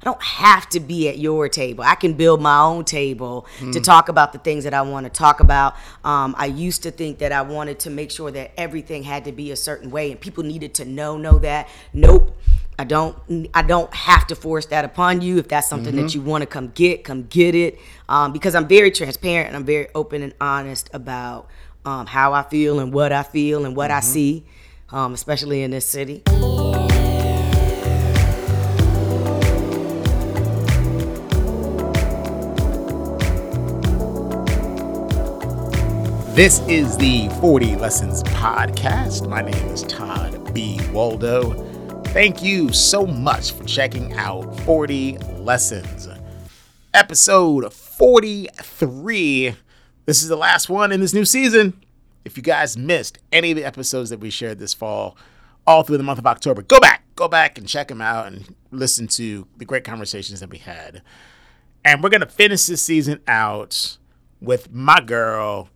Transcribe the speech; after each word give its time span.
I 0.00 0.04
don't 0.06 0.22
have 0.22 0.66
to 0.70 0.80
be 0.80 1.08
at 1.08 1.18
your 1.18 1.48
table. 1.50 1.84
I 1.84 1.94
can 1.94 2.14
build 2.14 2.40
my 2.40 2.58
own 2.60 2.84
table 2.84 3.46
Mm. 3.60 3.72
to 3.74 3.80
talk 3.80 4.08
about 4.08 4.32
the 4.32 4.38
things 4.38 4.64
that 4.64 4.72
I 4.72 4.80
want 4.80 5.04
to 5.04 5.10
talk 5.10 5.40
about. 5.40 5.74
Um, 6.04 6.34
I 6.38 6.46
used 6.46 6.82
to 6.84 6.90
think 6.90 7.18
that 7.18 7.32
I 7.32 7.42
wanted 7.42 7.78
to 7.80 7.90
make 7.90 8.10
sure 8.10 8.30
that 8.30 8.52
everything 8.56 9.02
had 9.02 9.26
to 9.26 9.32
be 9.32 9.50
a 9.50 9.56
certain 9.56 9.90
way, 9.90 10.10
and 10.10 10.18
people 10.18 10.42
needed 10.42 10.72
to 10.74 10.84
know 10.86 11.18
know 11.18 11.38
that. 11.40 11.68
Nope. 11.92 12.34
I 12.78 12.84
don't. 12.84 13.14
I 13.52 13.60
don't 13.60 13.92
have 13.92 14.26
to 14.28 14.34
force 14.34 14.64
that 14.66 14.86
upon 14.86 15.20
you. 15.20 15.36
If 15.36 15.48
that's 15.48 15.68
something 15.68 15.92
Mm-hmm. 15.94 16.02
that 16.06 16.14
you 16.14 16.22
want 16.22 16.40
to 16.40 16.46
come 16.46 16.68
get, 16.74 17.04
come 17.04 17.24
get 17.24 17.54
it. 17.54 17.78
Um, 18.08 18.32
because 18.32 18.54
I'm 18.54 18.66
very 18.68 18.90
transparent 18.90 19.48
and 19.48 19.56
I'm 19.56 19.66
very 19.66 19.88
open 19.94 20.22
and 20.22 20.32
honest 20.40 20.88
about 20.94 21.46
um, 21.84 22.06
how 22.06 22.32
I 22.32 22.42
feel 22.42 22.80
and 22.80 22.90
what 22.90 23.12
I 23.12 23.22
feel 23.22 23.66
and 23.66 23.76
what 23.76 23.90
I 23.90 23.98
Mm-hmm. 23.98 24.12
see, 24.12 24.44
um, 24.92 25.12
especially 25.12 25.62
in 25.62 25.72
this 25.72 25.84
city. 25.86 26.22
This 36.40 36.60
is 36.60 36.96
the 36.96 37.28
40 37.42 37.76
Lessons 37.76 38.22
Podcast. 38.22 39.28
My 39.28 39.42
name 39.42 39.68
is 39.68 39.82
Todd 39.82 40.54
B. 40.54 40.80
Waldo. 40.90 41.52
Thank 42.14 42.42
you 42.42 42.72
so 42.72 43.06
much 43.06 43.52
for 43.52 43.64
checking 43.64 44.14
out 44.14 44.58
40 44.60 45.18
Lessons. 45.36 46.08
Episode 46.94 47.70
43. 47.74 49.54
This 50.06 50.22
is 50.22 50.30
the 50.30 50.36
last 50.36 50.70
one 50.70 50.92
in 50.92 51.00
this 51.00 51.12
new 51.12 51.26
season. 51.26 51.78
If 52.24 52.38
you 52.38 52.42
guys 52.42 52.74
missed 52.74 53.18
any 53.30 53.50
of 53.50 53.58
the 53.58 53.66
episodes 53.66 54.08
that 54.08 54.20
we 54.20 54.30
shared 54.30 54.58
this 54.58 54.72
fall, 54.72 55.18
all 55.66 55.82
through 55.82 55.98
the 55.98 56.02
month 56.02 56.20
of 56.20 56.26
October, 56.26 56.62
go 56.62 56.80
back, 56.80 57.04
go 57.16 57.28
back 57.28 57.58
and 57.58 57.68
check 57.68 57.88
them 57.88 58.00
out 58.00 58.28
and 58.28 58.54
listen 58.70 59.08
to 59.08 59.46
the 59.58 59.66
great 59.66 59.84
conversations 59.84 60.40
that 60.40 60.48
we 60.48 60.56
had. 60.56 61.02
And 61.84 62.02
we're 62.02 62.08
going 62.08 62.22
to 62.22 62.26
finish 62.26 62.64
this 62.64 62.80
season 62.80 63.20
out 63.28 63.98
with 64.40 64.72
my 64.72 65.02
girl, 65.02 65.68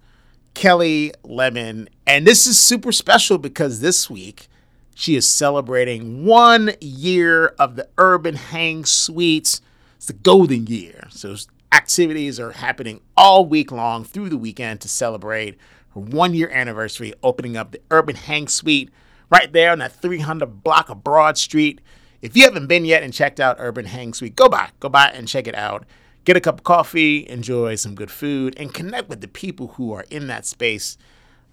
Kelli 0.55 1.13
Lemon. 1.23 1.89
And 2.07 2.27
this 2.27 2.47
is 2.47 2.59
super 2.59 2.93
special 2.93 3.39
because 3.39 3.81
this 3.81 4.09
week 4.09 4.49
she 4.95 5.17
is 5.17 5.29
celebrating 5.29 6.25
one 6.25 6.73
year 6.81 7.49
of 7.59 7.77
the 7.77 7.89
Urban 7.99 8.37
Hang 8.37 8.85
Suites. 8.85 9.61
It's 9.97 10.07
the 10.07 10.13
golden 10.13 10.67
year. 10.67 11.09
So 11.11 11.37
activities 11.73 12.39
are 12.39 12.53
happening 12.53 13.01
all 13.17 13.45
week 13.45 13.73
long 13.73 14.05
through 14.05 14.29
the 14.29 14.39
weekend 14.39 14.81
to 14.83 14.89
celebrate 14.89 15.59
her 15.95 16.01
one 16.01 16.35
year 16.35 16.49
anniversary, 16.51 17.13
opening 17.23 17.57
up 17.57 17.73
the 17.73 17.81
Urban 17.91 18.17
Hang 18.17 18.49
Suite 18.49 18.91
right 19.31 19.53
there 19.53 19.73
on 19.73 19.81
that 19.81 19.93
300 19.93 20.63
block 20.63 20.89
of 20.89 21.03
Broad 21.03 21.37
Street. 21.37 21.81
If 22.23 22.37
you 22.37 22.45
haven't 22.45 22.69
been 22.69 22.85
yet 22.85 23.03
and 23.03 23.13
checked 23.13 23.41
out 23.41 23.57
Urban 23.59 23.87
Hang 23.87 24.15
Suite, 24.15 24.37
go 24.37 24.49
by, 24.49 24.71
go 24.81 24.89
by 24.89 25.09
and 25.09 25.29
check 25.29 25.47
it 25.47 25.55
out. 25.55 25.85
Get 26.25 26.37
a 26.37 26.41
cup 26.41 26.59
of 26.59 26.65
coffee, 26.65 27.29
enjoy 27.29 27.75
some 27.75 27.95
good 27.95 28.11
food, 28.11 28.55
and 28.57 28.73
connect 28.73 29.09
with 29.09 29.21
the 29.21 29.29
people 29.29 29.69
who 29.69 29.93
are 29.93 30.05
in 30.11 30.27
that 30.29 30.47
space. 30.47 30.97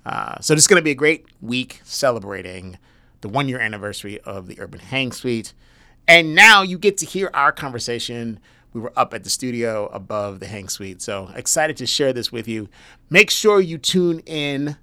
Uh, 0.05 0.39
so 0.39 0.55
this 0.55 0.64
is 0.64 0.67
going 0.67 0.80
to 0.80 0.83
be 0.83 0.91
a 0.91 0.95
great 0.95 1.25
week 1.41 1.81
celebrating 1.83 2.77
the 3.22 3.30
one 3.30 3.47
year 3.47 3.59
anniversary 3.59 4.19
of 4.22 4.47
the 4.47 4.59
Urban 4.59 4.80
Hang 4.80 5.11
Suite. 5.11 5.53
And 6.08 6.33
now 6.33 6.61
you 6.61 6.77
get 6.77 6.97
to 6.97 7.05
hear 7.05 7.30
our 7.33 7.52
conversation. 7.52 8.39
We 8.73 8.81
were 8.81 8.94
up 8.95 9.14
at 9.14 9.23
the 9.23 9.30
studio 9.30 9.88
above 9.88 10.39
the 10.39 10.47
Hang 10.47 10.69
Suite. 10.69 11.02
So 11.02 11.30
excited 11.36 11.77
to 11.77 11.86
share 11.86 12.14
this 12.14 12.31
with 12.31 12.47
you. 12.47 12.69
Make 13.09 13.30
sure 13.30 13.59
you 13.59 13.77
tune 13.77 14.19
in 14.25 14.77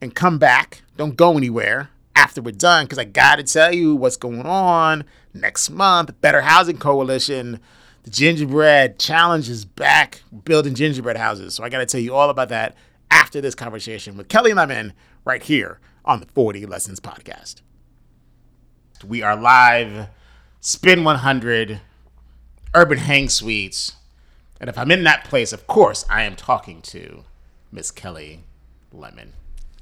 and 0.00 0.14
come 0.14 0.38
back. 0.38 0.82
Don't 0.96 1.16
go 1.16 1.36
anywhere 1.36 1.90
after 2.16 2.42
we're 2.42 2.52
done 2.52 2.86
because 2.86 2.98
I 2.98 3.04
got 3.04 3.36
to 3.36 3.42
tell 3.42 3.72
you 3.72 3.94
what's 3.94 4.16
going 4.16 4.42
on 4.42 5.04
next 5.32 5.70
month. 5.70 6.20
Better 6.20 6.40
Housing 6.40 6.78
Coalition, 6.78 7.60
the 8.04 8.10
Gingerbread 8.10 8.98
Challenge 8.98 9.48
is 9.48 9.64
back, 9.64 10.22
building 10.44 10.74
gingerbread 10.74 11.16
houses. 11.16 11.54
So 11.54 11.64
I 11.64 11.70
got 11.70 11.78
to 11.78 11.86
tell 11.86 12.00
you 12.00 12.14
all 12.14 12.30
about 12.30 12.50
that 12.50 12.76
after 13.10 13.40
this 13.40 13.54
conversation 13.54 14.16
with 14.16 14.28
Kelli 14.28 14.54
Lemon 14.54 14.92
right 15.24 15.42
here 15.42 15.80
on 16.04 16.20
the 16.20 16.26
40 16.26 16.66
Lessons 16.66 17.00
Podcast. 17.00 17.62
We 19.06 19.22
are 19.22 19.34
live, 19.34 20.08
Spin 20.60 21.02
100, 21.02 21.80
Urban 22.74 22.98
Hang 22.98 23.30
Suites. 23.30 23.92
And 24.60 24.68
if 24.68 24.76
I'm 24.76 24.90
in 24.90 25.04
that 25.04 25.24
place, 25.24 25.52
of 25.54 25.66
course, 25.66 26.04
I 26.10 26.24
am 26.24 26.36
talking 26.36 26.82
to 26.82 27.24
Miss 27.72 27.90
Kelli 27.90 28.40
Lemon. 28.92 29.32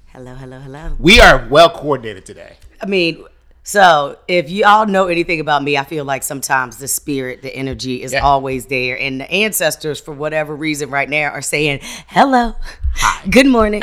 Hello, 0.07 0.35
hello, 0.37 0.61
hello. 0.61 0.97
We 1.01 1.21
are 1.21 1.49
well 1.49 1.71
coordinated 1.71 2.25
today. 2.25 2.57
I 2.81 2.87
mean, 2.87 3.25
so 3.65 4.19
if 4.27 4.51
you 4.51 4.65
all 4.65 4.87
know 4.87 5.07
anything 5.07 5.39
about 5.41 5.63
me, 5.63 5.77
I 5.79 5.85
feel 5.85 6.05
like 6.05 6.23
sometimes 6.25 6.79
the 6.79 6.89
spirit, 6.89 7.43
the 7.43 7.55
energy 7.55 8.03
is 8.03 8.13
Yeah. 8.13 8.21
always 8.21 8.67
there. 8.67 8.99
And 8.99 9.21
the 9.21 9.31
ancestors, 9.31 10.01
for 10.01 10.13
whatever 10.13 10.55
reason, 10.57 10.91
right 10.91 11.09
now 11.09 11.31
are 11.31 11.43
saying, 11.43 11.79
hello, 12.09 12.57
Hi. 12.97 13.27
good 13.31 13.47
morning. 13.47 13.83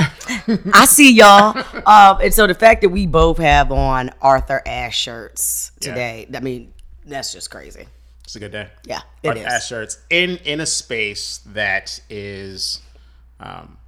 I 0.74 0.86
see 0.86 1.12
y'all. 1.14 1.58
Um, 1.86 2.20
and 2.22 2.34
so 2.34 2.46
the 2.46 2.54
fact 2.54 2.82
that 2.82 2.90
we 2.90 3.08
both 3.08 3.38
have 3.40 3.72
on 3.72 4.12
Arthur 4.22 4.62
Ashe 4.66 4.98
shirts 5.00 5.72
Yeah. 5.80 5.90
today, 5.90 6.28
I 6.36 6.40
mean, 6.42 6.74
that's 7.06 7.32
just 7.34 7.50
crazy. 7.50 7.88
It's 8.26 8.36
a 8.36 8.40
good 8.40 8.52
day. 8.52 8.68
Yeah, 8.86 9.02
it 9.24 9.30
Art 9.30 9.38
is. 9.38 9.46
Ash 9.46 9.68
shirts 9.68 9.98
in 10.12 10.38
in 10.46 10.60
a 10.60 10.66
space 10.68 11.40
that 11.48 12.00
is, 12.12 12.80
um, 13.40 13.79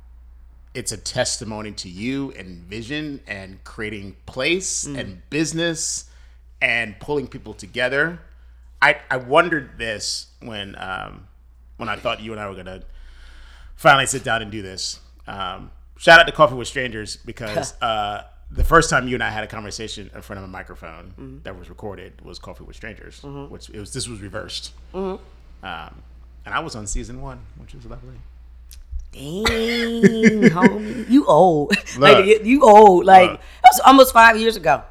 it's 0.74 0.92
a 0.92 0.98
testimony 0.98 1.72
to 1.74 1.90
you 1.90 2.32
and 2.38 2.64
vision 2.64 3.20
and 3.28 3.64
creating 3.64 4.16
place 4.26 4.86
Mm. 4.88 5.00
and 5.00 5.30
business 5.30 6.06
and 6.62 7.00
pulling 7.00 7.28
people 7.28 7.54
together. 7.54 8.20
I 8.82 8.98
I 9.10 9.18
wondered 9.18 9.78
this 9.78 10.28
when 10.42 10.76
um 10.78 11.28
when 11.78 11.90
I 11.90 11.96
thought 11.98 12.22
you 12.22 12.32
and 12.32 12.40
I 12.42 12.48
were 12.48 12.56
gonna 12.56 12.84
finally 13.76 14.06
sit 14.06 14.24
down 14.24 14.42
and 14.42 14.52
do 14.52 14.62
this. 14.62 15.00
Um, 15.28 15.72
shout 15.98 16.20
out 16.20 16.26
to 16.28 16.32
Coffee 16.32 16.56
with 16.56 16.68
Strangers 16.68 17.16
because 17.18 17.74
uh, 17.82 18.24
the 18.50 18.64
first 18.64 18.90
time 18.90 19.08
you 19.08 19.16
and 19.16 19.24
I 19.24 19.30
had 19.30 19.44
a 19.44 19.48
conversation 19.48 20.10
in 20.14 20.22
front 20.22 20.38
of 20.40 20.44
a 20.44 20.48
microphone 20.48 21.14
Mm-hmm. 21.20 21.38
that 21.44 21.58
was 21.58 21.70
recorded 21.70 22.22
was 22.22 22.38
Coffee 22.40 22.64
with 22.64 22.76
Strangers, 22.76 23.22
which 23.24 23.70
it 23.70 23.80
was 23.80 23.94
this 23.94 24.08
was 24.08 24.22
reversed. 24.22 24.74
Mm-hmm. 24.94 25.66
Um, 25.66 26.02
and 26.46 26.54
I 26.56 26.60
was 26.60 26.76
on 26.76 26.88
season 26.88 27.22
one, 27.22 27.40
which 27.58 27.74
was 27.76 27.86
lovely. 27.86 28.16
Dang, 29.12 29.44
homie, 30.52 31.10
you 31.10 31.26
old. 31.26 31.70
Look. 31.98 32.00
like 32.00 32.44
you 32.46 32.64
old. 32.64 33.06
Like 33.06 33.32
Look. 33.32 33.40
that 33.64 33.70
was 33.74 33.80
almost 33.86 34.14
five 34.14 34.38
years 34.38 34.56
ago. 34.56 34.84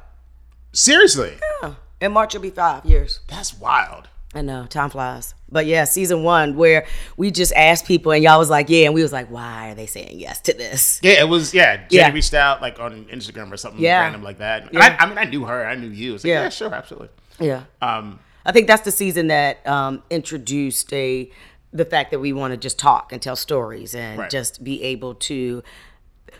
Seriously, 0.73 1.33
Yeah. 1.61 1.73
In 1.99 2.11
March 2.13 2.33
will 2.33 2.41
be 2.41 2.49
five 2.49 2.85
years. 2.85 3.19
that's 3.27 3.53
wild. 3.53 4.07
I 4.33 4.41
know, 4.41 4.65
time 4.65 4.89
flies. 4.89 5.33
But 5.51 5.65
yeah, 5.65 5.83
season 5.83 6.23
one 6.23 6.55
where 6.55 6.85
we 7.17 7.31
just 7.31 7.51
asked 7.53 7.85
people 7.85 8.13
and 8.13 8.23
y'all 8.23 8.39
was 8.39 8.49
like, 8.49 8.69
yeah, 8.69 8.85
and 8.85 8.93
we 8.93 9.01
was 9.01 9.11
like, 9.11 9.29
why 9.29 9.71
are 9.71 9.75
they 9.75 9.85
saying 9.87 10.17
yes 10.19 10.39
to 10.41 10.53
this? 10.53 11.01
Yeah, 11.03 11.19
it 11.19 11.27
was. 11.27 11.53
Yeah, 11.53 11.75
Jenny 11.75 11.87
Yeah. 11.89 12.11
reached 12.13 12.33
out 12.33 12.61
like 12.61 12.79
on 12.79 13.05
Instagram 13.05 13.51
or 13.51 13.57
something 13.57 13.81
Yeah. 13.81 13.99
random 13.99 14.23
like 14.23 14.37
that. 14.37 14.73
Yeah. 14.73 14.95
I, 14.99 15.03
I 15.03 15.09
mean, 15.09 15.17
I 15.17 15.25
knew 15.25 15.43
her. 15.43 15.65
I 15.65 15.75
knew 15.75 15.89
you. 15.89 16.13
Like, 16.13 16.23
Yeah. 16.23 16.43
yeah. 16.43 16.49
sure, 16.49 16.73
absolutely. 16.73 17.09
Yeah. 17.39 17.63
Um, 17.81 18.19
I 18.45 18.53
think 18.53 18.67
that's 18.67 18.83
the 18.83 18.91
season 18.91 19.27
that 19.27 19.67
um, 19.67 20.01
introduced 20.09 20.93
a 20.93 21.29
the 21.73 21.85
fact 21.85 22.11
that 22.11 22.19
we 22.19 22.33
want 22.33 22.51
to 22.51 22.57
just 22.57 22.77
talk 22.77 23.11
and 23.13 23.21
tell 23.21 23.35
stories 23.35 23.95
and 23.95 24.19
Right. 24.19 24.29
just 24.29 24.63
be 24.63 24.83
able 24.83 25.15
to. 25.15 25.63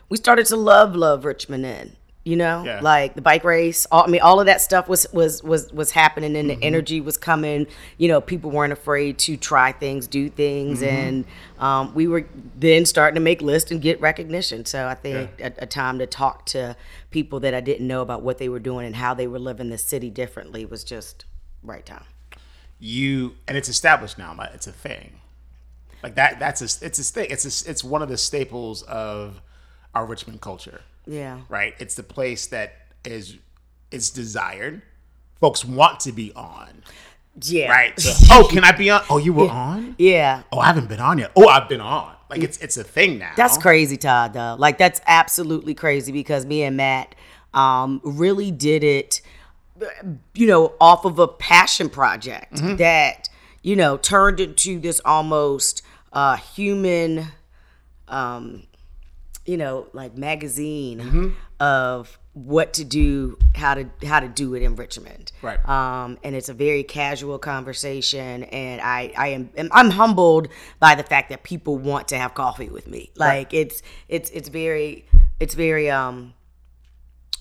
We 0.10 0.18
started 0.18 0.46
to 0.48 0.56
love 0.58 0.96
love 0.96 1.26
Richmond 1.26 1.66
Inn. 1.66 1.96
You 2.24 2.36
know, 2.36 2.64
Yeah. 2.64 2.82
like 2.84 3.16
the 3.16 3.22
bike 3.22 3.44
race. 3.44 3.88
All, 3.92 4.04
I 4.04 4.08
mean, 4.08 4.22
all 4.22 4.40
of 4.40 4.46
that 4.46 4.62
stuff 4.62 4.88
was 4.88 5.08
was 5.12 5.42
was 5.42 5.74
was 5.74 5.90
happening, 5.92 6.36
and 6.36 6.52
Mm-hmm. 6.52 6.60
the 6.60 6.66
energy 6.68 7.02
was 7.02 7.18
coming. 7.18 7.66
You 7.98 8.10
know, 8.10 8.22
people 8.22 8.52
weren't 8.52 8.72
afraid 8.74 9.18
to 9.20 9.38
try 9.38 9.72
things, 9.72 10.06
do 10.06 10.30
things, 10.30 10.82
Mm-hmm. 10.82 10.96
and 10.96 11.26
um, 11.58 11.96
we 11.96 12.08
were 12.08 12.28
then 12.56 12.86
starting 12.86 13.16
to 13.16 13.22
make 13.22 13.42
lists 13.42 13.72
and 13.72 13.82
get 13.82 14.00
recognition. 14.02 14.66
So 14.66 14.86
I 14.88 14.94
think 14.94 15.32
a, 15.42 15.52
a 15.60 15.66
time 15.66 15.98
to 15.98 16.06
talk 16.06 16.46
to 16.48 16.76
people 17.10 17.40
that 17.40 17.56
I 17.56 17.60
didn't 17.60 17.88
know 17.88 18.02
about 18.04 18.22
what 18.22 18.38
they 18.38 18.50
were 18.50 18.60
doing 18.60 18.86
and 18.86 18.98
how 18.98 19.16
they 19.16 19.26
were 19.26 19.40
living 19.40 19.72
the 19.72 19.80
city 19.80 20.12
differently 20.12 20.64
was 20.64 20.84
just 20.84 21.26
right 21.64 21.86
time. 21.86 22.06
you 22.80 23.36
and 23.48 23.58
it's 23.58 23.70
established 23.70 24.18
now. 24.20 24.36
It's 24.54 24.68
a 24.68 24.72
thing. 24.72 25.21
Like 26.04 26.16
that. 26.16 26.40
That's 26.40 26.62
a. 26.62 26.86
It's 26.86 27.00
a 27.00 27.04
thing. 27.04 27.28
It's 27.30 27.66
a, 27.66 27.70
It's 27.70 27.84
one 27.84 28.02
of 28.02 28.10
the 28.10 28.18
staples 28.18 28.82
of 28.84 29.42
our 29.94 30.06
Richmond 30.06 30.42
culture. 30.42 30.82
Yeah. 31.06 31.42
right? 31.50 31.74
It's 31.80 31.96
the 31.96 32.04
place 32.04 32.48
that 32.48 32.74
is 33.06 33.38
is 33.92 34.10
desired. 34.12 34.82
Folks 35.40 35.66
want 35.66 36.00
to 36.02 36.12
be 36.12 36.32
on, 36.36 36.84
Yeah. 37.42 37.70
right? 37.72 38.00
So, 38.00 38.12
oh, 38.32 38.48
can 38.50 38.64
I 38.64 38.72
be 38.72 38.90
on? 38.92 39.02
Oh, 39.10 39.18
you 39.18 39.34
were 39.34 39.50
on? 39.50 39.96
Yeah. 39.98 40.44
Oh, 40.52 40.60
I 40.60 40.68
haven't 40.68 40.88
been 40.88 41.00
on 41.00 41.18
yet. 41.18 41.32
Oh, 41.36 41.48
I've 41.48 41.68
been 41.68 41.82
on. 41.82 42.14
Like 42.30 42.42
it's 42.44 42.58
it's 42.60 42.78
a 42.78 42.84
thing 42.84 43.18
now. 43.18 43.32
That's 43.36 43.58
crazy, 43.58 43.98
Todd, 43.98 44.34
though. 44.34 44.56
Like, 44.58 44.78
that's 44.78 45.02
absolutely 45.08 45.74
crazy 45.74 46.12
because 46.14 46.46
me 46.46 46.64
and 46.64 46.78
Matt 46.78 47.16
um, 47.54 48.00
really 48.06 48.52
did 48.52 48.84
it, 48.84 49.22
you 50.34 50.48
know, 50.48 50.74
off 50.80 51.04
of 51.06 51.20
a 51.20 51.28
passion 51.28 51.90
project 51.90 52.54
Mm-hmm. 52.54 52.76
that, 52.78 53.28
you 53.64 53.76
know, 53.76 53.98
turned 53.98 54.40
into 54.40 54.80
this 54.80 55.02
almost 55.04 55.82
uh, 56.14 56.36
human, 56.38 57.28
um, 58.08 58.64
you 59.46 59.58
know, 59.58 59.88
like 59.94 60.18
magazine 60.18 61.00
Mm-hmm. 61.00 61.30
of 61.60 62.18
what 62.34 62.74
to 62.74 62.86
do, 62.86 63.38
how 63.56 63.74
to 63.74 63.90
how 64.06 64.20
to 64.22 64.28
do 64.30 64.54
it 64.56 64.64
in 64.64 64.76
Richmond. 64.78 65.32
Right. 65.42 65.60
Um, 65.68 66.18
and 66.24 66.34
it's 66.34 66.48
a 66.48 66.54
very 66.54 66.84
casual 66.84 67.38
conversation, 67.40 68.44
and 68.44 68.80
I 68.82 69.12
I 69.18 69.28
am 69.30 69.50
I'm 69.72 69.90
humbled 69.92 70.48
by 70.80 70.96
the 70.96 71.04
fact 71.04 71.30
that 71.30 71.44
people 71.44 71.78
want 71.78 72.08
to 72.10 72.18
have 72.18 72.34
coffee 72.34 72.70
with 72.70 72.88
me. 72.88 73.12
Like 73.16 73.54
it's 73.54 73.82
it's 74.08 74.30
it's 74.30 74.48
very 74.50 75.06
it's 75.42 75.56
very 75.56 75.90
um 75.90 76.34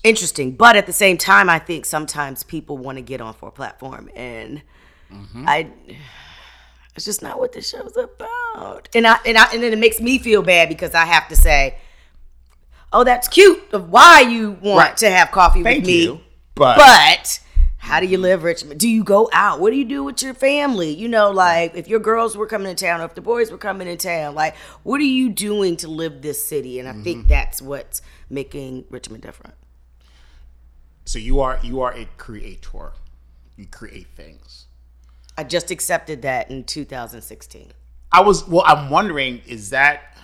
interesting, 0.03 0.53
but 0.57 0.75
at 0.75 0.87
the 0.87 0.93
same 0.93 1.17
time, 1.17 1.49
I 1.49 1.59
think 1.59 1.85
sometimes 1.85 2.43
people 2.43 2.77
want 2.77 2.97
to 2.97 3.01
get 3.01 3.21
on 3.21 3.33
for 3.33 3.47
a 3.47 3.51
platform, 3.51 4.09
and 4.15 4.61
I 5.47 5.69
it's 6.95 7.05
just 7.05 7.21
not 7.21 7.39
what 7.39 7.53
the 7.53 7.61
show's 7.61 7.95
about. 7.97 8.89
And 8.93 9.07
I 9.07 9.17
and 9.25 9.37
I 9.37 9.51
and 9.53 9.63
then 9.63 9.73
it 9.73 9.79
makes 9.79 9.99
me 10.01 10.17
feel 10.19 10.41
bad 10.41 10.69
because 10.69 10.93
I 10.93 11.05
have 11.05 11.27
to 11.29 11.35
say, 11.35 11.77
"Oh, 12.91 13.03
that's 13.03 13.27
cute 13.27 13.61
of 13.73 13.89
why 13.89 14.21
you 14.21 14.51
want 14.61 14.77
Right. 14.89 14.97
to 14.97 15.09
have 15.09 15.31
coffee 15.31 15.63
Thank 15.63 15.79
with 15.79 15.87
me." 15.87 16.03
you, 16.03 16.21
but- 16.55 16.77
but 16.77 17.39
how 17.77 17.99
do 17.99 18.05
you 18.05 18.17
live 18.17 18.43
Richmond? 18.43 18.79
Do 18.79 18.87
you 18.89 19.03
go 19.03 19.29
out? 19.33 19.59
What 19.59 19.71
do 19.71 19.77
you 19.77 19.85
do 19.85 20.03
with 20.03 20.21
your 20.21 20.33
family? 20.35 20.91
You 20.93 21.07
know, 21.07 21.31
like 21.31 21.75
if 21.75 21.87
your 21.87 21.99
girls 21.99 22.37
were 22.37 22.45
coming 22.45 22.75
to 22.75 22.85
town 22.85 23.01
or 23.01 23.05
if 23.05 23.15
the 23.15 23.21
boys 23.21 23.49
were 23.51 23.57
coming 23.57 23.87
to 23.87 23.95
town, 23.97 24.35
like 24.35 24.55
what 24.83 24.99
are 25.01 25.05
you 25.05 25.29
doing 25.29 25.77
to 25.77 25.87
live 25.87 26.21
this 26.21 26.45
city? 26.45 26.77
And 26.79 26.87
I 26.87 26.91
Mm-hmm. 26.91 27.03
think 27.03 27.27
that's 27.27 27.61
what's 27.61 28.01
making 28.29 28.85
Richmond 28.89 29.23
different. 29.23 29.55
So 31.05 31.17
you 31.19 31.39
are 31.39 31.59
you 31.63 31.81
are 31.81 31.93
a 31.93 32.05
creator. 32.17 32.91
You 33.57 33.65
create 33.65 34.07
things. 34.15 34.65
I 35.37 35.43
just 35.43 35.71
accepted 35.71 36.21
that 36.23 36.51
in 36.51 36.63
2016. 36.63 37.71
I 38.11 38.21
was 38.21 38.47
well. 38.47 38.63
I'm 38.65 38.89
wondering 38.89 39.41
is 39.47 39.69
that 39.69 40.17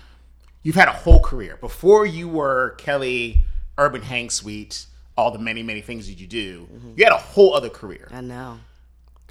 you've 0.64 0.76
had 0.76 0.88
a 0.90 0.94
whole 0.94 1.22
career 1.22 1.58
before 1.58 2.06
you 2.06 2.28
were 2.28 2.76
Kelli 2.78 3.40
Urban 3.78 4.02
Hang 4.02 4.30
Suite, 4.30 4.86
all 5.18 5.32
the 5.32 5.40
many 5.40 5.64
many 5.64 5.82
things 5.82 6.08
that 6.08 6.20
you 6.20 6.28
do. 6.28 6.68
Mm-hmm. 6.74 6.94
You 6.98 7.04
had 7.06 7.14
a 7.14 7.18
whole 7.18 7.54
other 7.54 7.70
career. 7.70 8.08
I 8.12 8.22
know. 8.22 8.60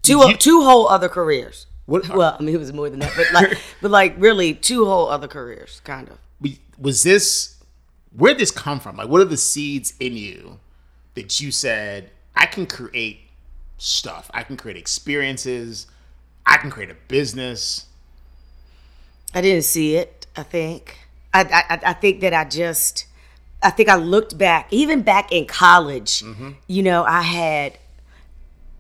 Two 0.03 0.19
you- 0.29 0.37
two 0.37 0.63
whole 0.63 0.89
other 0.89 1.09
careers. 1.09 1.67
What- 1.85 2.09
Well, 2.17 2.37
I 2.39 2.43
mean, 2.43 2.55
it 2.55 2.59
was 2.59 2.73
more 2.73 2.89
than 2.91 3.01
that, 3.01 3.13
but 3.17 3.33
like, 3.33 3.59
but 3.83 3.91
like, 3.91 4.15
really, 4.19 4.55
two 4.55 4.87
whole 4.87 5.09
other 5.09 5.29
careers, 5.29 5.81
kind 5.85 6.09
of. 6.09 6.19
Was 6.79 7.03
this 7.03 7.57
where 8.15 8.33
did 8.33 8.41
this 8.41 8.51
come 8.51 8.81
from? 8.81 8.97
Like, 8.97 9.09
what 9.09 9.21
are 9.21 9.25
the 9.27 9.37
seeds 9.37 9.95
in 10.01 10.17
you 10.17 10.59
that 11.15 11.41
you 11.41 11.51
said 11.51 12.11
I 12.35 12.47
can 12.47 12.67
create 12.67 13.21
stuff? 13.79 14.31
I 14.33 14.43
can 14.43 14.57
create 14.57 14.77
experiences. 14.77 15.87
I 16.45 16.57
can 16.59 16.71
create 16.71 16.91
a 16.91 16.97
business. 17.09 17.87
I 19.35 19.41
didn't 19.41 19.65
see 19.65 19.97
it. 19.97 20.27
I 20.37 20.43
think. 20.43 20.99
I 21.35 21.41
I, 21.43 21.91
I 21.91 21.93
think 21.93 22.21
that 22.21 22.33
I 22.33 22.45
just. 22.45 23.07
I 23.63 23.71
think 23.71 23.89
I 23.89 23.97
looked 23.97 24.39
back, 24.39 24.69
even 24.71 25.03
back 25.03 25.33
in 25.33 25.47
college. 25.47 26.23
You 26.67 26.83
know, 26.83 27.05
I 27.05 27.23
had. 27.23 27.79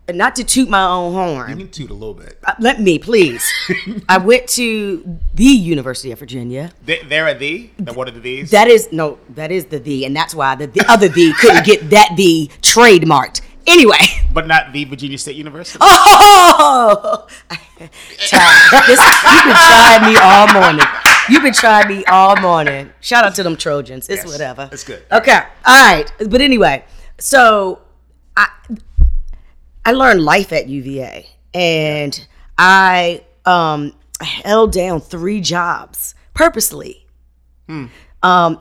Not 0.08 0.36
to 0.36 0.44
toot 0.44 0.68
my 0.68 0.84
own 0.84 1.12
horn. 1.14 1.50
You 1.50 1.56
can 1.56 1.68
toot 1.68 1.90
a 1.90 1.94
little 1.94 2.14
bit. 2.14 2.38
Uh, 2.44 2.54
Let 2.60 2.80
me, 2.80 2.96
please. 2.96 3.44
I 4.08 4.18
went 4.18 4.46
to 4.50 5.18
the 5.34 5.44
University 5.44 6.12
of 6.12 6.20
Virginia. 6.20 6.70
There 6.84 7.26
are 7.26 7.34
the. 7.34 7.70
Now, 7.80 7.94
what 7.94 8.06
are 8.06 8.12
the 8.12 8.20
these? 8.20 8.52
That 8.52 8.68
is 8.68 8.92
no, 8.92 9.18
that 9.30 9.50
is 9.50 9.64
the 9.64 9.80
the, 9.80 10.04
and 10.04 10.14
that's 10.14 10.32
why 10.32 10.54
the, 10.54 10.68
the 10.68 10.84
other 10.88 11.08
the 11.08 11.32
couldn't 11.40 11.66
get 11.66 11.90
that 11.90 12.14
the 12.16 12.48
trademarked. 12.62 13.40
Anyway. 13.66 13.98
But 14.36 14.46
not 14.46 14.70
the 14.74 14.84
Virginia 14.84 15.16
State 15.16 15.34
University. 15.36 15.78
Oh, 16.58 17.26
this, 17.78 17.90
you've 18.20 19.44
been 19.44 19.56
trying 19.56 20.12
me 20.12 20.18
all 20.22 20.52
morning. 20.52 20.86
You've 21.28 21.42
been 21.42 21.52
trying 21.52 21.88
me 21.88 22.04
all 22.04 22.36
morning. 22.36 22.90
Shout 23.00 23.24
out 23.24 23.34
to 23.36 23.42
them 23.42 23.56
Trojans. 23.56 24.08
It's 24.08 24.24
Yes, 24.24 24.32
whatever. 24.32 24.68
It's 24.72 24.84
good. 24.84 25.02
Okay. 25.10 25.38
All 25.64 25.94
right. 25.94 26.10
But 26.28 26.40
anyway, 26.40 26.84
so 27.18 27.80
I 28.36 28.48
I 29.84 29.92
learned 29.92 30.22
life 30.22 30.52
at 30.52 30.68
UVA, 30.68 31.26
and 31.54 32.26
I 32.58 33.24
um 33.44 33.94
held 34.20 34.72
down 34.72 35.00
three 35.00 35.40
jobs 35.40 36.14
purposely. 36.34 37.06
Um, 38.22 38.60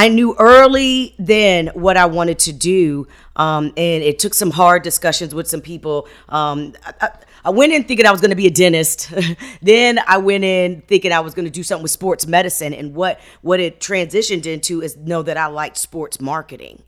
I 0.00 0.08
knew 0.08 0.34
early 0.38 1.14
then 1.18 1.66
what 1.74 1.98
I 1.98 2.06
wanted 2.06 2.38
to 2.38 2.54
do, 2.54 3.06
um, 3.36 3.66
and 3.76 4.02
it 4.02 4.18
took 4.18 4.32
some 4.32 4.50
hard 4.50 4.82
discussions 4.82 5.34
with 5.34 5.46
some 5.46 5.60
people. 5.60 6.08
Um, 6.30 6.72
I, 6.86 6.94
I, 7.02 7.10
I 7.44 7.50
went 7.50 7.74
in 7.74 7.84
thinking 7.84 8.06
I 8.06 8.10
was 8.10 8.22
going 8.22 8.30
to 8.30 8.36
be 8.36 8.46
a 8.46 8.50
dentist. 8.50 9.12
then 9.62 10.00
I 10.06 10.16
went 10.16 10.42
in 10.42 10.80
thinking 10.88 11.12
I 11.12 11.20
was 11.20 11.34
going 11.34 11.44
to 11.44 11.50
do 11.50 11.62
something 11.62 11.82
with 11.82 11.90
sports 11.90 12.26
medicine, 12.26 12.72
and 12.72 12.94
what 12.94 13.20
what 13.42 13.60
it 13.60 13.78
transitioned 13.78 14.46
into 14.46 14.80
is 14.80 14.96
know 14.96 15.22
that 15.22 15.36
I 15.36 15.48
liked 15.48 15.76
sports 15.76 16.18
marketing. 16.18 16.82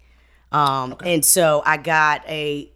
Um, 0.50 0.96
and 1.04 1.22
so 1.22 1.62
I 1.66 1.76
got 1.76 2.26
a, 2.26 2.72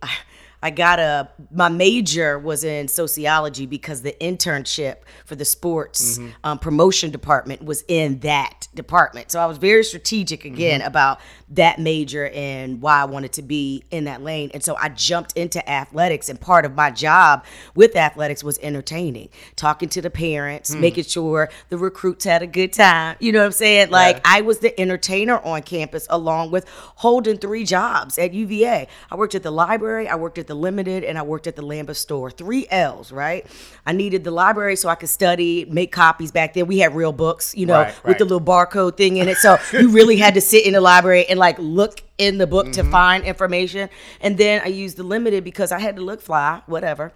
I 0.62 0.70
got 0.70 0.98
a, 0.98 1.28
my 1.50 1.68
major 1.68 2.38
was 2.38 2.64
in 2.64 2.88
sociology 2.88 3.66
because 3.66 4.02
the 4.02 4.16
internship 4.20 4.96
for 5.24 5.36
the 5.36 5.44
sports 5.44 6.18
mm-hmm. 6.18 6.30
um, 6.44 6.58
promotion 6.58 7.10
department 7.10 7.64
was 7.64 7.84
in 7.88 8.20
that 8.20 8.68
department. 8.74 9.30
So 9.30 9.40
I 9.40 9.46
was 9.46 9.58
very 9.58 9.84
strategic 9.84 10.40
mm-hmm. 10.40 10.54
again 10.54 10.82
about 10.82 11.20
that 11.50 11.78
major 11.78 12.28
and 12.28 12.80
why 12.80 13.00
I 13.00 13.04
wanted 13.04 13.32
to 13.34 13.42
be 13.42 13.84
in 13.90 14.04
that 14.04 14.22
lane. 14.22 14.50
And 14.54 14.64
so 14.64 14.76
I 14.76 14.88
jumped 14.88 15.36
into 15.36 15.66
athletics 15.68 16.28
and 16.28 16.40
part 16.40 16.64
of 16.64 16.74
my 16.74 16.90
job 16.90 17.44
with 17.74 17.94
athletics 17.94 18.42
was 18.42 18.58
entertaining, 18.58 19.28
talking 19.54 19.88
to 19.90 20.02
the 20.02 20.10
parents, 20.10 20.72
hmm. 20.72 20.80
making 20.80 21.04
sure 21.04 21.50
the 21.68 21.78
recruits 21.78 22.24
had 22.24 22.42
a 22.42 22.46
good 22.46 22.72
time. 22.72 23.16
You 23.20 23.32
know 23.32 23.40
what 23.40 23.46
I'm 23.46 23.52
saying? 23.52 23.90
Like 23.90 24.20
I 24.24 24.40
was 24.40 24.58
the 24.58 24.78
entertainer 24.80 25.38
on 25.38 25.62
campus 25.62 26.06
along 26.10 26.50
with 26.50 26.66
holding 26.96 27.38
three 27.38 27.64
jobs 27.64 28.18
at 28.18 28.32
UVA. 28.32 28.88
I 29.10 29.14
worked 29.14 29.34
at 29.34 29.42
the 29.42 29.50
library, 29.50 30.08
I 30.08 30.16
worked 30.16 30.38
at 30.38 30.45
the 30.46 30.54
Limited, 30.54 31.04
and 31.04 31.18
I 31.18 31.22
worked 31.22 31.46
at 31.46 31.56
the 31.56 31.62
Lambeth 31.62 31.96
store. 31.96 32.30
Three 32.30 32.66
L's, 32.70 33.12
right? 33.12 33.46
I 33.84 33.92
needed 33.92 34.24
the 34.24 34.30
library 34.30 34.76
so 34.76 34.88
I 34.88 34.94
could 34.94 35.08
study, 35.08 35.64
make 35.66 35.92
copies 35.92 36.32
back 36.32 36.54
then. 36.54 36.66
We 36.66 36.78
had 36.78 36.94
real 36.94 37.12
books, 37.12 37.54
you 37.54 37.66
know, 37.66 37.82
Right, 37.82 38.04
with 38.04 38.18
the 38.18 38.24
little 38.24 38.40
barcode 38.40 38.96
thing 38.96 39.16
in 39.18 39.28
it. 39.28 39.38
So 39.38 39.58
you 39.72 39.90
really 39.90 40.16
had 40.16 40.34
to 40.34 40.40
sit 40.40 40.66
in 40.66 40.72
the 40.72 40.80
library 40.80 41.26
and 41.28 41.38
like 41.38 41.58
look 41.58 42.02
in 42.18 42.38
the 42.38 42.46
book 42.46 42.72
to 42.72 42.82
mm-hmm. 42.82 42.90
find 42.90 43.24
information. 43.24 43.88
And 44.20 44.38
then 44.38 44.62
I 44.64 44.68
used 44.68 44.96
the 44.96 45.02
Limited 45.02 45.44
because 45.44 45.72
I 45.72 45.78
had 45.78 45.96
to 45.96 46.02
look 46.02 46.20
fly, 46.20 46.62
whatever. 46.66 47.12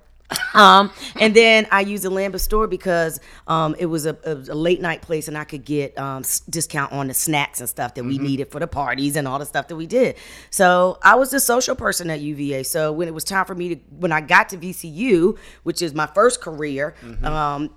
Um, 0.55 0.93
and 1.19 1.35
then 1.35 1.67
I 1.71 1.81
used 1.81 2.05
the 2.05 2.11
Lambeth 2.11 2.43
store 2.43 2.67
because 2.67 3.21
um, 3.47 3.75
it 3.79 3.87
was 3.87 4.07
a, 4.07 4.17
a, 4.25 4.35
late 4.35 4.81
night 4.81 5.03
place 5.03 5.29
and 5.29 5.37
I 5.37 5.45
could 5.45 5.65
get 5.65 5.97
um, 5.99 6.21
s- 6.21 6.41
discount 6.41 6.93
on 6.93 7.09
the 7.09 7.15
snacks 7.15 7.61
and 7.61 7.69
stuff 7.69 7.95
that 7.95 8.05
we 8.05 8.19
needed 8.19 8.51
for 8.51 8.61
the 8.61 8.67
parties 8.67 9.17
and 9.17 9.27
all 9.27 9.39
the 9.39 9.47
stuff 9.47 9.69
that 9.69 9.77
we 9.77 9.87
did. 9.87 10.17
So 10.51 10.99
I 11.03 11.17
was 11.17 11.31
the 11.31 11.41
social 11.41 11.75
person 11.75 12.11
at 12.11 12.21
UVA. 12.21 12.63
So 12.63 12.93
when 12.93 13.09
it 13.09 13.15
was 13.15 13.25
time 13.25 13.45
for 13.45 13.55
me 13.55 13.75
to, 13.75 13.81
when 13.91 14.13
I 14.13 14.21
got 14.21 14.49
to 14.51 14.57
VCU, 14.57 15.39
which 15.63 15.83
is 15.83 15.95
my 15.95 16.07
first 16.07 16.41
career, 16.41 16.95
um, 17.23 17.71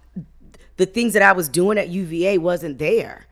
the 0.77 0.85
things 0.85 1.13
that 1.13 1.21
I 1.21 1.31
was 1.31 1.49
doing 1.49 1.77
at 1.77 1.89
UVA 1.89 2.37
wasn't 2.37 2.77
there 2.77 3.27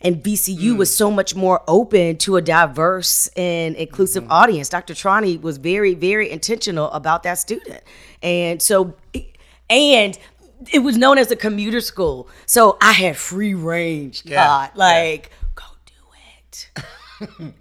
and 0.00 0.22
VCU 0.22 0.76
was 0.76 0.94
so 0.94 1.10
much 1.10 1.34
more 1.34 1.62
open 1.66 2.16
to 2.18 2.36
a 2.36 2.42
diverse 2.42 3.26
and 3.28 3.74
inclusive 3.74 4.24
audience. 4.30 4.68
Dr. 4.68 4.94
Trani 4.94 5.40
was 5.40 5.58
very, 5.58 5.94
very 5.94 6.30
intentional 6.30 6.90
about 6.92 7.24
that 7.24 7.34
student, 7.34 7.82
and 8.22 8.60
so, 8.60 8.94
and 9.70 10.18
it 10.72 10.80
was 10.80 10.96
known 10.96 11.18
as 11.18 11.30
a 11.30 11.36
commuter 11.36 11.80
school. 11.80 12.28
So 12.46 12.76
I 12.80 12.92
had 12.92 13.16
free 13.16 13.54
range. 13.54 14.22
Yeah, 14.24 14.44
God, 14.44 14.70
like 14.74 15.30
go 15.54 15.64
do 15.86 15.92
it. 16.48 16.70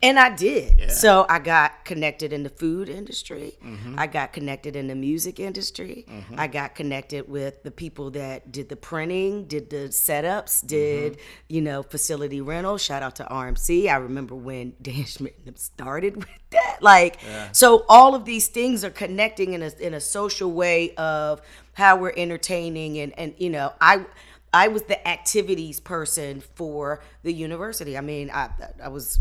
and 0.03 0.19
I 0.19 0.35
did. 0.35 0.91
So 0.91 1.25
I 1.29 1.39
got 1.39 1.85
connected 1.85 2.33
in 2.33 2.43
the 2.43 2.49
food 2.49 2.89
industry. 2.89 3.57
Mm-hmm. 3.63 3.95
I 3.97 4.07
got 4.07 4.33
connected 4.33 4.75
in 4.75 4.87
the 4.87 4.95
music 4.95 5.39
industry. 5.39 6.05
Mm-hmm. 6.09 6.39
I 6.39 6.47
got 6.47 6.75
connected 6.75 7.27
with 7.27 7.63
the 7.63 7.71
people 7.71 8.11
that 8.11 8.51
did 8.51 8.69
the 8.69 8.75
printing, 8.75 9.45
did 9.45 9.69
the 9.69 9.89
setups, 9.89 10.59
mm-hmm. 10.59 10.67
did 10.67 11.17
you 11.47 11.61
know 11.61 11.83
facility 11.83 12.41
rental. 12.41 12.77
Shout 12.77 13.03
out 13.03 13.15
to 13.17 13.23
RMC. 13.25 13.89
I 13.89 13.97
remember 13.97 14.35
when 14.35 14.73
Dan 14.81 15.05
Schmidt 15.05 15.59
started 15.59 16.17
with 16.17 16.27
that. 16.51 16.77
Like, 16.81 17.19
so 17.51 17.85
all 17.89 18.15
of 18.15 18.25
these 18.25 18.47
things 18.47 18.83
are 18.83 18.89
connecting 18.89 19.53
in 19.53 19.63
a 19.63 19.71
in 19.79 19.93
a 19.93 20.01
social 20.01 20.51
way 20.51 20.93
of 20.95 21.41
how 21.73 21.97
we're 21.97 22.13
entertaining 22.15 22.99
and 22.99 23.17
and 23.17 23.33
you 23.37 23.49
know 23.49 23.73
I. 23.81 24.05
I 24.53 24.69
was 24.69 24.83
the 24.83 25.05
activities 25.07 25.79
person 25.79 26.41
for 26.55 27.01
the 27.23 27.33
university. 27.33 27.97
I 27.97 28.01
mean, 28.01 28.29
I 28.31 28.49
I 28.81 28.89
was 28.89 29.19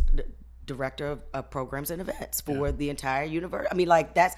director 0.64 1.06
of, 1.06 1.21
of 1.33 1.50
programs 1.50 1.90
and 1.90 2.00
events 2.00 2.40
for 2.40 2.73
the 2.73 2.90
entire 2.90 3.25
university. 3.25 3.71
I 3.71 3.75
mean, 3.75 3.88
like 3.88 4.14
that's 4.14 4.37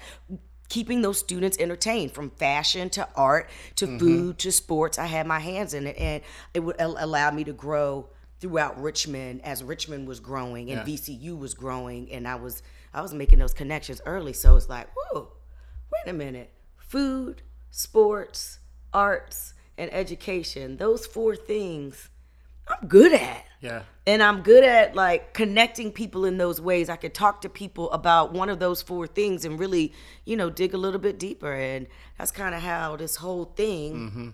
keeping 0.69 1.01
those 1.01 1.17
students 1.17 1.57
entertained 1.59 2.11
from 2.11 2.29
fashion 2.31 2.89
to 2.91 3.07
art 3.15 3.49
to 3.75 3.87
mm-hmm. 3.87 3.97
food 3.97 4.39
to 4.39 4.51
sports. 4.51 4.99
I 4.99 5.07
had 5.07 5.27
my 5.27 5.39
hands 5.39 5.73
in 5.73 5.87
it, 5.87 5.97
and 5.97 6.23
it 6.53 6.59
would 6.61 6.75
allow 6.79 7.31
me 7.31 7.43
to 7.43 7.53
grow 7.53 8.09
throughout 8.39 8.81
Richmond 8.81 9.41
as 9.43 9.63
Richmond 9.63 10.07
was 10.07 10.19
growing 10.19 10.71
and 10.71 10.87
VCU 10.87 11.37
was 11.37 11.53
growing, 11.53 12.11
and 12.11 12.27
I 12.27 12.35
was 12.35 12.63
I 12.93 13.01
was 13.01 13.13
making 13.13 13.39
those 13.39 13.53
connections 13.53 14.01
early. 14.05 14.33
So 14.33 14.55
it's 14.55 14.69
like, 14.69 14.87
whoa, 14.95 15.33
wait 15.91 16.09
a 16.09 16.13
minute, 16.13 16.51
food, 16.77 17.41
sports, 17.69 18.59
arts 18.93 19.53
and 19.79 19.91
education 19.93 20.77
those 20.77 21.05
four 21.05 21.35
things 21.35 22.09
I'm 22.67 22.87
good 22.87 23.13
at. 23.13 23.45
Yeah. 23.61 23.81
And 24.05 24.21
I'm 24.21 24.41
good 24.43 24.63
at 24.63 24.93
like 24.95 25.33
connecting 25.33 25.91
people 25.91 26.23
in 26.25 26.37
those 26.37 26.61
ways. 26.61 26.87
I 26.87 26.97
could 26.97 27.15
talk 27.15 27.41
to 27.41 27.49
people 27.49 27.89
about 27.91 28.31
one 28.31 28.47
of 28.47 28.59
those 28.59 28.83
four 28.83 29.07
things 29.07 29.43
and 29.43 29.59
really, 29.59 29.91
you 30.23 30.37
know, 30.37 30.51
dig 30.51 30.75
a 30.75 30.77
little 30.77 30.99
bit 30.99 31.17
deeper. 31.17 31.51
And 31.51 31.87
that's 32.19 32.31
kind 32.31 32.53
of 32.53 32.61
how 32.61 32.95
this 32.95 33.15
whole 33.15 33.45
thing 33.45 33.93
Mm-hmm. 33.95 34.29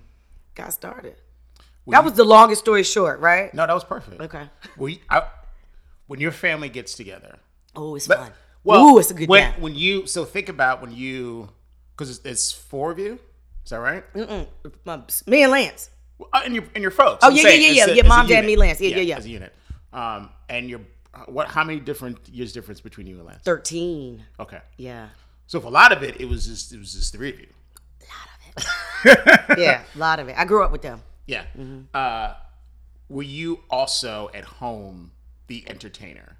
got 0.54 0.74
started. 0.74 1.16
that 1.88 2.04
was 2.04 2.14
the 2.14 2.26
longest 2.26 2.60
story 2.62 2.84
short, 2.84 3.22
right? 3.22 3.54
No, 3.54 3.66
that 3.66 3.74
was 3.74 3.86
perfect. 3.86 4.20
Okay. 4.20 4.50
You- 4.80 4.98
I, 5.10 5.24
when 6.08 6.20
your 6.20 6.32
family 6.34 6.68
gets 6.68 6.94
together, 6.96 7.38
Oh, 7.74 7.96
it's 7.96 8.08
But- 8.08 8.18
fun. 8.20 8.32
Well, 8.66 8.82
Ooh, 8.84 8.98
it's 9.00 9.12
a 9.12 9.14
good 9.14 9.30
when, 9.30 9.54
time. 9.54 9.62
when 9.62 9.76
you 9.76 10.08
so 10.08 10.26
think 10.26 10.50
about 10.50 10.82
when 10.82 10.92
you 10.92 11.50
because 11.96 12.10
it's, 12.18 12.26
it's 12.26 12.52
four 12.52 12.92
of 12.92 13.00
you. 13.00 13.20
Is 13.66 13.72
that 13.72 13.78
right? 13.80 14.04
My- 14.86 15.02
Me 15.28 15.44
and 15.44 15.52
Lance. 15.52 15.90
Well, 16.18 16.30
uh, 16.32 16.42
and 16.46 16.54
your 16.56 16.64
and 16.76 16.82
your 16.82 16.92
folks. 16.92 17.20
Oh, 17.24 17.30
I'm 17.30 17.36
yeah, 17.36 17.42
saying, 17.44 17.62
yeah, 17.62 17.70
as 17.70 17.76
yeah, 17.88 17.94
a- 17.94 17.96
yeah. 17.98 18.08
Mom, 18.08 18.28
dad, 18.28 18.46
me, 18.46 18.56
Lance. 18.56 18.80
Yeah, 18.80 18.90
yeah, 18.96 19.02
yeah. 19.02 19.18
As 19.18 19.26
a 19.26 19.30
unit. 19.30 19.54
Um, 19.92 20.30
and 20.48 20.70
your 20.70 20.82
what? 21.28 21.48
How 21.48 21.64
many 21.64 21.80
different 21.80 22.30
years 22.30 22.54
difference 22.54 22.80
between 22.80 23.08
you 23.08 23.18
and 23.18 23.26
Lance? 23.26 23.42
13. 23.44 24.24
Okay. 24.40 24.60
Yeah. 24.78 25.10
So 25.48 25.60
for 25.60 25.68
a 25.68 25.72
lot 25.72 25.92
of 25.92 26.04
it, 26.04 26.22
it 26.22 26.26
was 26.30 26.46
just 26.46 26.72
it 26.74 26.80
was 26.80 26.94
just 26.94 27.12
three 27.14 27.30
of 27.34 27.40
you. 27.40 27.48
A 28.02 29.08
lot 29.10 29.18
of 29.18 29.50
it. 29.50 29.60
yeah, 29.60 29.82
a 29.94 29.98
lot 29.98 30.20
of 30.20 30.30
it. 30.30 30.38
I 30.38 30.46
grew 30.46 30.64
up 30.64 30.72
with 30.72 30.82
them. 30.84 31.02
Yeah. 31.26 31.44
Mm-hmm. 31.58 31.82
Uh, 31.94 32.34
were 33.10 33.24
you 33.24 33.60
also 33.70 34.30
at 34.34 34.46
home 34.46 35.12
the 35.48 35.64
entertainer? 35.70 36.38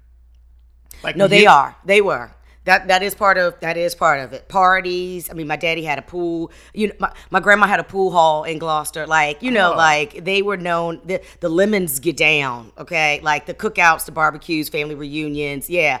Like 1.02 1.16
No, 1.16 1.26
they 1.28 1.42
you- 1.42 1.48
are. 1.50 1.76
They 1.84 2.00
were. 2.00 2.30
That 2.66 2.88
that 2.88 3.02
is 3.02 3.14
part 3.14 3.38
of 3.38 3.58
that 3.60 3.76
is 3.76 3.94
part 3.94 4.20
of 4.20 4.32
it. 4.32 4.48
Parties. 4.48 5.30
I 5.30 5.32
mean, 5.34 5.46
my 5.46 5.56
daddy 5.56 5.82
had 5.84 5.98
a 5.98 6.02
pool. 6.02 6.50
You 6.74 6.88
know, 6.88 6.94
my, 6.98 7.12
my 7.30 7.40
grandma 7.40 7.66
had 7.66 7.80
a 7.80 7.84
pool 7.84 8.10
hall 8.10 8.44
in 8.44 8.58
Gloucester. 8.58 9.06
Like 9.06 9.42
you 9.42 9.50
know, 9.50 9.72
Oh. 9.72 9.76
like 9.76 10.24
they 10.24 10.42
were 10.42 10.56
known. 10.56 11.00
The 11.04 11.22
the 11.40 11.48
lemons 11.48 11.98
get 12.00 12.16
down. 12.16 12.72
Okay, 12.76 13.20
like 13.22 13.46
the 13.46 13.54
cookouts, 13.54 14.04
the 14.04 14.12
barbecues, 14.12 14.68
family 14.68 14.94
reunions. 14.94 15.70
Yeah, 15.70 16.00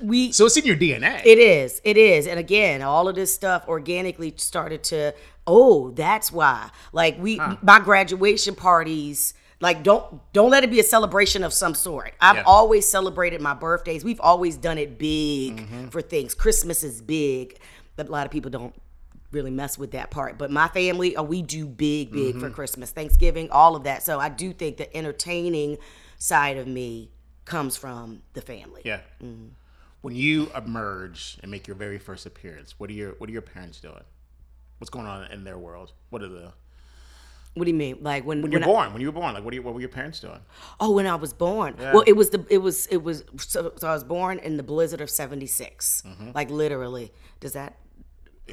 we. 0.00 0.32
So 0.32 0.46
it's 0.46 0.56
in 0.56 0.64
your 0.64 0.76
DNA. 0.76 1.20
It 1.24 1.38
is. 1.38 1.80
It 1.84 1.96
is. 1.96 2.26
And 2.26 2.38
again, 2.40 2.82
all 2.82 3.08
of 3.08 3.14
this 3.14 3.32
stuff 3.34 3.64
organically 3.68 4.32
started 4.36 4.82
to, 4.84 5.14
oh, 5.46 5.90
that's 5.90 6.32
why. 6.32 6.70
Like 6.92 7.18
we 7.20 7.38
my 7.62 7.80
graduation 7.80 8.54
parties, 8.54 9.34
like 9.62 9.84
don't 9.84 10.20
don't 10.32 10.50
let 10.50 10.64
it 10.64 10.70
be 10.70 10.80
a 10.80 10.84
celebration 10.84 11.44
of 11.44 11.52
some 11.52 11.74
sort. 11.74 12.12
I've 12.20 12.36
Yeah. 12.36 12.42
always 12.44 12.86
celebrated 12.86 13.40
my 13.40 13.54
birthdays. 13.54 14.04
We've 14.04 14.20
always 14.20 14.56
done 14.56 14.76
it 14.76 14.98
big 14.98 15.56
mm-hmm. 15.56 15.88
for 15.88 16.02
things. 16.02 16.34
Christmas 16.34 16.82
is 16.82 17.00
big. 17.00 17.58
But 17.94 18.08
a 18.08 18.10
lot 18.10 18.26
of 18.26 18.32
people 18.32 18.50
don't 18.50 18.74
really 19.30 19.52
mess 19.52 19.78
with 19.78 19.92
that 19.92 20.10
part. 20.10 20.36
But 20.36 20.50
my 20.50 20.66
family, 20.68 21.16
oh, 21.16 21.22
we 21.22 21.42
do 21.42 21.66
big, 21.66 22.10
big 22.10 22.34
for 22.34 22.46
mm-hmm. 22.46 22.54
Christmas, 22.54 22.90
Thanksgiving, 22.90 23.50
all 23.50 23.76
of 23.76 23.84
that. 23.84 24.02
So 24.02 24.18
I 24.18 24.28
do 24.28 24.52
think 24.52 24.78
the 24.78 24.94
entertaining 24.96 25.78
side 26.18 26.56
of 26.56 26.66
me 26.66 27.10
comes 27.44 27.76
from 27.76 28.22
the 28.32 28.42
family. 28.42 28.82
Yeah. 28.84 29.00
Mm-hmm. 29.22 29.48
When 30.00 30.16
you 30.16 30.50
emerge 30.56 31.38
and 31.40 31.50
make 31.50 31.68
your 31.68 31.76
very 31.76 31.98
first 31.98 32.26
appearance, 32.26 32.80
what 32.80 32.90
are 32.90 32.94
your 32.94 33.12
what 33.18 33.30
are 33.30 33.32
your 33.32 33.42
parents 33.42 33.78
doing? 33.78 34.02
What's 34.78 34.90
going 34.90 35.06
on 35.06 35.30
in 35.30 35.44
their 35.44 35.58
world? 35.58 35.92
What 36.10 36.22
are 36.22 36.28
the 36.28 36.52
What 37.54 37.64
do 37.64 37.70
you 37.70 37.76
mean? 37.76 37.98
Like 38.00 38.24
when, 38.24 38.40
when 38.40 38.50
you're 38.50 38.60
when 38.60 38.68
I- 38.68 38.72
born? 38.72 38.92
When 38.92 39.02
you 39.02 39.08
were 39.08 39.12
born, 39.20 39.34
like 39.34 39.44
what 39.44 39.52
you, 39.52 39.62
what 39.62 39.74
were 39.74 39.80
your 39.80 39.90
parents 39.90 40.20
doing? 40.20 40.40
Oh, 40.80 40.92
when 40.92 41.06
I 41.06 41.16
was 41.16 41.32
born. 41.34 41.74
Well, 41.78 42.02
it 42.06 42.14
was 42.14 42.30
the 42.30 42.46
it 42.48 42.58
was 42.58 42.86
it 42.86 43.02
was 43.02 43.24
so, 43.36 43.72
so 43.76 43.88
I 43.88 43.92
was 43.92 44.04
born 44.04 44.38
in 44.38 44.56
the 44.56 44.62
blizzard 44.62 45.00
of 45.02 45.10
'76, 45.10 46.02
like 46.34 46.50
literally. 46.50 47.12
Does 47.40 47.52
that? 47.52 47.76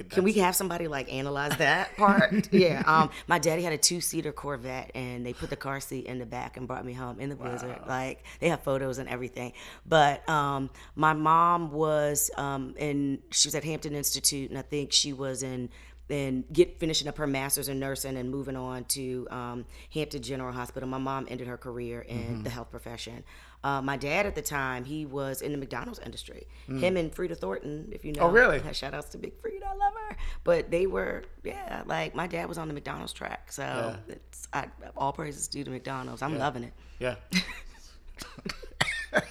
Can 0.09 0.23
we 0.23 0.33
have 0.33 0.55
somebody 0.55 0.87
like 0.87 1.11
analyze 1.11 1.57
that 1.57 1.97
part? 1.97 2.53
yeah. 2.53 2.83
Um, 2.85 3.09
my 3.27 3.39
daddy 3.39 3.63
had 3.63 3.73
a 3.73 3.77
two-seater 3.77 4.31
Corvette, 4.31 4.91
and 4.93 5.25
they 5.25 5.33
put 5.33 5.49
the 5.49 5.55
car 5.55 5.79
seat 5.79 6.05
in 6.05 6.19
the 6.19 6.25
back 6.27 6.57
and 6.57 6.67
brought 6.67 6.85
me 6.85 6.93
home 6.93 7.19
in 7.19 7.27
the 7.29 7.35
blizzard. 7.35 7.79
Like 7.87 8.23
they 8.39 8.49
have 8.49 8.61
photos 8.63 8.97
and 8.99 9.09
everything. 9.09 9.53
But 9.85 10.27
um, 10.29 10.69
my 10.95 11.13
mom 11.13 11.71
was 11.71 12.29
um, 12.37 12.75
in. 12.77 13.19
She 13.31 13.47
was 13.47 13.55
at 13.55 13.63
Hampton 13.63 13.93
Institute, 13.95 14.49
and 14.49 14.59
I 14.59 14.61
think 14.61 14.91
she 14.91 15.11
was 15.11 15.41
in 15.41 15.69
and 16.09 16.43
get 16.51 16.79
finishing 16.79 17.07
up 17.07 17.17
her 17.17 17.27
master's 17.27 17.69
in 17.69 17.79
nursing 17.79 18.17
and 18.17 18.29
moving 18.29 18.55
on 18.55 18.83
to 18.85 19.27
um, 19.29 19.65
Hampton 19.93 20.21
General 20.21 20.51
Hospital. 20.51 20.87
My 20.89 20.97
mom 20.97 21.27
ended 21.29 21.47
her 21.47 21.57
career 21.57 22.01
in 22.01 22.43
the 22.43 22.49
health 22.49 22.71
profession. 22.71 23.23
Uh, 23.63 23.81
my 23.81 23.97
dad 23.97 24.25
at 24.25 24.35
the 24.35 24.41
time, 24.41 24.85
he 24.85 25.05
was 25.05 25.41
in 25.41 25.51
the 25.51 25.57
McDonald's 25.57 25.99
industry. 25.99 26.47
Him 26.67 26.95
and 26.95 27.13
Frida 27.13 27.35
Thornton, 27.35 27.89
if 27.91 28.05
you 28.05 28.13
know. 28.13 28.21
Oh, 28.21 28.29
really? 28.29 28.61
Shout 28.73 28.93
outs 28.93 29.09
to 29.09 29.17
Big 29.17 29.33
Frida, 29.41 29.65
I 29.65 29.75
love 29.75 29.93
her. 30.07 30.15
But 30.43 30.71
they 30.71 30.87
were, 30.87 31.23
yeah, 31.43 31.83
like 31.85 32.15
my 32.15 32.25
dad 32.27 32.47
was 32.47 32.57
on 32.57 32.69
the 32.69 32.73
McDonald's 32.73 33.11
track. 33.11 33.51
So 33.51 33.97
it's 34.07 34.47
I, 34.53 34.67
all 34.95 35.11
praises 35.11 35.47
due 35.49 35.65
to 35.65 35.69
McDonald's. 35.69 36.21
I'm 36.21 36.37
loving 36.37 36.63
it. 36.63 36.73
Yeah. 36.99 37.15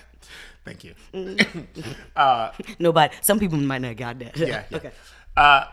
Thank 0.65 0.85
you. 0.85 0.95
Nobody, 2.79 3.15
some 3.23 3.39
people 3.39 3.57
might 3.59 3.79
not 3.79 3.89
have 3.89 3.97
got 3.97 4.19
that. 4.19 4.37
Yeah. 4.37 4.65
yeah. 4.69 4.77
okay. 4.77 4.91
Uh, 5.35 5.65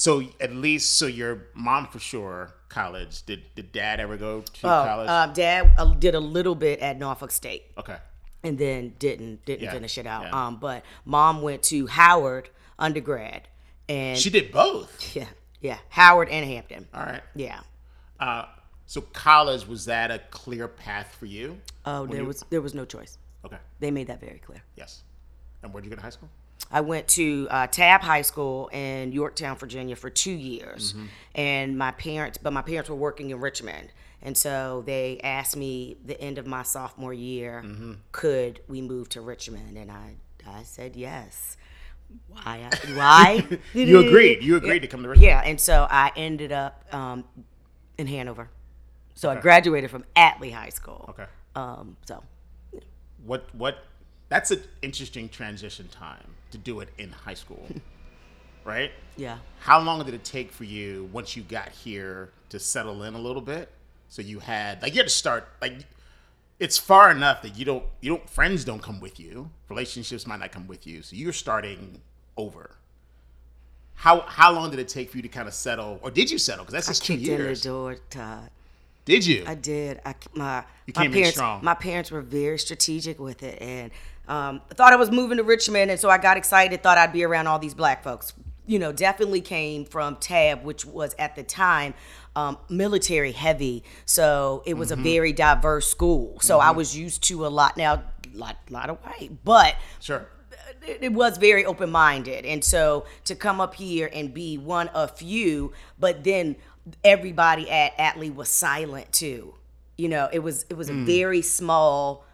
so 0.00 0.22
at 0.40 0.50
least, 0.54 0.96
so 0.96 1.06
your 1.06 1.48
mom 1.52 1.86
for 1.86 1.98
sure, 1.98 2.54
college. 2.70 3.22
Did 3.26 3.42
did 3.54 3.70
dad 3.70 4.00
ever 4.00 4.16
go 4.16 4.40
to 4.40 4.60
college? 4.62 5.08
Uh, 5.10 5.26
dad 5.26 5.72
uh, 5.76 5.92
did 5.92 6.14
a 6.14 6.20
little 6.20 6.54
bit 6.54 6.80
at 6.80 6.98
Norfolk 6.98 7.30
State. 7.30 7.64
okay. 7.76 7.98
and 8.42 8.56
then 8.56 8.94
didn't 8.98 9.44
didn't 9.44 9.64
Yeah, 9.64 9.72
finish 9.72 9.98
it 9.98 10.06
out. 10.06 10.22
yeah. 10.24 10.46
Um, 10.46 10.56
but 10.56 10.84
mom 11.04 11.42
went 11.42 11.62
to 11.64 11.86
Howard 11.86 12.48
undergrad, 12.78 13.42
and 13.90 14.16
She 14.18 14.30
did 14.30 14.50
both. 14.52 15.14
yeah, 15.20 15.28
yeah, 15.60 15.78
Howard 15.90 16.30
and 16.30 16.46
Hampton. 16.46 16.88
All 16.94 17.02
right. 17.02 17.22
Yeah. 17.34 17.60
Uh, 18.18 18.46
so 18.86 19.02
college 19.02 19.66
was 19.68 19.84
that 19.84 20.10
a 20.10 20.18
clear 20.30 20.66
path 20.66 21.14
for 21.18 21.26
you? 21.26 21.58
Oh, 21.84 22.06
there 22.06 22.22
you- 22.22 22.26
was 22.26 22.42
there 22.48 22.62
was 22.62 22.72
no 22.72 22.86
choice. 22.86 23.18
Okay. 23.44 23.58
They 23.80 23.90
made 23.90 24.06
that 24.06 24.20
very 24.20 24.38
clear. 24.38 24.62
Yes. 24.76 25.02
And 25.62 25.74
where'd 25.74 25.84
you 25.84 25.90
go 25.90 25.96
to 25.96 26.02
high 26.02 26.08
school? 26.16 26.30
I 26.70 26.80
went 26.82 27.08
to 27.08 27.46
uh, 27.50 27.66
Tabb 27.66 28.00
High 28.02 28.22
School 28.22 28.68
in 28.72 29.12
Yorktown, 29.12 29.56
Virginia, 29.56 29.96
for 29.96 30.10
two 30.10 30.32
years, 30.32 30.92
Mm-hmm. 30.92 31.06
and 31.34 31.78
my 31.78 31.90
parents, 31.92 32.38
but 32.38 32.52
my 32.52 32.62
parents 32.62 32.88
were 32.90 32.96
working 32.96 33.30
in 33.30 33.40
Richmond, 33.40 33.88
and 34.22 34.36
so 34.36 34.82
they 34.86 35.20
asked 35.24 35.56
me 35.56 35.96
the 36.04 36.20
end 36.20 36.38
of 36.38 36.46
my 36.46 36.62
sophomore 36.62 37.12
year, 37.14 37.62
Mm-hmm. 37.64 37.92
could 38.12 38.60
we 38.68 38.80
move 38.80 39.08
to 39.10 39.20
Richmond, 39.20 39.76
and 39.76 39.90
I 39.90 40.14
I 40.46 40.62
said 40.62 40.96
yes. 40.96 41.56
Why? 42.28 42.68
Why? 42.94 43.46
You 43.74 44.00
agreed. 44.00 44.42
You 44.42 44.56
agreed 44.56 44.80
to 44.80 44.88
come 44.88 45.02
to 45.04 45.08
Richmond. 45.10 45.24
Yeah, 45.26 45.42
and 45.44 45.60
so 45.60 45.86
I 45.88 46.10
ended 46.16 46.50
up 46.50 46.84
um, 46.92 47.24
in 47.98 48.06
Hanover. 48.08 48.48
So 49.14 49.28
I 49.30 49.36
graduated 49.36 49.90
from 49.90 50.04
Atlee 50.16 50.52
High 50.52 50.70
School. 50.70 51.06
Okay. 51.10 51.26
Um, 51.54 51.96
so 52.06 52.22
What 53.24 53.52
what? 53.54 53.84
That's 54.30 54.50
an 54.50 54.62
interesting 54.80 55.28
transition 55.28 55.88
time 55.88 56.24
to 56.52 56.56
do 56.58 56.80
it 56.80 56.88
in 56.96 57.10
high 57.12 57.34
school, 57.34 57.66
right? 58.64 58.92
yeah. 59.16 59.38
How 59.58 59.80
long 59.80 60.02
did 60.04 60.14
it 60.14 60.24
take 60.24 60.50
for 60.50 60.64
you 60.64 61.10
once 61.12 61.36
you 61.36 61.42
got 61.42 61.68
here 61.68 62.30
to 62.48 62.58
settle 62.58 63.02
in 63.02 63.12
a 63.14 63.18
little 63.18 63.42
bit? 63.42 63.68
So 64.08 64.22
you 64.22 64.38
had 64.38 64.80
like 64.82 64.94
you 64.94 64.98
had 65.00 65.06
to 65.08 65.12
start 65.14 65.48
like 65.60 65.84
it's 66.58 66.78
far 66.78 67.10
enough 67.10 67.42
that 67.42 67.56
you 67.58 67.64
don't 67.64 67.84
you 68.00 68.10
don't 68.10 68.28
friends 68.30 68.64
don't 68.64 68.82
come 68.82 69.00
with 69.00 69.20
you. 69.20 69.50
Relationships 69.68 70.26
might 70.26 70.40
not 70.40 70.52
come 70.52 70.66
with 70.66 70.86
you. 70.86 71.02
So 71.02 71.16
you're 71.16 71.32
starting 71.32 72.00
over. 72.36 72.70
How 73.94 74.20
how 74.22 74.52
long 74.52 74.70
did 74.70 74.78
it 74.78 74.88
take 74.88 75.10
for 75.10 75.18
you 75.18 75.22
to 75.24 75.28
kind 75.28 75.46
of 75.46 75.54
settle, 75.54 76.00
or 76.02 76.10
did 76.10 76.30
you 76.30 76.38
settle? 76.38 76.64
Because 76.64 76.72
that's 76.72 76.88
I 76.88 76.92
just 76.92 77.04
two 77.04 77.16
kicked 77.16 77.28
in 77.28 77.36
the 77.38 77.44
years. 77.44 77.62
door, 77.62 77.96
Todd. 78.08 78.50
Did 79.10 79.26
you? 79.26 79.42
I 79.44 79.56
did. 79.56 80.00
I 80.06 80.14
my 80.34 80.64
You 80.86 80.92
my 80.96 81.08
parents 81.08 81.30
strong. 81.32 81.64
my 81.64 81.74
parents 81.74 82.10
were 82.12 82.20
very 82.20 82.58
strategic 82.60 83.18
with 83.18 83.42
it, 83.42 83.60
and 83.60 83.90
um, 84.28 84.60
thought 84.74 84.92
I 84.92 84.96
was 84.96 85.10
moving 85.10 85.38
to 85.38 85.42
Richmond, 85.42 85.90
and 85.90 85.98
so 85.98 86.08
I 86.08 86.18
got 86.18 86.36
excited. 86.36 86.80
Thought 86.84 86.96
I'd 86.96 87.12
be 87.12 87.24
around 87.24 87.48
all 87.48 87.58
these 87.58 87.74
black 87.74 88.04
folks. 88.04 88.32
You 88.66 88.78
know, 88.78 88.92
definitely 88.92 89.40
came 89.40 89.84
from 89.84 90.14
Tabb, 90.16 90.62
which 90.62 90.84
was 90.84 91.16
at 91.18 91.34
the 91.34 91.42
time 91.42 91.92
um, 92.36 92.56
military 92.68 93.32
heavy, 93.32 93.82
so 94.04 94.62
it 94.64 94.74
was 94.74 94.90
Mm-hmm. 94.92 95.00
a 95.00 95.10
very 95.12 95.32
diverse 95.32 95.88
school. 95.90 96.38
So 96.40 96.60
I 96.60 96.70
was 96.70 96.96
used 96.96 97.24
to 97.24 97.46
a 97.46 97.48
lot 97.48 97.76
now, 97.76 98.04
lot 98.32 98.58
lot 98.70 98.90
of 98.90 98.98
white, 99.04 99.32
but 99.44 99.74
sure. 99.98 100.28
it, 100.86 100.98
it 101.02 101.12
was 101.12 101.36
very 101.36 101.64
open 101.64 101.90
minded. 101.90 102.44
And 102.46 102.62
so 102.62 103.06
to 103.24 103.34
come 103.34 103.60
up 103.60 103.74
here 103.74 104.08
and 104.12 104.32
be 104.32 104.56
one 104.56 104.86
of 104.88 105.18
few, 105.18 105.72
but 105.98 106.22
then 106.22 106.54
everybody 107.04 107.70
at 107.70 107.96
Atlee 107.98 108.34
was 108.34 108.48
silent 108.48 109.12
too. 109.12 109.54
You 109.96 110.08
know, 110.08 110.28
it 110.32 110.38
was 110.40 110.64
it 110.70 110.76
was 110.76 110.88
a 110.88 110.94
very 110.94 111.42
small, 111.42 112.24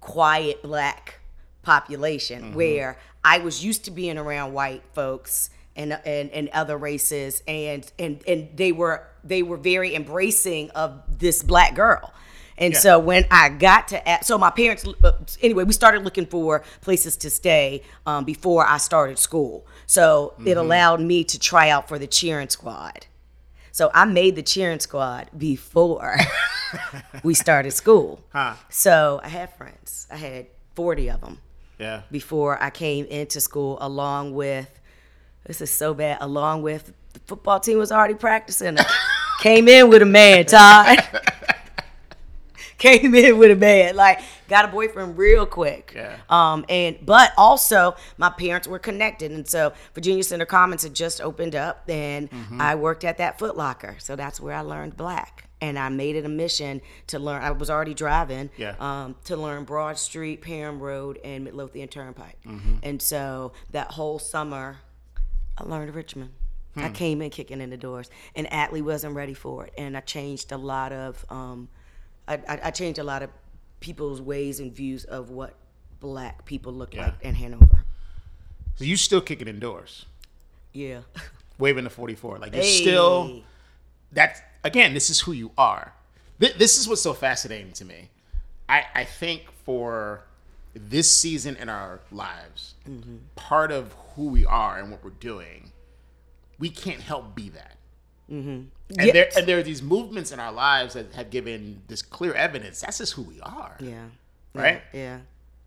quiet 0.00 0.62
black 0.62 1.20
population 1.62 2.54
where 2.54 2.98
I 3.24 3.38
was 3.38 3.64
used 3.64 3.84
to 3.86 3.90
being 3.90 4.18
around 4.18 4.52
white 4.52 4.82
folks 4.94 5.50
and 5.74 5.92
and, 6.04 6.30
and 6.30 6.48
other 6.50 6.76
races 6.76 7.42
and 7.48 7.90
and 7.98 8.22
and 8.28 8.48
they 8.54 8.70
were 8.72 9.06
they 9.24 9.42
were 9.42 9.56
very 9.56 9.94
embracing 9.94 10.70
of 10.70 11.02
this 11.18 11.42
black 11.42 11.74
girl. 11.74 12.12
And 12.58 12.72
Yeah. 12.72 12.80
so 12.80 12.98
when 12.98 13.26
I 13.30 13.50
got 13.50 13.88
to, 13.88 14.18
so 14.22 14.38
my 14.38 14.48
parents, 14.50 14.86
uh, 15.04 15.12
anyway, 15.42 15.64
we 15.64 15.74
started 15.74 16.04
looking 16.04 16.24
for 16.24 16.62
places 16.80 17.14
to 17.18 17.28
stay 17.28 17.82
um, 18.06 18.24
before 18.24 18.66
I 18.66 18.78
started 18.78 19.18
school. 19.18 19.66
So 19.84 20.32
it 20.46 20.56
allowed 20.56 21.00
me 21.02 21.22
to 21.24 21.38
try 21.38 21.68
out 21.68 21.86
for 21.86 21.98
the 21.98 22.06
cheering 22.06 22.48
squad. 22.48 23.04
So 23.76 23.90
I 23.92 24.06
made 24.06 24.36
the 24.36 24.42
cheering 24.42 24.80
squad 24.80 25.28
before 25.36 26.16
we 27.22 27.34
started 27.34 27.72
school. 27.72 28.24
Huh. 28.32 28.54
So 28.70 29.20
I 29.22 29.28
had 29.28 29.54
friends. 29.54 30.06
I 30.10 30.16
had 30.16 30.46
40 30.76 31.10
of 31.10 31.20
them 31.20 31.42
Yeah. 31.78 32.00
before 32.10 32.56
I 32.62 32.70
came 32.70 33.04
into 33.04 33.38
school, 33.38 33.76
along 33.82 34.32
with 34.32 34.80
this 35.44 35.60
is 35.60 35.70
so 35.70 35.92
bad. 35.92 36.16
Along 36.22 36.62
with 36.62 36.90
the 37.12 37.20
football 37.26 37.60
team 37.60 37.76
was 37.76 37.92
already 37.92 38.14
practicing. 38.14 38.78
Came 39.42 39.68
in 39.68 39.90
with 39.90 40.00
a 40.00 40.06
man, 40.06 40.46
Todd. 40.46 40.96
came 42.78 43.14
in 43.14 43.38
with 43.38 43.50
a 43.50 43.56
man, 43.56 43.96
like 43.96 44.20
got 44.48 44.64
a 44.64 44.68
boyfriend 44.68 45.16
real 45.16 45.46
quick. 45.46 45.92
Yeah. 45.94 46.16
Um, 46.28 46.64
and 46.68 46.98
but 47.04 47.32
also 47.36 47.96
my 48.18 48.30
parents 48.30 48.68
were 48.68 48.78
connected, 48.78 49.30
and 49.32 49.48
so 49.48 49.72
Virginia 49.94 50.22
Center 50.22 50.46
Commons 50.46 50.82
had 50.82 50.94
just 50.94 51.20
opened 51.20 51.54
up, 51.54 51.84
and 51.88 52.28
I 52.58 52.74
worked 52.74 53.04
at 53.04 53.18
that 53.18 53.38
Foot 53.38 53.56
Locker, 53.56 53.96
so 53.98 54.16
that's 54.16 54.40
where 54.40 54.54
I 54.54 54.60
learned 54.60 54.96
black. 54.96 55.42
And 55.58 55.78
I 55.78 55.88
made 55.88 56.16
it 56.16 56.26
a 56.26 56.28
mission 56.28 56.82
to 57.06 57.18
learn. 57.18 57.42
I 57.42 57.50
was 57.50 57.70
already 57.70 57.94
driving, 57.94 58.50
Yeah. 58.58 58.74
um, 58.78 59.16
to 59.24 59.38
learn 59.38 59.64
Broad 59.64 59.96
Street, 59.98 60.42
Parham 60.42 60.78
Road, 60.80 61.18
and 61.24 61.44
Midlothian 61.44 61.88
Turnpike. 61.88 62.36
Mm-hmm. 62.46 62.74
And 62.82 63.00
so 63.00 63.52
that 63.70 63.92
whole 63.92 64.18
summer, 64.18 64.80
I 65.56 65.64
learned 65.64 65.94
Richmond. 65.94 66.32
Hmm. 66.74 66.80
I 66.84 66.90
came 66.90 67.22
in 67.22 67.30
kicking 67.30 67.62
in 67.62 67.70
the 67.70 67.78
doors, 67.78 68.10
and 68.34 68.46
Atlee 68.50 68.82
wasn't 68.82 69.14
ready 69.14 69.32
for 69.32 69.64
it. 69.64 69.72
And 69.78 69.96
I 69.96 70.00
changed 70.00 70.52
a 70.52 70.58
lot 70.58 70.92
of, 70.92 71.24
um, 71.30 71.68
I, 72.28 72.34
I, 72.34 72.60
I 72.64 72.70
changed 72.70 72.98
a 72.98 73.04
lot 73.04 73.22
of 73.22 73.30
people's 73.80 74.20
ways 74.20 74.60
and 74.60 74.72
views 74.72 75.04
of 75.04 75.30
what 75.30 75.54
black 76.00 76.44
people 76.44 76.72
look 76.72 76.94
Yeah. 76.94 77.06
like 77.06 77.14
in 77.22 77.34
Hanover. 77.34 77.84
So 78.76 78.84
you 78.84 78.96
still 78.96 79.20
kicking 79.20 79.48
indoors, 79.48 80.06
Yeah. 80.72 81.00
waving 81.58 81.84
the 81.84 81.90
44. 81.90 82.38
Like 82.38 82.54
you're 82.54 82.62
still 82.64 83.26
Hey. 83.26 83.44
that's 84.12 84.40
again 84.64 84.92
this 84.94 85.08
is 85.10 85.20
who 85.20 85.32
you 85.32 85.50
are 85.56 85.92
Th- 86.40 86.54
this 86.54 86.78
is 86.78 86.88
what's 86.88 87.00
so 87.00 87.14
fascinating 87.14 87.72
to 87.72 87.84
me 87.84 88.08
i 88.68 88.84
i 88.94 89.04
think 89.04 89.42
for 89.64 90.22
this 90.74 91.10
season 91.10 91.56
in 91.56 91.68
our 91.68 92.00
lives 92.10 92.74
mm-hmm. 92.88 93.16
part 93.36 93.70
of 93.72 93.94
who 94.14 94.26
we 94.28 94.44
are 94.44 94.78
and 94.78 94.90
what 94.90 95.02
we're 95.04 95.10
doing 95.10 95.70
we 96.58 96.68
can't 96.68 97.00
help 97.00 97.34
be 97.34 97.48
that 97.50 97.76
mm-hmm. 98.30 98.62
And 98.90 99.06
Yeah. 99.06 99.12
there 99.12 99.30
and 99.36 99.46
there 99.46 99.58
are 99.58 99.62
these 99.62 99.82
movements 99.82 100.32
in 100.32 100.40
our 100.40 100.52
lives 100.52 100.94
that 100.94 101.12
have 101.14 101.30
given 101.30 101.82
this 101.88 102.02
clear 102.02 102.34
evidence 102.34 102.80
that's 102.80 102.98
just 102.98 103.14
who 103.14 103.22
we 103.22 103.40
are 103.40 103.76
Yeah. 103.80 104.06
Right? 104.54 104.82
Yeah. 104.92 105.20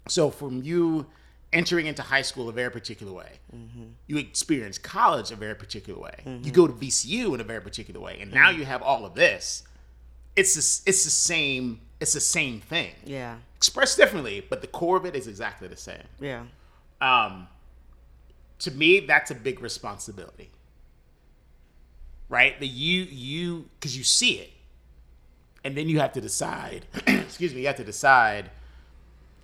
so 0.08 0.30
from 0.32 0.64
you 0.64 1.06
entering 1.52 1.88
into 1.88 2.02
high 2.02 2.22
school 2.22 2.50
a 2.50 2.52
very 2.52 2.72
particular 2.72 3.12
way, 3.12 3.40
mm-hmm. 3.56 3.86
you 4.08 4.18
experience 4.18 4.78
college 4.78 5.32
a 5.32 5.36
very 5.36 5.56
particular 5.56 6.00
way. 6.00 6.16
You 6.26 6.32
mm-hmm. 6.32 6.52
go 6.52 6.68
to 6.68 6.74
VCU 6.74 7.34
in 7.34 7.42
a 7.42 7.44
very 7.44 7.62
particular 7.62 8.00
way, 8.00 8.20
and 8.22 8.32
now 8.32 8.50
mm-hmm. 8.50 8.60
you 8.60 8.66
have 8.66 8.82
all 8.82 9.06
of 9.06 9.16
this. 9.16 9.64
It's 10.36 10.54
the, 10.54 10.90
it's 10.90 11.04
the 11.04 11.10
same. 11.10 11.82
It's 12.00 12.14
the 12.14 12.22
same 12.22 12.62
thing, 12.62 12.92
Yeah. 13.04 13.38
expressed 13.58 13.98
differently, 13.98 14.46
but 14.48 14.62
the 14.62 14.68
core 14.68 14.96
of 14.96 15.06
it 15.06 15.16
is 15.16 15.28
exactly 15.28 15.68
the 15.68 15.76
same. 15.76 16.04
Yeah. 16.22 16.44
Um, 17.02 17.50
to 18.60 18.72
me, 18.72 19.02
that's 19.02 19.32
a 19.32 19.36
big 19.36 19.60
responsibility, 19.60 20.50
right? 22.30 22.60
That 22.60 22.68
you 22.68 23.04
you 23.04 23.70
because 23.80 23.98
you 23.98 24.04
see 24.04 24.34
it, 24.34 24.52
and 25.64 25.76
then 25.76 25.90
you 25.90 26.00
have 26.00 26.14
to 26.14 26.22
decide. 26.22 26.86
excuse 27.08 27.54
me, 27.54 27.62
you 27.62 27.68
have 27.68 27.78
to 27.78 27.84
decide. 27.84 28.52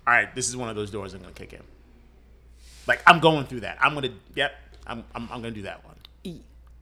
All 0.06 0.14
right, 0.14 0.32
this 0.36 0.48
is 0.48 0.56
one 0.56 0.68
of 0.68 0.76
those 0.76 0.90
doors 0.90 1.14
I'm 1.14 1.20
gonna 1.20 1.32
kick 1.32 1.52
in. 1.52 1.62
Like 2.86 3.02
I'm 3.06 3.20
going 3.20 3.46
through 3.46 3.60
that. 3.60 3.78
I'm 3.80 3.94
gonna. 3.94 4.12
Yep. 4.34 4.52
I'm. 4.86 5.04
I'm, 5.14 5.22
I'm 5.24 5.42
gonna 5.42 5.50
do 5.50 5.62
that 5.62 5.84
one. 5.84 5.96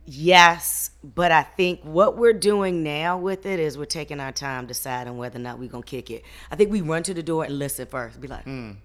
Yes, 0.07 0.91
but 1.03 1.33
I 1.33 1.43
think 1.43 1.81
what 1.83 2.19
we're 2.19 2.35
doing 2.35 2.83
now 2.83 3.17
with 3.17 3.47
it 3.47 3.59
is 3.59 3.79
we're 3.79 3.87
taking 3.87 4.21
our 4.21 4.33
time 4.33 4.67
deciding 4.67 5.17
whether 5.17 5.39
or 5.39 5.43
not 5.43 5.59
we're 5.59 5.71
gonna 5.71 5.83
kick 5.83 6.11
it. 6.11 6.25
I 6.51 6.57
think 6.57 6.71
we 6.71 6.83
run 6.83 7.03
to 7.05 7.15
the 7.15 7.23
door 7.23 7.45
and 7.45 7.59
listen 7.59 7.87
first. 7.87 8.21
Be 8.21 8.29
like, 8.29 8.45
mm. 8.45 8.77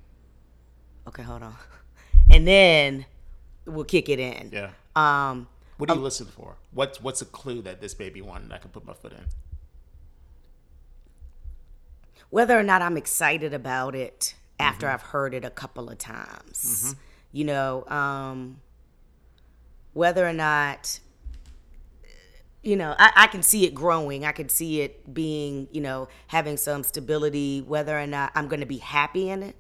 okay, 1.08 1.24
hold 1.24 1.44
on, 1.44 1.56
and 2.30 2.48
then 2.48 3.06
we'll 3.66 3.84
kick 3.84 4.08
it 4.08 4.20
in. 4.20 4.50
Yeah. 4.54 4.70
Um, 4.96 5.50
What 5.80 5.90
do 5.90 5.96
you 5.96 6.00
um, 6.00 6.04
listen 6.04 6.28
for? 6.28 6.58
What's 6.72 7.02
What's 7.02 7.24
a 7.24 7.26
clue 7.26 7.64
that 7.64 7.82
this 7.82 7.96
one 7.98 8.50
that 8.50 8.56
I 8.56 8.58
can 8.60 8.70
put 8.70 8.86
my 8.86 8.94
foot 8.94 9.14
in? 9.14 9.26
whether 12.30 12.58
or 12.58 12.64
not 12.64 12.82
I'm 12.82 12.98
excited 12.98 13.54
about 13.54 13.96
it 13.96 14.36
after 14.60 14.86
mm-hmm. 14.86 14.94
I've 14.94 15.02
heard 15.02 15.34
it 15.34 15.44
a 15.44 15.50
couple 15.50 15.90
of 15.90 15.98
times. 15.98 16.94
Mm-hmm. 16.94 17.00
You 17.32 17.46
know, 17.46 17.86
um, 17.88 18.62
whether 19.94 20.28
or 20.28 20.34
not, 20.34 21.00
you 22.64 22.76
know, 22.76 22.96
I, 22.98 23.12
I 23.16 23.28
can 23.28 23.44
see 23.44 23.66
it 23.66 23.74
growing. 23.74 24.26
I 24.26 24.32
can 24.32 24.50
see 24.50 24.82
it 24.82 25.14
being, 25.14 25.68
you 25.72 25.82
know, 25.82 26.08
having 26.28 26.58
some 26.58 26.84
stability, 26.84 27.62
whether 27.62 28.00
or 28.00 28.08
not 28.08 28.32
I'm 28.36 28.48
going 28.48 28.62
to 28.62 28.66
be 28.66 28.78
happy 28.78 29.30
in 29.30 29.44
it. 29.44 29.56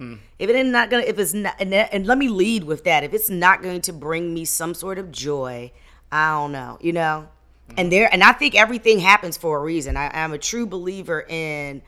Mm. 0.00 0.18
If 0.38 0.50
it 0.50 0.56
is 0.56 0.70
not 0.70 0.90
gonna, 0.90 1.04
if 1.04 1.18
it's 1.18 1.32
not, 1.32 1.54
and, 1.58 1.72
and 1.72 2.06
let 2.06 2.18
me 2.18 2.28
lead 2.28 2.64
with 2.64 2.84
that. 2.84 3.02
If 3.02 3.14
it's 3.14 3.30
not 3.30 3.62
going 3.62 3.80
to 3.82 3.92
bring 3.92 4.34
me 4.34 4.44
some 4.44 4.74
sort 4.74 4.98
of 4.98 5.10
joy, 5.10 5.72
I 6.12 6.32
don't 6.32 6.52
know, 6.52 6.78
you 6.80 6.92
know. 6.92 7.28
Mm-hmm. 7.68 7.80
And 7.80 7.92
there, 7.92 8.08
and 8.12 8.22
I 8.22 8.32
think 8.32 8.54
everything 8.54 8.98
happens 8.98 9.36
for 9.36 9.58
a 9.58 9.60
reason. 9.60 9.96
I, 9.96 10.10
I'm 10.12 10.32
a 10.32 10.38
true 10.38 10.66
believer 10.66 11.24
in 11.28 11.82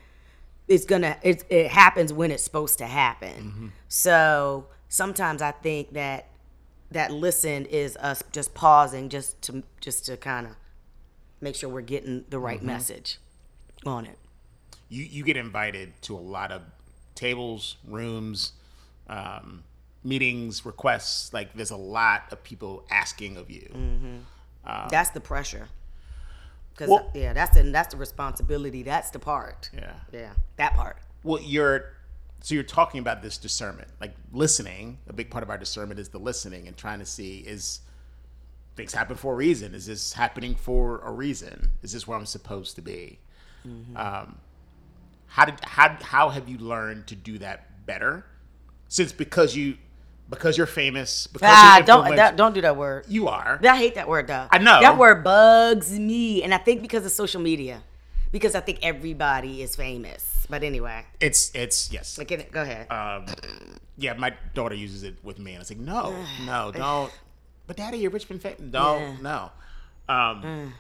it's 0.66 0.84
gonna, 0.84 1.16
it, 1.22 1.44
it 1.48 1.70
happens 1.70 2.12
when 2.12 2.30
it's 2.30 2.42
supposed 2.42 2.78
to 2.78 2.86
happen. 2.86 3.52
Mm-hmm. 3.52 3.68
So 3.88 4.66
sometimes 4.88 5.40
I 5.42 5.52
think 5.52 5.92
that 5.92 6.28
that 6.90 7.12
listen 7.12 7.66
is 7.66 7.96
us 7.98 8.22
just 8.32 8.54
pausing, 8.54 9.08
just 9.08 9.40
to 9.42 9.62
just 9.80 10.06
to 10.06 10.16
kind 10.16 10.46
of 10.46 10.56
make 11.40 11.54
sure 11.54 11.68
we're 11.68 11.82
getting 11.82 12.24
the 12.30 12.38
right 12.38 12.58
mm-hmm. 12.58 12.66
message 12.68 13.18
on 13.84 14.06
it. 14.06 14.18
you 14.88 15.04
you 15.04 15.22
get 15.24 15.36
invited 15.36 15.92
to 16.02 16.16
a 16.16 16.18
lot 16.18 16.50
of 16.50 16.62
tables, 17.18 17.76
rooms, 17.86 18.52
um, 19.08 19.64
meetings, 20.04 20.64
requests. 20.64 21.32
Like 21.34 21.52
there's 21.54 21.70
a 21.72 21.76
lot 21.76 22.24
of 22.32 22.42
people 22.42 22.84
asking 22.90 23.36
of 23.36 23.50
you. 23.50 23.68
That's 24.90 25.10
the 25.10 25.20
pressure. 25.20 25.68
Cause 26.76 26.88
Well- 26.88 27.10
yeah, 27.14 27.32
that's 27.32 27.56
the 27.56 27.62
that's 27.64 27.92
the 27.92 27.96
responsibility. 27.98 28.82
That's 28.84 29.10
the 29.10 29.18
part. 29.18 29.68
Yeah. 29.74 29.92
Yeah, 30.12 30.32
that 30.56 30.74
part. 30.74 30.98
Well, 31.24 31.42
you're 31.42 31.94
so 32.40 32.54
you're 32.54 32.62
talking 32.62 33.00
about 33.00 33.20
this 33.20 33.36
discernment, 33.36 33.88
like 34.00 34.14
listening. 34.32 34.98
A 35.08 35.12
big 35.12 35.28
part 35.28 35.42
of 35.42 35.50
our 35.50 35.58
discernment 35.58 35.98
is 35.98 36.08
the 36.10 36.20
listening 36.20 36.68
and 36.68 36.76
trying 36.76 37.00
to 37.00 37.06
see 37.06 37.38
is 37.40 37.80
things 38.76 38.94
happen 38.94 39.16
for 39.16 39.32
a 39.32 39.36
reason. 39.36 39.74
Is 39.74 39.86
this 39.86 40.12
happening 40.12 40.54
for 40.54 41.00
a 41.00 41.10
reason? 41.10 41.72
Is 41.82 41.90
this 41.92 42.06
where 42.06 42.16
I'm 42.16 42.26
supposed 42.26 42.76
to 42.76 42.82
be? 42.82 43.18
Um, 43.96 44.38
how 45.28 45.44
did 45.44 45.54
how 45.64 45.96
how 46.02 46.28
have 46.30 46.48
you 46.48 46.58
learned 46.58 47.06
to 47.08 47.14
do 47.14 47.38
that 47.38 47.86
better? 47.86 48.24
Since 48.88 49.12
because 49.12 49.54
you 49.56 49.76
because 50.30 50.56
you're 50.58 50.66
famous 50.66 51.26
because 51.26 51.48
Ah, 51.50 51.76
you're 51.78 51.86
don't 51.86 52.16
that, 52.16 52.36
don't 52.36 52.54
do 52.54 52.60
that 52.62 52.76
word. 52.76 53.04
you 53.08 53.28
are 53.28 53.58
I 53.62 53.76
hate 53.76 53.94
that 53.94 54.08
word 54.08 54.26
though. 54.26 54.46
I 54.50 54.58
know. 54.58 54.80
that 54.80 54.98
word 54.98 55.24
bugs 55.24 55.90
me, 55.98 56.42
and 56.42 56.52
I 56.52 56.58
think 56.58 56.82
because 56.82 57.04
of 57.06 57.12
social 57.12 57.40
media, 57.40 57.82
because 58.32 58.54
I 58.54 58.60
think 58.60 58.80
everybody 58.82 59.62
is 59.62 59.74
famous. 59.76 60.46
But 60.50 60.62
anyway, 60.64 61.04
it's 61.20 61.50
it's 61.54 61.92
yes 61.92 62.16
like, 62.18 62.30
it- 62.30 62.50
go 62.52 62.62
ahead. 62.62 62.90
um, 62.90 63.26
yeah, 63.98 64.14
my 64.14 64.34
daughter 64.54 64.74
uses 64.74 65.02
it 65.02 65.16
with 65.22 65.38
me, 65.38 65.52
and 65.52 65.60
it's 65.60 65.70
like, 65.70 65.78
no, 65.78 66.14
no, 66.46 66.72
don't. 66.72 67.12
But 67.66 67.76
daddy, 67.76 67.98
you're 67.98 68.10
Richmond 68.10 68.40
fan. 68.42 68.54
No, 68.72 68.96
Yeah. 68.98 69.16
no. 69.20 69.50
Um, 70.14 70.72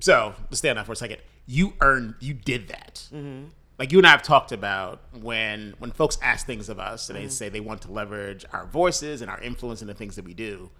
so 0.00 0.34
let's 0.50 0.58
stay 0.58 0.68
on 0.70 0.76
that 0.76 0.86
for 0.86 0.92
a 0.92 0.96
second. 0.96 1.18
You 1.46 1.74
earned, 1.80 2.14
you 2.20 2.34
did 2.34 2.68
that. 2.68 3.08
Like 3.78 3.92
you 3.92 3.98
and 3.98 4.06
I 4.06 4.10
have 4.10 4.22
talked 4.22 4.52
about 4.52 5.00
when 5.20 5.74
when 5.78 5.90
folks 5.90 6.18
ask 6.22 6.46
things 6.46 6.68
of 6.68 6.78
us 6.78 7.08
and 7.08 7.18
they 7.18 7.22
mm-hmm. 7.22 7.30
say 7.30 7.48
they 7.48 7.60
want 7.60 7.82
to 7.82 7.92
leverage 7.92 8.44
our 8.52 8.66
voices 8.66 9.20
and 9.20 9.30
our 9.30 9.40
influence 9.40 9.82
in 9.82 9.88
the 9.88 9.94
things 9.94 10.16
that 10.16 10.24
we 10.24 10.34
do. 10.34 10.70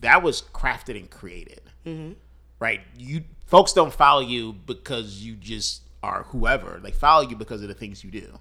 That 0.00 0.22
was 0.22 0.42
crafted 0.42 0.98
and 0.98 1.10
created, 1.10 1.62
mm-hmm. 1.86 2.12
right? 2.58 2.82
You 2.98 3.24
folks 3.46 3.72
don't 3.72 3.92
follow 3.92 4.20
you 4.20 4.52
because 4.52 5.22
you 5.22 5.34
just 5.36 5.82
are 6.02 6.24
whoever. 6.24 6.80
They 6.82 6.90
follow 6.90 7.26
you 7.26 7.36
because 7.36 7.62
of 7.62 7.68
the 7.68 7.74
things 7.74 8.04
you 8.04 8.10
do 8.10 8.38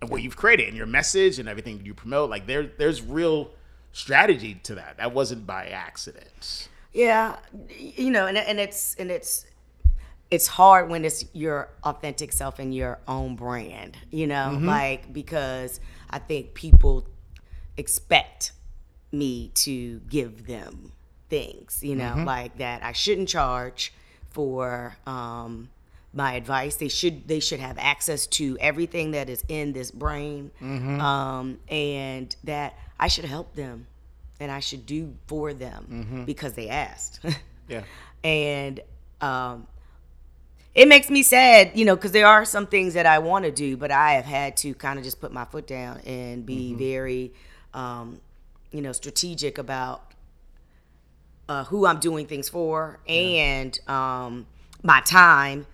and 0.00 0.10
what 0.10 0.22
you've 0.22 0.36
created 0.36 0.68
and 0.68 0.76
your 0.76 0.86
message 0.86 1.38
and 1.38 1.48
everything 1.48 1.80
you 1.84 1.94
promote. 1.94 2.30
Like 2.30 2.46
there, 2.46 2.70
there's 2.76 3.02
real 3.02 3.50
strategy 3.92 4.54
to 4.64 4.74
that. 4.74 4.96
That 4.98 5.14
wasn't 5.14 5.46
by 5.46 5.66
accident. 5.66 6.68
Yeah, 6.92 7.36
you 7.76 8.10
know, 8.10 8.26
and 8.26 8.38
and 8.38 8.60
it's 8.60 8.94
and 8.96 9.10
it's 9.10 9.46
it's 10.30 10.46
hard 10.46 10.88
when 10.88 11.04
it's 11.04 11.24
your 11.32 11.68
authentic 11.84 12.32
self 12.32 12.58
and 12.58 12.74
your 12.74 12.98
own 13.06 13.36
brand, 13.36 13.96
you 14.10 14.26
know, 14.26 14.58
like 14.66 15.12
because 15.12 15.80
I 16.10 16.18
think 16.18 16.54
people 16.54 17.06
expect 17.76 18.52
me 19.12 19.50
to 19.54 20.00
give 20.08 20.46
them 20.46 20.92
things, 21.28 21.80
you 21.82 21.94
know, 21.94 22.14
like 22.24 22.58
that 22.58 22.82
I 22.82 22.92
shouldn't 22.92 23.28
charge 23.28 23.92
for 24.30 24.96
um 25.06 25.68
my 26.12 26.34
advice. 26.34 26.76
They 26.76 26.88
should 26.88 27.26
they 27.28 27.40
should 27.40 27.60
have 27.60 27.76
access 27.78 28.26
to 28.28 28.56
everything 28.60 29.12
that 29.12 29.28
is 29.28 29.44
in 29.48 29.72
this 29.72 29.90
brain, 29.90 30.50
um, 31.00 31.58
and 31.68 32.34
that 32.44 32.74
I 32.98 33.08
should 33.08 33.24
help 33.24 33.54
them, 33.54 33.86
and 34.40 34.50
I 34.50 34.60
should 34.60 34.86
do 34.86 35.14
for 35.26 35.52
them 35.52 36.24
because 36.26 36.54
they 36.54 36.68
asked. 36.68 37.20
Yeah. 37.66 37.82
And 38.22 38.80
um, 39.22 39.66
it 40.74 40.88
makes 40.88 41.08
me 41.08 41.22
sad, 41.22 41.72
you 41.74 41.84
know, 41.84 41.94
because 41.94 42.12
there 42.12 42.26
are 42.26 42.44
some 42.44 42.66
things 42.66 42.94
that 42.94 43.06
I 43.06 43.18
want 43.20 43.44
to 43.44 43.50
do, 43.52 43.76
but 43.76 43.90
I 43.90 44.12
have 44.14 44.24
had 44.24 44.56
to 44.58 44.74
kind 44.74 44.98
of 44.98 45.04
just 45.04 45.20
put 45.20 45.32
my 45.32 45.44
foot 45.44 45.66
down 45.66 46.00
and 46.00 46.44
be 46.44 46.70
Mm-hmm. 46.70 46.78
very, 46.78 47.32
um, 47.72 48.20
you 48.72 48.80
know, 48.82 48.92
strategic 48.92 49.58
about 49.58 50.12
uh, 51.48 51.64
who 51.64 51.86
I'm 51.86 52.00
doing 52.00 52.26
things 52.26 52.48
for 52.48 52.98
and 53.06 53.78
um, 53.88 54.46
my 54.82 55.00
time. 55.02 55.66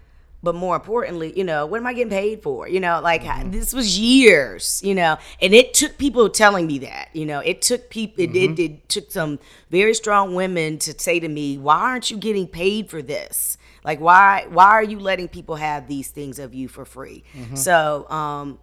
But 0.42 0.54
more 0.54 0.74
importantly, 0.74 1.34
you 1.36 1.44
know, 1.44 1.66
what 1.66 1.80
am 1.80 1.86
I 1.86 1.92
getting 1.92 2.08
paid 2.10 2.42
for? 2.42 2.66
You 2.66 2.80
know, 2.80 2.98
like 3.02 3.22
this 3.50 3.74
was 3.74 3.98
years, 3.98 4.82
you 4.82 4.94
know, 4.94 5.18
and 5.40 5.52
it 5.52 5.74
took 5.74 5.98
people 5.98 6.30
telling 6.30 6.66
me 6.66 6.78
that, 6.78 7.10
you 7.12 7.26
know, 7.26 7.40
it 7.40 7.60
took 7.60 7.90
people, 7.90 8.24
it, 8.24 8.34
it, 8.34 8.58
it 8.58 8.88
took 8.88 9.10
some 9.10 9.38
very 9.70 9.92
strong 9.92 10.34
women 10.34 10.78
to 10.78 10.98
say 10.98 11.20
to 11.20 11.28
me, 11.28 11.58
why 11.58 11.76
aren't 11.76 12.10
you 12.10 12.16
getting 12.16 12.46
paid 12.48 12.88
for 12.88 13.02
this? 13.02 13.58
Like, 13.84 14.00
why, 14.00 14.46
why 14.50 14.66
are 14.66 14.82
you 14.84 14.98
letting 14.98 15.28
people 15.28 15.56
have 15.56 15.88
these 15.88 16.08
things 16.10 16.38
of 16.38 16.54
you 16.54 16.68
for 16.68 16.84
free? 16.84 17.24
So, 17.54 18.08
um, 18.10 18.58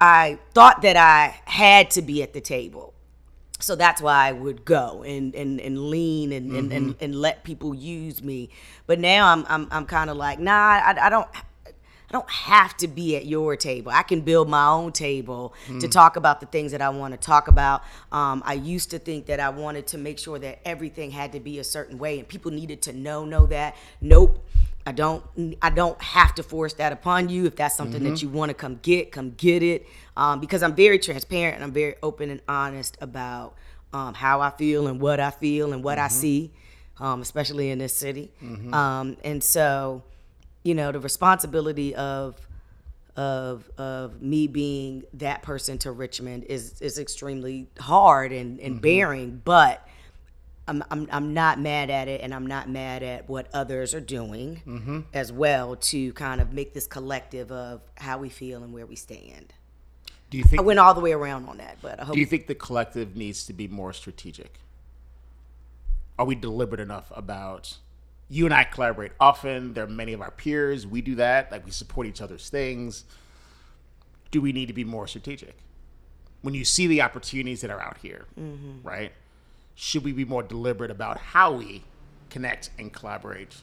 I 0.00 0.38
thought 0.52 0.82
that 0.82 0.96
I 0.96 1.36
had 1.44 1.90
to 1.92 2.02
be 2.02 2.22
at 2.22 2.32
the 2.32 2.40
table 2.40 2.94
so 3.60 3.76
that's 3.76 4.02
why 4.02 4.28
I 4.28 4.32
would 4.32 4.64
go 4.64 5.02
and 5.04 5.34
and, 5.34 5.60
and 5.60 5.88
lean 5.88 6.32
and, 6.32 6.52
and, 6.52 6.72
and, 6.72 6.94
and 7.00 7.14
let 7.14 7.44
people 7.44 7.74
use 7.74 8.22
me. 8.22 8.50
But 8.86 8.98
now 8.98 9.28
I'm 9.32 9.46
I'm, 9.48 9.68
I'm 9.70 9.86
kind 9.86 10.10
of 10.10 10.16
like, 10.16 10.38
nah, 10.38 10.52
I, 10.52 10.94
I 11.06 11.08
don't. 11.08 11.28
I 12.10 12.12
don't 12.12 12.30
have 12.30 12.76
to 12.76 12.86
be 12.86 13.16
at 13.16 13.26
your 13.26 13.56
table. 13.56 13.90
I 13.90 14.04
can 14.04 14.20
build 14.20 14.48
my 14.48 14.68
own 14.68 14.92
table 14.92 15.52
to 15.80 15.88
talk 15.88 16.14
about 16.14 16.38
the 16.38 16.46
things 16.46 16.70
that 16.70 16.80
I 16.80 16.90
want 16.90 17.12
to 17.12 17.18
talk 17.18 17.48
about. 17.48 17.82
Um, 18.12 18.40
I 18.46 18.52
used 18.52 18.90
to 18.90 19.00
think 19.00 19.26
that 19.26 19.40
I 19.40 19.48
wanted 19.48 19.88
to 19.88 19.98
make 19.98 20.20
sure 20.20 20.38
that 20.38 20.60
everything 20.64 21.10
had 21.10 21.32
to 21.32 21.40
be 21.40 21.58
a 21.58 21.64
certain 21.64 21.98
way, 21.98 22.20
and 22.20 22.28
people 22.28 22.52
needed 22.52 22.82
to 22.82 22.92
know 22.92 23.24
know 23.24 23.46
that. 23.46 23.74
Nope, 24.00 24.46
I 24.86 24.92
don't. 24.92 25.24
I 25.62 25.70
don't 25.70 26.00
have 26.02 26.34
to 26.34 26.42
force 26.42 26.74
that 26.74 26.92
upon 26.92 27.28
you. 27.30 27.46
If 27.46 27.56
that's 27.56 27.74
something 27.74 28.02
that 28.04 28.22
you 28.22 28.28
want 28.28 28.50
to 28.50 28.54
come 28.54 28.78
get, 28.82 29.12
come 29.12 29.30
get 29.30 29.62
it. 29.62 29.86
Um, 30.16 30.40
because 30.40 30.62
I'm 30.62 30.74
very 30.74 30.98
transparent 30.98 31.54
and 31.56 31.64
I'm 31.64 31.72
very 31.72 31.94
open 32.02 32.28
and 32.30 32.40
honest 32.46 32.96
about 33.00 33.54
um, 33.94 34.12
how 34.14 34.40
I 34.40 34.50
feel 34.50 34.86
and 34.86 35.00
what 35.00 35.20
I 35.20 35.30
feel 35.30 35.72
and 35.72 35.82
what 35.82 35.98
I 35.98 36.08
see, 36.08 36.52
um, 37.00 37.22
especially 37.22 37.70
in 37.70 37.78
this 37.78 37.96
city. 37.96 38.30
Um, 38.74 39.16
and 39.24 39.42
so, 39.42 40.02
you 40.64 40.74
know, 40.74 40.92
the 40.92 41.00
responsibility 41.00 41.94
of 41.94 42.36
of 43.16 43.70
of 43.78 44.20
me 44.20 44.48
being 44.48 45.04
that 45.14 45.42
person 45.42 45.78
to 45.78 45.92
Richmond 45.92 46.44
is 46.44 46.80
is 46.82 46.98
extremely 46.98 47.68
hard 47.78 48.32
and, 48.32 48.60
and 48.60 48.82
bearing, 48.82 49.40
but 49.44 49.86
I'm, 50.66 50.82
I'm 50.90 51.08
I'm 51.10 51.34
not 51.34 51.60
mad 51.60 51.90
at 51.90 52.08
it, 52.08 52.22
and 52.22 52.34
I'm 52.34 52.46
not 52.46 52.68
mad 52.68 53.02
at 53.02 53.28
what 53.28 53.48
others 53.52 53.94
are 53.94 54.00
doing 54.00 54.62
mm-hmm. 54.66 55.00
as 55.12 55.30
well 55.30 55.76
to 55.76 56.12
kind 56.14 56.40
of 56.40 56.52
make 56.52 56.72
this 56.72 56.86
collective 56.86 57.52
of 57.52 57.82
how 57.96 58.18
we 58.18 58.30
feel 58.30 58.62
and 58.62 58.72
where 58.72 58.86
we 58.86 58.96
stand. 58.96 59.52
Do 60.30 60.38
you 60.38 60.44
think? 60.44 60.60
I 60.60 60.64
went 60.64 60.78
all 60.78 60.94
the 60.94 61.00
way 61.00 61.12
around 61.12 61.48
on 61.48 61.58
that, 61.58 61.78
but 61.82 62.00
I 62.00 62.04
hope 62.04 62.14
do 62.14 62.20
you 62.20 62.26
think 62.26 62.46
the 62.46 62.54
collective 62.54 63.14
needs 63.14 63.44
to 63.46 63.52
be 63.52 63.68
more 63.68 63.92
strategic? 63.92 64.58
Are 66.18 66.24
we 66.24 66.34
deliberate 66.34 66.80
enough 66.80 67.12
about? 67.14 67.78
You 68.30 68.46
and 68.46 68.54
I 68.54 68.64
collaborate 68.64 69.12
often. 69.20 69.74
There 69.74 69.84
are 69.84 69.88
many 69.88 70.14
of 70.14 70.22
our 70.22 70.30
peers. 70.30 70.86
We 70.86 71.02
do 71.02 71.16
that. 71.16 71.52
Like 71.52 71.64
we 71.64 71.70
support 71.70 72.06
each 72.06 72.22
other's 72.22 72.48
things. 72.48 73.04
Do 74.30 74.40
we 74.40 74.52
need 74.52 74.66
to 74.66 74.72
be 74.72 74.84
more 74.84 75.06
strategic? 75.06 75.58
When 76.40 76.54
you 76.54 76.64
see 76.64 76.86
the 76.86 77.02
opportunities 77.02 77.60
that 77.60 77.70
are 77.70 77.80
out 77.80 77.98
here, 77.98 78.24
mm-hmm. 78.38 78.86
right? 78.86 79.12
Should 79.74 80.04
we 80.04 80.12
be 80.12 80.24
more 80.24 80.42
deliberate 80.42 80.90
about 80.90 81.18
how 81.18 81.52
we 81.52 81.82
connect 82.30 82.70
and 82.78 82.92
collaborate, 82.92 83.56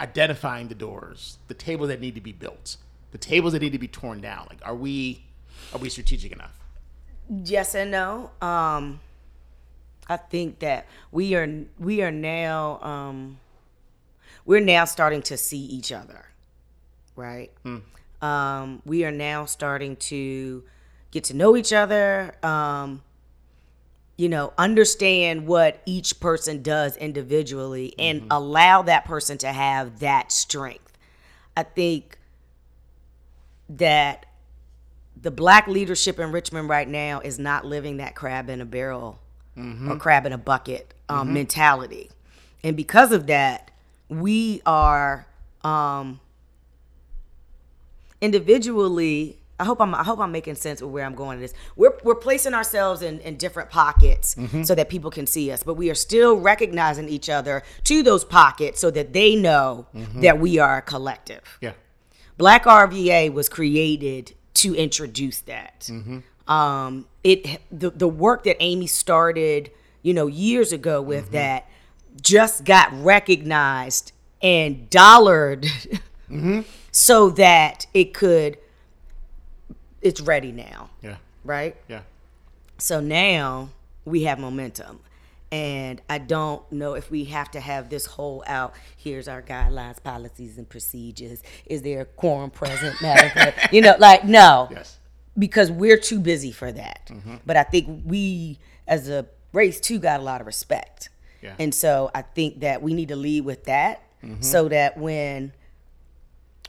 identifying 0.00 0.68
the 0.68 0.74
doors, 0.74 1.38
the 1.48 1.54
tables 1.54 1.88
that 1.88 2.00
need 2.00 2.14
to 2.14 2.20
be 2.20 2.32
built, 2.32 2.76
the 3.10 3.18
tables 3.18 3.52
that 3.52 3.62
need 3.62 3.72
to 3.72 3.78
be 3.78 3.88
torn 3.88 4.20
down? 4.20 4.46
Like, 4.48 4.60
are 4.62 4.74
we 4.74 5.24
are 5.72 5.78
we 5.78 5.88
strategic 5.88 6.32
enough? 6.32 6.58
yes 7.28 7.74
and 7.74 7.90
no. 7.90 8.30
Um, 8.40 9.00
I 10.08 10.16
think 10.16 10.60
that 10.60 10.86
we 11.12 11.34
are 11.34 11.64
we 11.78 12.02
are 12.02 12.10
now 12.10 12.80
um, 12.80 13.38
we're 14.44 14.60
now 14.60 14.84
starting 14.84 15.22
to 15.22 15.36
see 15.36 15.58
each 15.58 15.92
other, 15.92 16.26
right? 17.16 17.50
Um, 18.22 18.82
we 18.84 19.04
are 19.04 19.12
now 19.12 19.44
starting 19.44 19.96
to 19.96 20.64
get 21.10 21.24
to 21.24 21.34
know 21.34 21.56
each 21.56 21.72
other. 21.72 22.34
Um, 22.42 23.02
you 24.18 24.28
know, 24.28 24.52
understand 24.58 25.46
what 25.46 25.80
each 25.86 26.18
person 26.18 26.60
does 26.60 26.96
individually 26.96 27.94
and 28.00 28.24
allow 28.32 28.82
that 28.82 29.04
person 29.04 29.38
to 29.38 29.46
have 29.46 30.00
that 30.00 30.32
strength. 30.32 30.98
I 31.56 31.62
think 31.62 32.18
that 33.68 34.26
the 35.20 35.30
black 35.30 35.68
leadership 35.68 36.18
in 36.18 36.32
Richmond 36.32 36.68
right 36.68 36.88
now 36.88 37.20
is 37.20 37.38
not 37.38 37.64
living 37.64 37.98
that 37.98 38.16
crab 38.16 38.50
in 38.50 38.60
a 38.60 38.64
barrel 38.64 39.20
or 39.88 39.96
crab 39.96 40.26
in 40.26 40.32
a 40.32 40.38
bucket 40.38 40.94
um, 41.08 41.32
mentality. 41.32 42.10
And 42.64 42.76
because 42.76 43.12
of 43.12 43.28
that, 43.28 43.70
we 44.08 44.62
are 44.66 45.26
um, 45.62 46.18
individually 48.20 49.38
I 49.60 49.64
hope 49.64 49.80
I'm 49.80 49.94
I 49.94 50.04
hope 50.04 50.20
I'm 50.20 50.32
making 50.32 50.54
sense 50.54 50.80
of 50.80 50.90
where 50.90 51.04
I'm 51.04 51.14
going 51.14 51.40
with 51.40 51.50
this. 51.50 51.60
We're 51.76 51.98
we're 52.04 52.14
placing 52.14 52.54
ourselves 52.54 53.02
in, 53.02 53.20
in 53.20 53.36
different 53.36 53.70
pockets 53.70 54.34
mm-hmm. 54.34 54.62
so 54.62 54.74
that 54.74 54.88
people 54.88 55.10
can 55.10 55.26
see 55.26 55.50
us, 55.50 55.62
but 55.62 55.74
we 55.74 55.90
are 55.90 55.94
still 55.94 56.36
recognizing 56.36 57.08
each 57.08 57.28
other 57.28 57.62
to 57.84 58.02
those 58.02 58.24
pockets 58.24 58.80
so 58.80 58.90
that 58.92 59.12
they 59.12 59.34
know 59.34 59.86
mm-hmm. 59.94 60.20
that 60.20 60.38
we 60.38 60.58
are 60.58 60.78
a 60.78 60.82
collective. 60.82 61.58
Yeah. 61.60 61.72
Black 62.36 62.64
RVA 62.64 63.32
was 63.32 63.48
created 63.48 64.34
to 64.54 64.74
introduce 64.74 65.40
that. 65.42 65.88
Mm-hmm. 65.90 66.50
Um, 66.50 67.06
it 67.24 67.60
the 67.70 67.90
the 67.90 68.08
work 68.08 68.44
that 68.44 68.56
Amy 68.60 68.86
started, 68.86 69.70
you 70.02 70.14
know, 70.14 70.28
years 70.28 70.72
ago 70.72 71.02
with 71.02 71.32
that, 71.32 71.68
just 72.20 72.64
got 72.64 72.92
recognized 73.02 74.12
and 74.40 74.88
dollared, 74.88 75.66
so 76.92 77.30
that 77.30 77.86
it 77.92 78.14
could. 78.14 78.56
It's 80.02 80.20
ready 80.20 80.52
now, 80.52 80.90
Yeah. 81.02 81.16
right? 81.44 81.76
Yeah. 81.88 82.00
So 82.78 83.00
now 83.00 83.70
we 84.04 84.24
have 84.24 84.38
momentum. 84.38 85.00
And 85.50 86.02
I 86.10 86.18
don't 86.18 86.70
know 86.70 86.92
if 86.94 87.10
we 87.10 87.24
have 87.24 87.50
to 87.52 87.60
have 87.60 87.88
this 87.88 88.04
whole 88.04 88.44
out. 88.46 88.74
Here's 88.98 89.28
our 89.28 89.40
guidelines, 89.40 90.02
policies, 90.02 90.58
and 90.58 90.68
procedures. 90.68 91.42
Is 91.64 91.80
there 91.82 92.02
a 92.02 92.04
quorum 92.04 92.50
present? 92.50 92.96
Clerk? 92.98 93.72
you 93.72 93.80
know, 93.80 93.96
like, 93.98 94.24
no. 94.24 94.68
Yes. 94.70 94.98
Because 95.38 95.70
we're 95.70 95.96
too 95.96 96.20
busy 96.20 96.52
for 96.52 96.70
that. 96.70 97.06
Mm-hmm. 97.10 97.36
But 97.46 97.56
I 97.56 97.62
think 97.62 98.02
we, 98.04 98.58
as 98.86 99.08
a 99.08 99.24
race, 99.54 99.80
too, 99.80 99.98
got 99.98 100.20
a 100.20 100.22
lot 100.22 100.42
of 100.42 100.46
respect. 100.46 101.08
Yeah. 101.40 101.54
And 101.58 101.74
so 101.74 102.10
I 102.14 102.22
think 102.22 102.60
that 102.60 102.82
we 102.82 102.92
need 102.92 103.08
to 103.08 103.16
lead 103.16 103.44
with 103.46 103.64
that 103.64 104.02
so 104.40 104.68
that 104.68 104.98
when 104.98 105.52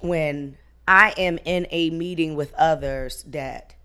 when 0.02 0.56
I 0.90 1.14
am 1.18 1.38
in 1.46 1.68
a 1.70 1.92
meeting 1.92 2.36
with 2.36 2.52
others 2.56 3.24
that 3.28 3.76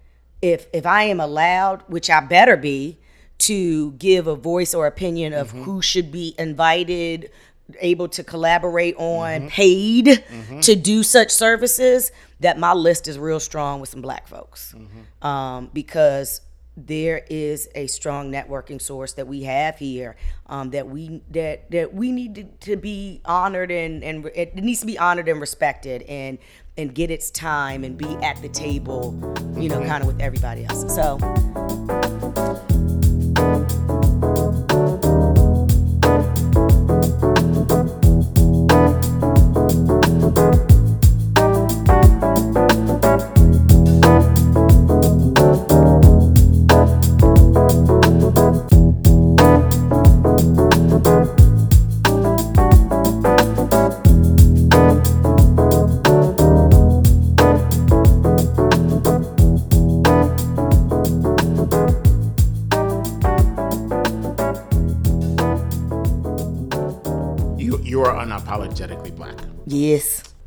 if 0.40 0.67
if 0.73 0.87
I 0.87 1.05
am 1.05 1.21
allowed, 1.21 1.83
which 1.87 2.09
I 2.09 2.21
better 2.21 2.57
be, 2.57 2.99
to 3.38 3.93
give 3.93 4.27
a 4.27 4.35
voice 4.35 4.75
or 4.75 4.87
opinion 4.87 5.35
of 5.35 5.51
who 5.51 5.83
should 5.83 6.11
be 6.11 6.35
invited, 6.38 7.31
able 7.81 8.09
to 8.09 8.25
collaborate 8.25 8.97
on, 8.97 9.49
paid 9.51 10.25
to 10.62 10.75
do 10.75 11.03
such 11.03 11.31
services, 11.31 12.11
that 12.40 12.59
my 12.59 12.73
list 12.73 13.07
is 13.07 13.19
real 13.19 13.40
strong 13.40 13.81
with 13.81 13.90
some 13.90 14.01
black 14.01 14.27
folks. 14.27 14.75
Um, 15.23 15.71
because 15.75 16.40
there 16.77 17.25
is 17.31 17.69
a 17.77 17.87
strong 17.87 18.33
networking 18.33 18.83
source 18.83 19.12
that 19.12 19.29
we 19.29 19.45
have 19.45 19.79
here 19.79 20.17
um, 20.47 20.71
that 20.71 20.88
we 20.88 21.23
that 21.31 21.71
that 21.71 21.95
we 21.95 22.11
need 22.11 22.35
to, 22.35 22.45
to 22.71 22.77
be 22.77 23.21
honored 23.25 23.71
and 23.71 24.03
and 24.03 24.27
it 24.35 24.57
needs 24.57 24.81
to 24.81 24.87
be 24.87 24.99
honored 24.99 25.29
and 25.29 25.40
respected. 25.40 26.03
And 26.03 26.38
and 26.77 26.95
get 26.95 27.11
its 27.11 27.31
time 27.31 27.85
and 27.85 27.97
be 27.97 28.17
at 28.17 28.41
the 28.43 28.49
table 28.49 29.15
you 29.57 29.69
know 29.69 29.85
kind 29.87 30.03
of 30.03 30.07
with 30.07 30.21
everybody 30.21 30.65
else. 30.65 30.95
So 30.95 31.19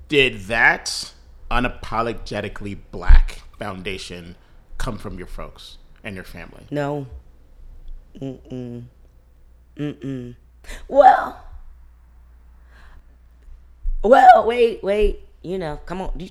Did 0.07 0.41
that 0.43 1.13
unapologetically 1.51 2.77
black 2.91 3.41
foundation 3.57 4.35
come 4.77 4.97
from 4.97 5.17
your 5.17 5.27
folks 5.27 5.77
and 6.03 6.15
your 6.15 6.23
family? 6.23 6.65
No. 6.71 7.07
Mm-mm. 8.19 8.85
Mm-mm. 9.75 10.35
Well. 10.87 11.43
Well, 14.03 14.45
wait, 14.47 14.83
wait. 14.83 15.27
You 15.43 15.57
know, 15.57 15.79
come 15.85 16.01
on. 16.01 16.29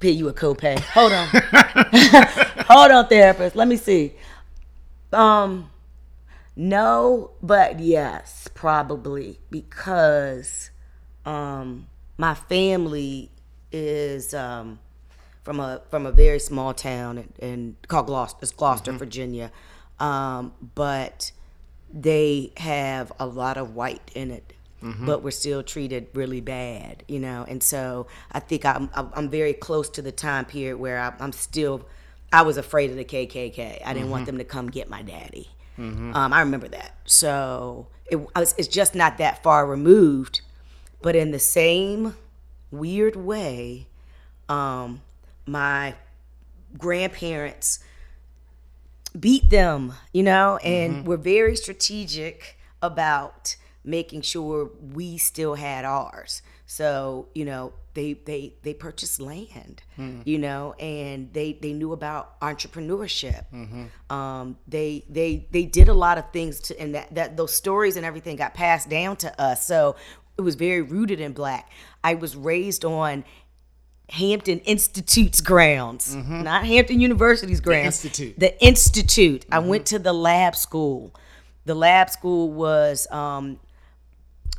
Pay 0.00 0.10
you 0.10 0.28
a 0.28 0.32
copay. 0.32 0.78
Hold 0.78 1.12
on. 1.12 1.28
Hold 2.68 2.90
on, 2.90 3.08
therapist. 3.08 3.56
Let 3.56 3.68
me 3.68 3.76
see. 3.76 4.14
Um, 5.12 5.70
no, 6.54 7.32
but 7.42 7.80
yes, 7.80 8.48
probably 8.54 9.40
because 9.50 10.70
um 11.24 11.88
my 12.18 12.34
family 12.34 13.30
is 13.72 14.32
um 14.34 14.78
from 15.42 15.60
a 15.60 15.80
from 15.90 16.06
a 16.06 16.12
very 16.12 16.38
small 16.38 16.74
town 16.74 17.18
and, 17.18 17.32
and 17.40 17.76
called 17.88 18.06
Gloucester, 18.06 18.38
it's 18.42 18.52
Gloucester, 18.52 18.92
Virginia. 18.92 19.50
Um, 20.00 20.52
but 20.74 21.32
they 21.92 22.52
have 22.56 23.12
a 23.18 23.26
lot 23.26 23.56
of 23.56 23.74
white 23.74 24.10
in 24.14 24.30
it, 24.30 24.52
but 25.06 25.22
we're 25.22 25.30
still 25.30 25.62
treated 25.62 26.08
really 26.14 26.40
bad, 26.40 27.02
you 27.08 27.18
know. 27.18 27.44
And 27.48 27.62
so 27.62 28.06
I 28.32 28.40
think 28.40 28.64
I'm 28.64 28.90
I'm 28.94 29.28
very 29.30 29.52
close 29.52 29.88
to 29.90 30.02
the 30.02 30.12
time 30.12 30.44
period 30.44 30.78
where 30.78 30.98
I, 31.00 31.14
I'm 31.18 31.32
still. 31.32 31.86
I 32.32 32.42
was 32.42 32.56
afraid 32.56 32.90
of 32.90 32.96
the 32.96 33.04
KKK. 33.04 33.82
I 33.84 33.94
didn't 33.94 34.10
want 34.10 34.26
them 34.26 34.38
to 34.38 34.44
come 34.44 34.66
get 34.68 34.90
my 34.90 35.00
daddy. 35.02 35.48
Um, 36.14 36.32
I 36.32 36.40
remember 36.40 36.66
that. 36.68 36.96
So 37.04 37.86
it, 38.10 38.16
was, 38.16 38.54
it's 38.58 38.66
just 38.68 38.94
not 38.96 39.18
that 39.18 39.42
far 39.44 39.64
removed, 39.66 40.40
but 41.02 41.14
in 41.16 41.30
the 41.30 41.38
same 41.38 42.16
weird 42.70 43.16
way, 43.16 43.86
um, 44.48 45.02
my 45.46 45.94
grandparents 46.76 47.80
beat 49.18 49.48
them, 49.50 49.94
you 50.12 50.22
know, 50.22 50.58
and 50.58 51.06
we're 51.06 51.16
very 51.16 51.56
strategic 51.56 52.58
about 52.82 53.56
making 53.84 54.20
sure 54.20 54.70
we 54.92 55.16
still 55.16 55.54
had 55.54 55.84
ours. 55.84 56.42
So, 56.66 57.28
you 57.34 57.44
know, 57.44 57.72
they 57.94 58.12
they 58.14 58.54
they 58.62 58.74
purchased 58.74 59.20
land, 59.20 59.82
you 60.26 60.36
know, 60.38 60.74
and 60.74 61.32
they 61.32 61.54
they 61.54 61.72
knew 61.72 61.92
about 61.92 62.38
entrepreneurship. 62.40 63.44
Um, 64.10 64.58
they 64.68 65.04
they 65.08 65.46
they 65.50 65.64
did 65.64 65.88
a 65.88 65.94
lot 65.94 66.18
of 66.18 66.30
things 66.32 66.60
to, 66.62 66.78
and 66.78 66.94
that 66.94 67.14
that 67.14 67.36
those 67.36 67.54
stories 67.54 67.96
and 67.96 68.04
everything 68.04 68.36
got 68.36 68.52
passed 68.52 68.90
down 68.90 69.16
to 69.18 69.40
us. 69.40 69.66
So 69.66 69.96
it 70.38 70.42
was 70.42 70.54
very 70.54 70.82
rooted 70.82 71.20
in 71.20 71.32
black. 71.32 71.70
I 72.04 72.14
was 72.14 72.36
raised 72.36 72.84
on 72.84 73.24
Hampton 74.10 74.60
Institute's 74.60 75.40
grounds, 75.40 76.14
not 76.14 76.64
Hampton 76.64 77.00
University's 77.00 77.60
grounds. 77.60 78.04
Institute. 78.04 78.38
The 78.38 78.64
Institute. 78.64 79.44
I 79.50 79.58
went 79.58 79.86
to 79.86 79.98
the 79.98 80.12
lab 80.12 80.54
school. 80.54 81.14
The 81.64 81.74
lab 81.74 82.10
school 82.10 82.52
was, 82.52 83.10
um, 83.10 83.58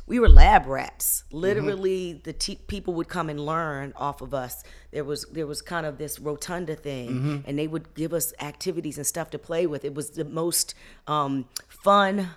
we 0.06 0.18
were 0.20 0.28
lab 0.28 0.66
rats. 0.66 1.24
Literally, 1.32 2.20
the 2.24 2.34
te- 2.34 2.60
people 2.66 2.92
would 2.94 3.08
come 3.08 3.30
and 3.30 3.40
learn 3.40 3.94
off 3.96 4.20
of 4.20 4.34
us. 4.34 4.62
There 4.90 5.04
was 5.04 5.24
there 5.32 5.46
was 5.46 5.62
kind 5.62 5.86
of 5.86 5.96
this 5.96 6.18
rotunda 6.18 6.74
thing, 6.74 7.44
and 7.46 7.58
they 7.58 7.66
would 7.66 7.94
give 7.94 8.12
us 8.12 8.34
activities 8.40 8.98
and 8.98 9.06
stuff 9.06 9.30
to 9.30 9.38
play 9.38 9.66
with. 9.66 9.84
It 9.84 9.94
was 9.94 10.10
the 10.10 10.24
most 10.24 10.74
um, 11.06 11.46
fun 11.68 12.30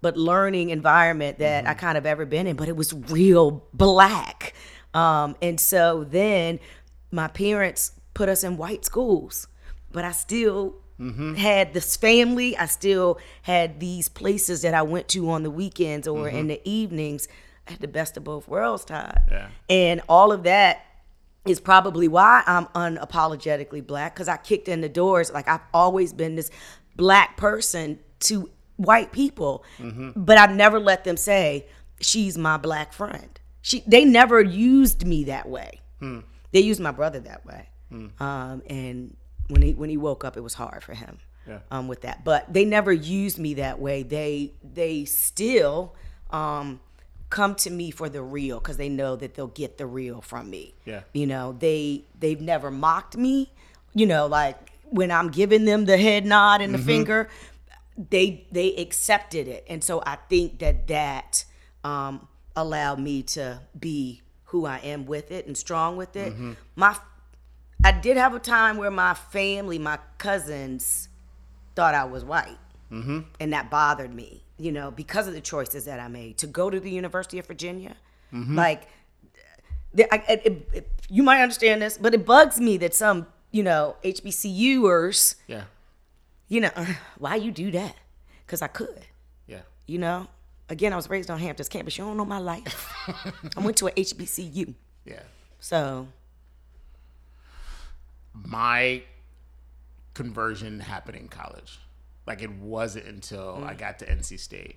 but 0.00 0.16
learning 0.16 0.70
environment 0.70 1.38
that 1.38 1.66
I 1.66 1.70
mm-hmm. 1.70 1.78
kind 1.78 1.98
of 1.98 2.06
ever 2.06 2.24
been 2.24 2.46
in. 2.46 2.56
But 2.56 2.68
it 2.68 2.76
was 2.76 2.92
real 2.92 3.66
black. 3.72 4.54
Um, 4.94 5.36
and 5.42 5.60
so 5.60 6.04
then 6.04 6.60
my 7.10 7.28
parents 7.28 7.92
put 8.14 8.28
us 8.28 8.44
in 8.44 8.56
white 8.56 8.84
schools, 8.84 9.46
but 9.92 10.04
I 10.04 10.12
still 10.12 10.76
mm-hmm. 10.98 11.34
had 11.34 11.74
this 11.74 11.96
family. 11.96 12.56
I 12.56 12.66
still 12.66 13.18
had 13.42 13.80
these 13.80 14.08
places 14.08 14.62
that 14.62 14.74
I 14.74 14.82
went 14.82 15.08
to 15.08 15.30
on 15.30 15.42
the 15.42 15.50
weekends 15.50 16.08
or 16.08 16.28
in 16.28 16.36
mm-hmm. 16.36 16.48
the 16.48 16.68
evenings. 16.68 17.28
I 17.66 17.72
had 17.72 17.80
the 17.80 17.88
best 17.88 18.16
of 18.16 18.24
both 18.24 18.48
worlds, 18.48 18.84
Todd. 18.84 19.18
Yeah. 19.30 19.48
And 19.68 20.00
all 20.08 20.32
of 20.32 20.44
that 20.44 20.82
is 21.46 21.60
probably 21.60 22.08
why 22.08 22.42
I'm 22.46 22.66
unapologetically 22.66 23.86
black 23.86 24.14
because 24.14 24.28
I 24.28 24.36
kicked 24.36 24.68
in 24.68 24.80
the 24.80 24.88
doors. 24.88 25.32
Like 25.32 25.48
I've 25.48 25.60
always 25.72 26.12
been 26.12 26.36
this 26.36 26.50
black 26.96 27.36
person 27.36 27.98
to 28.20 28.50
white 28.76 29.12
people, 29.12 29.64
but 30.16 30.38
I've 30.38 30.54
never 30.54 30.78
let 30.78 31.04
them 31.04 31.16
say 31.16 31.66
she's 32.00 32.36
my 32.38 32.56
black 32.56 32.92
friend. 32.92 33.38
She 33.62 33.82
they 33.86 34.04
never 34.04 34.40
used 34.40 35.06
me 35.06 35.24
that 35.24 35.48
way. 35.48 35.80
They 36.52 36.60
used 36.60 36.80
my 36.80 36.92
brother 36.92 37.20
that 37.20 37.44
way, 37.44 37.68
um, 38.20 38.62
and 38.68 39.16
when 39.48 39.62
he 39.62 39.72
when 39.74 39.90
he 39.90 39.96
woke 39.96 40.24
up, 40.24 40.36
it 40.36 40.40
was 40.42 40.54
hard 40.54 40.82
for 40.84 40.94
him 40.94 41.18
Yeah. 41.46 41.58
um, 41.70 41.88
with 41.88 42.02
that. 42.02 42.24
But 42.24 42.52
they 42.52 42.64
never 42.64 42.92
used 42.92 43.38
me 43.38 43.54
that 43.54 43.78
way. 43.80 44.02
They 44.02 44.52
they 44.62 45.04
still 45.04 45.94
um, 46.30 46.80
come 47.30 47.54
to 47.56 47.70
me 47.70 47.90
for 47.90 48.08
the 48.08 48.22
real 48.22 48.58
because 48.58 48.76
they 48.76 48.88
know 48.88 49.16
that 49.16 49.34
they'll 49.34 49.46
get 49.48 49.78
the 49.78 49.86
real 49.86 50.20
from 50.20 50.48
me. 50.50 50.74
Yeah. 50.84 51.00
You 51.12 51.26
know, 51.26 51.56
they 51.58 52.04
they've 52.18 52.40
never 52.40 52.70
mocked 52.70 53.16
me. 53.16 53.50
You 53.94 54.06
know, 54.06 54.26
like 54.26 54.56
when 54.90 55.10
I'm 55.10 55.30
giving 55.30 55.64
them 55.64 55.84
the 55.86 55.96
head 55.96 56.24
nod 56.24 56.60
and 56.60 56.72
the 56.72 56.78
finger, 56.78 57.28
they 57.96 58.46
they 58.52 58.74
accepted 58.76 59.48
it, 59.48 59.64
and 59.68 59.82
so 59.82 60.02
I 60.04 60.16
think 60.28 60.58
that 60.58 60.86
that 60.88 61.44
um, 61.84 62.28
allowed 62.54 62.98
me 63.00 63.22
to 63.22 63.60
be 63.78 64.22
who 64.44 64.66
I 64.66 64.78
am 64.78 65.06
with 65.06 65.30
it 65.30 65.46
and 65.46 65.56
strong 65.56 65.96
with 65.96 66.16
it. 66.16 66.32
My 66.74 66.96
I 67.84 67.92
did 67.92 68.16
have 68.16 68.34
a 68.34 68.38
time 68.38 68.76
where 68.76 68.90
my 68.90 69.14
family, 69.14 69.78
my 69.78 69.98
cousins, 70.18 71.08
thought 71.74 71.94
I 71.94 72.04
was 72.04 72.24
white, 72.24 72.58
mm-hmm. 72.90 73.20
and 73.40 73.52
that 73.52 73.70
bothered 73.70 74.14
me. 74.14 74.42
You 74.58 74.72
know, 74.72 74.90
because 74.90 75.28
of 75.28 75.34
the 75.34 75.42
choices 75.42 75.84
that 75.84 76.00
I 76.00 76.08
made 76.08 76.38
to 76.38 76.46
go 76.46 76.70
to 76.70 76.80
the 76.80 76.90
University 76.90 77.38
of 77.38 77.46
Virginia. 77.46 77.94
Like, 78.56 78.88
the- 79.92 80.12
I, 80.12 80.24
it, 80.32 80.68
it, 80.72 80.90
you 81.10 81.22
might 81.22 81.42
understand 81.42 81.82
this, 81.82 81.98
but 81.98 82.14
it 82.14 82.24
bugs 82.24 82.58
me 82.58 82.78
that 82.78 82.94
some, 82.94 83.26
you 83.50 83.62
know, 83.62 83.96
HBCUers, 84.02 85.36
Yeah. 85.46 85.64
You 86.48 86.60
know, 86.60 86.70
why 87.18 87.36
you 87.36 87.50
do 87.52 87.70
that? 87.72 87.96
Because 88.46 88.62
I 88.62 88.68
could, 88.68 89.00
Yeah. 89.46 89.60
you 89.86 89.98
know. 89.98 90.28
Again, 90.68 90.92
I 90.92 90.96
was 90.96 91.08
raised 91.08 91.30
on 91.30 91.38
Hampton's 91.38 91.68
campus. 91.68 91.96
You 91.96 92.04
don't 92.04 92.16
know 92.16 92.24
my 92.24 92.38
life. 92.38 92.92
I 93.56 93.60
went 93.60 93.76
to 93.78 93.86
a 93.86 93.92
HBCU, 93.92 94.74
Yeah. 95.04 95.22
so 95.60 96.08
my 98.34 99.02
conversion 100.14 100.80
happened 100.80 101.16
in 101.18 101.28
college. 101.28 101.78
Like 102.26 102.42
it 102.42 102.50
wasn't 102.50 103.06
until 103.06 103.56
Mm. 103.58 103.66
I 103.68 103.74
got 103.74 103.98
to 104.00 104.06
NC 104.06 104.38
State 104.40 104.76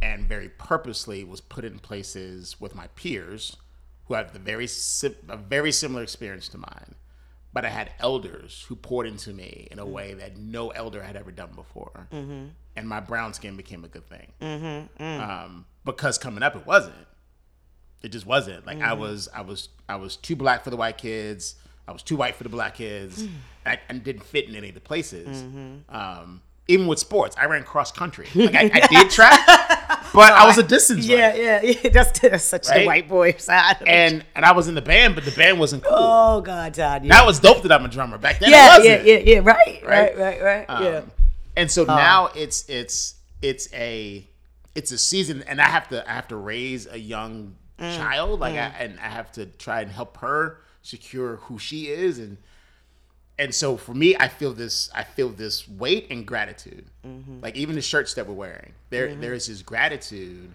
and 0.00 0.26
very 0.28 0.48
purposely 0.48 1.24
was 1.24 1.40
put 1.40 1.64
in 1.64 1.78
places 1.78 2.60
with 2.60 2.74
my 2.74 2.86
peers 2.88 3.56
who 4.06 4.14
had 4.14 4.32
the 4.32 4.38
very 4.38 4.68
a 5.28 5.36
very 5.36 5.72
similar 5.72 6.02
experience 6.02 6.48
to 6.48 6.58
mine. 6.58 6.94
But 7.54 7.64
I 7.64 7.68
had 7.68 7.92
elders 8.00 8.66
who 8.68 8.76
poured 8.76 9.06
into 9.06 9.32
me 9.32 9.68
in 9.70 9.78
a 9.78 9.86
way 9.86 10.12
that 10.14 10.36
no 10.36 10.70
elder 10.70 11.02
had 11.02 11.16
ever 11.16 11.30
done 11.30 11.52
before. 11.54 12.08
Mm-hmm. 12.12 12.46
And 12.76 12.88
my 12.88 12.98
brown 12.98 13.32
skin 13.32 13.56
became 13.56 13.84
a 13.84 13.88
good 13.88 14.06
thing. 14.08 14.32
Mm-hmm, 14.40 15.02
mm. 15.02 15.28
Um, 15.28 15.64
because 15.84 16.18
coming 16.18 16.42
up, 16.42 16.56
it 16.56 16.66
wasn't. 16.66 17.06
It 18.02 18.08
just 18.08 18.26
wasn't. 18.26 18.66
Like 18.66 18.78
i 18.78 18.88
mm-hmm. 18.88 19.00
was 19.00 19.28
i 19.32 19.40
was 19.40 19.70
i 19.88 19.96
was 19.96 20.16
too 20.16 20.36
black 20.36 20.64
for 20.64 20.70
the 20.70 20.76
white 20.76 20.98
kids. 20.98 21.54
I 21.86 21.92
was 21.92 22.02
too 22.02 22.16
white 22.16 22.34
for 22.34 22.42
the 22.42 22.48
black 22.50 22.74
kids. 22.74 23.22
Mm. 23.22 23.30
I, 23.66 23.78
I 23.88 23.92
didn't 23.94 24.24
fit 24.24 24.48
in 24.48 24.56
any 24.56 24.70
of 24.70 24.74
the 24.74 24.80
places. 24.80 25.42
Um, 25.88 26.42
even 26.66 26.86
with 26.86 26.98
sports 26.98 27.36
i 27.38 27.46
ran 27.46 27.62
cross 27.62 27.92
country. 27.92 28.26
Like 28.34 28.54
i, 28.54 28.70
I 28.74 28.86
did 28.88 29.10
track 29.10 29.40
but 30.14 30.32
i 30.32 30.46
was 30.46 30.56
a 30.58 30.62
distance 30.62 31.06
runner. 31.08 31.20
yeah, 31.20 31.60
yeah, 31.62 31.74
yeah. 31.82 31.90
That's, 31.90 32.18
that's 32.20 32.44
such 32.44 32.68
Right? 32.68 32.82
a 32.82 32.86
white 32.86 33.08
boy 33.08 33.32
side. 33.32 33.76
and 33.86 34.24
and 34.34 34.44
i 34.44 34.52
was 34.52 34.68
in 34.68 34.74
the 34.74 34.82
band 34.82 35.14
but 35.14 35.24
the 35.24 35.30
band 35.32 35.58
wasn't 35.60 35.84
cool 35.84 35.92
oh 35.96 36.40
God, 36.40 36.72
Todd. 36.74 37.04
Yeah, 37.04 37.14
that 37.14 37.26
was 37.26 37.38
dope 37.40 37.62
that 37.62 37.72
i'm 37.72 37.84
a 37.84 37.88
drummer 37.88 38.16
back 38.18 38.38
then 38.38 38.50
yeah, 38.50 38.78
yeah, 38.78 39.02
yeah, 39.02 39.16
yeah. 39.18 39.38
Right, 39.42 39.82
Right? 39.84 40.16
right, 40.16 40.18
right, 40.18 40.42
right. 40.42 40.64
Um, 40.70 40.84
yeah. 40.84 41.00
And 41.56 41.70
so 41.70 41.82
um, 41.82 41.88
now 41.88 42.30
it's 42.34 42.68
it's 42.68 43.14
it's 43.40 43.72
a 43.72 44.26
it's 44.74 44.90
a 44.90 44.98
season, 44.98 45.44
and 45.46 45.60
I 45.60 45.68
have 45.68 45.88
to 45.88 46.08
I 46.08 46.14
have 46.14 46.28
to 46.28 46.36
raise 46.36 46.86
a 46.86 46.98
young 46.98 47.54
mm, 47.78 47.96
child, 47.96 48.40
like, 48.40 48.54
mm. 48.54 48.58
I, 48.58 48.76
and 48.82 48.98
I 48.98 49.08
have 49.08 49.30
to 49.32 49.46
try 49.46 49.82
and 49.82 49.90
help 49.90 50.16
her 50.18 50.58
secure 50.82 51.36
who 51.36 51.58
she 51.58 51.86
is, 51.86 52.18
and 52.18 52.38
and 53.38 53.54
so 53.54 53.76
for 53.76 53.94
me, 53.94 54.16
I 54.16 54.28
feel 54.28 54.52
this 54.52 54.90
I 54.94 55.04
feel 55.04 55.28
this 55.28 55.68
weight 55.68 56.06
and 56.10 56.26
gratitude, 56.26 56.86
mm-hmm. 57.06 57.40
like 57.40 57.56
even 57.56 57.74
the 57.74 57.82
shirts 57.82 58.14
that 58.14 58.26
we're 58.26 58.34
wearing, 58.34 58.72
there 58.90 59.08
mm-hmm. 59.08 59.20
there 59.20 59.34
is 59.34 59.48
this 59.48 59.62
gratitude 59.62 60.54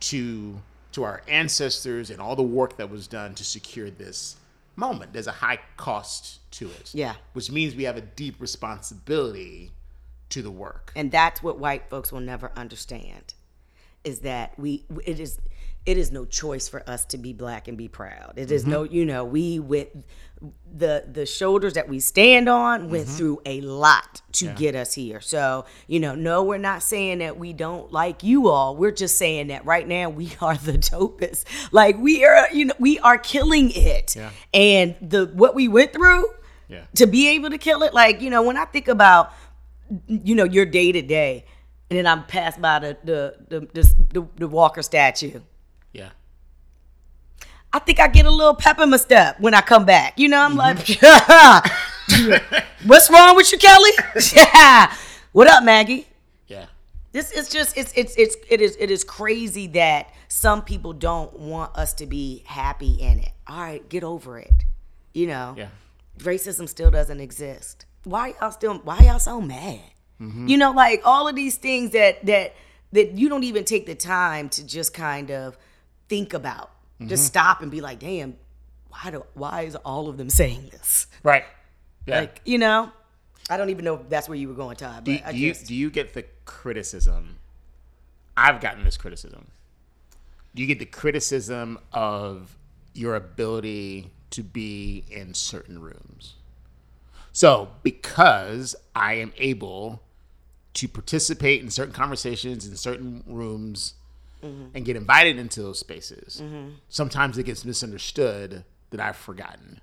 to 0.00 0.58
to 0.92 1.02
our 1.02 1.22
ancestors 1.28 2.10
and 2.10 2.20
all 2.20 2.36
the 2.36 2.42
work 2.42 2.76
that 2.76 2.88
was 2.88 3.06
done 3.06 3.34
to 3.34 3.44
secure 3.44 3.90
this 3.90 4.36
moment. 4.76 5.12
There's 5.12 5.26
a 5.26 5.32
high 5.32 5.58
cost 5.76 6.50
to 6.52 6.66
it, 6.66 6.90
Yeah. 6.94 7.14
which 7.32 7.50
means 7.50 7.74
we 7.74 7.82
have 7.84 7.96
a 7.96 8.00
deep 8.00 8.40
responsibility 8.40 9.72
to 10.30 10.40
the 10.40 10.50
work. 10.50 10.92
And 10.94 11.10
that's 11.10 11.42
what 11.42 11.58
white 11.58 11.90
folks 11.90 12.12
will 12.12 12.20
never 12.20 12.52
understand 12.56 13.34
is 14.04 14.20
that 14.20 14.58
we 14.58 14.84
it 15.04 15.18
is 15.18 15.38
it 15.86 15.98
is 15.98 16.10
no 16.10 16.24
choice 16.24 16.68
for 16.68 16.88
us 16.88 17.04
to 17.06 17.18
be 17.18 17.32
black 17.32 17.68
and 17.68 17.76
be 17.76 17.88
proud. 17.88 18.34
It 18.36 18.50
is 18.50 18.62
mm-hmm. 18.62 18.70
no, 18.70 18.82
you 18.84 19.04
know, 19.04 19.24
we 19.24 19.58
with 19.58 19.88
the 20.74 21.04
the 21.10 21.26
shoulders 21.26 21.74
that 21.74 21.88
we 21.88 22.00
stand 22.00 22.48
on 22.48 22.90
went 22.90 23.06
mm-hmm. 23.06 23.16
through 23.16 23.42
a 23.46 23.60
lot 23.60 24.22
to 24.32 24.46
get 24.54 24.74
us 24.74 24.94
here. 24.94 25.20
So, 25.20 25.66
you 25.86 26.00
know, 26.00 26.14
no, 26.14 26.42
we're 26.42 26.58
not 26.58 26.82
saying 26.82 27.18
that 27.18 27.38
we 27.38 27.52
don't 27.52 27.92
like 27.92 28.22
you 28.22 28.48
all. 28.48 28.76
We're 28.76 28.92
just 28.92 29.18
saying 29.18 29.48
that 29.48 29.64
right 29.66 29.86
now 29.86 30.08
we 30.08 30.32
are 30.40 30.56
the 30.56 30.78
dopest. 30.78 31.44
Like 31.72 31.98
we 31.98 32.24
are, 32.24 32.50
you 32.52 32.66
know, 32.66 32.74
we 32.78 32.98
are 33.00 33.18
killing 33.18 33.70
it. 33.74 34.16
Yeah. 34.16 34.30
And 34.52 34.96
the 35.02 35.26
what 35.34 35.54
we 35.54 35.68
went 35.68 35.92
through 35.92 36.26
Yeah. 36.68 36.84
to 36.94 37.06
be 37.06 37.28
able 37.28 37.50
to 37.50 37.58
kill 37.58 37.82
it, 37.82 37.92
like, 37.92 38.22
you 38.22 38.30
know, 38.30 38.42
when 38.42 38.56
I 38.56 38.64
think 38.64 38.88
about 38.88 39.32
you 40.08 40.34
know, 40.34 40.44
your 40.44 40.64
day 40.64 40.92
to 40.92 41.02
day, 41.02 41.44
and 41.90 41.98
then 41.98 42.06
I'm 42.06 42.24
passed 42.24 42.60
by 42.60 42.78
the 42.78 42.96
the 43.04 43.36
the, 43.48 43.60
the, 43.60 43.94
the, 44.12 44.28
the 44.36 44.48
Walker 44.48 44.82
statue. 44.82 45.40
Yeah. 47.74 47.80
I 47.80 47.84
think 47.84 48.00
I 48.00 48.08
get 48.08 48.26
a 48.26 48.30
little 48.30 48.54
pep 48.54 48.78
in 48.78 48.90
my 48.90 48.96
step 48.96 49.40
when 49.40 49.54
I 49.54 49.60
come 49.60 49.84
back. 49.84 50.18
You 50.18 50.28
know, 50.28 50.40
I'm 50.40 50.54
like, 50.54 50.78
mm-hmm. 50.78 51.68
what's 52.86 53.10
wrong 53.10 53.36
with 53.36 53.50
you, 53.52 53.58
Kelli? 53.58 54.32
yeah. 54.54 54.94
What 55.32 55.48
up, 55.48 55.64
Maggie? 55.64 56.06
Yeah. 56.46 56.66
This 57.12 57.32
is 57.32 57.48
just 57.48 57.76
it's 57.76 57.92
it's 57.96 58.14
it's 58.16 58.36
it 58.48 58.60
is 58.60 58.76
it 58.78 58.90
is 58.90 59.04
crazy 59.04 59.66
that 59.68 60.10
some 60.28 60.62
people 60.62 60.92
don't 60.92 61.38
want 61.38 61.76
us 61.76 61.94
to 61.94 62.06
be 62.06 62.42
happy 62.46 62.94
in 62.94 63.20
it. 63.20 63.32
All 63.46 63.60
right, 63.60 63.88
get 63.88 64.04
over 64.04 64.38
it. 64.38 64.64
You 65.12 65.28
know, 65.28 65.54
Yeah. 65.56 65.68
racism 66.18 66.68
still 66.68 66.90
doesn't 66.90 67.20
exist. 67.20 67.86
Why 68.04 68.34
y'all 68.40 68.50
still 68.50 68.74
why 68.78 68.98
y'all 68.98 69.18
so 69.18 69.40
mad? 69.40 69.80
Mm-hmm. 70.20 70.46
You 70.48 70.58
know, 70.58 70.72
like 70.72 71.02
all 71.04 71.28
of 71.28 71.34
these 71.34 71.56
things 71.56 71.90
that 71.90 72.24
that 72.26 72.54
that 72.92 73.12
you 73.18 73.28
don't 73.28 73.44
even 73.44 73.64
take 73.64 73.86
the 73.86 73.94
time 73.94 74.48
to 74.50 74.64
just 74.64 74.94
kind 74.94 75.30
of 75.30 75.56
think 76.08 76.32
about. 76.34 76.70
Just 77.00 77.24
mm-hmm. 77.24 77.26
stop 77.26 77.62
and 77.62 77.70
be 77.70 77.80
like, 77.80 77.98
damn, 77.98 78.36
why 78.88 79.10
do 79.10 79.24
why 79.34 79.62
is 79.62 79.76
all 79.76 80.08
of 80.08 80.16
them 80.16 80.30
saying 80.30 80.68
this? 80.70 81.06
Right. 81.22 81.44
Yeah. 82.06 82.20
Like, 82.20 82.40
you 82.44 82.58
know, 82.58 82.92
I 83.50 83.56
don't 83.56 83.70
even 83.70 83.84
know 83.84 83.94
if 83.94 84.08
that's 84.08 84.28
where 84.28 84.38
you 84.38 84.48
were 84.48 84.54
going, 84.54 84.76
Todd. 84.76 85.04
But 85.04 85.04
do, 85.04 85.18
I 85.24 85.32
do 85.32 85.38
you 85.38 85.54
do 85.54 85.74
you 85.74 85.90
get 85.90 86.14
the 86.14 86.24
criticism? 86.44 87.36
I've 88.36 88.60
gotten 88.60 88.84
this 88.84 88.96
criticism. 88.96 89.46
Do 90.54 90.62
you 90.62 90.68
get 90.68 90.78
the 90.78 90.86
criticism 90.86 91.78
of 91.92 92.56
your 92.94 93.16
ability 93.16 94.10
to 94.30 94.42
be 94.42 95.04
in 95.10 95.34
certain 95.34 95.80
rooms? 95.80 96.34
So, 97.32 97.70
because 97.82 98.76
I 98.94 99.14
am 99.14 99.32
able 99.36 100.02
to 100.74 100.88
participate 100.88 101.62
in 101.62 101.70
certain 101.70 101.92
conversations 101.92 102.66
in 102.66 102.76
certain 102.76 103.24
rooms 103.26 103.94
and 104.74 104.84
get 104.84 104.96
invited 104.96 105.38
into 105.38 105.62
those 105.62 105.78
spaces, 105.78 106.42
sometimes 106.88 107.38
it 107.38 107.44
gets 107.44 107.64
misunderstood 107.64 108.64
that 108.90 109.00
I've 109.00 109.16
forgotten 109.16 109.80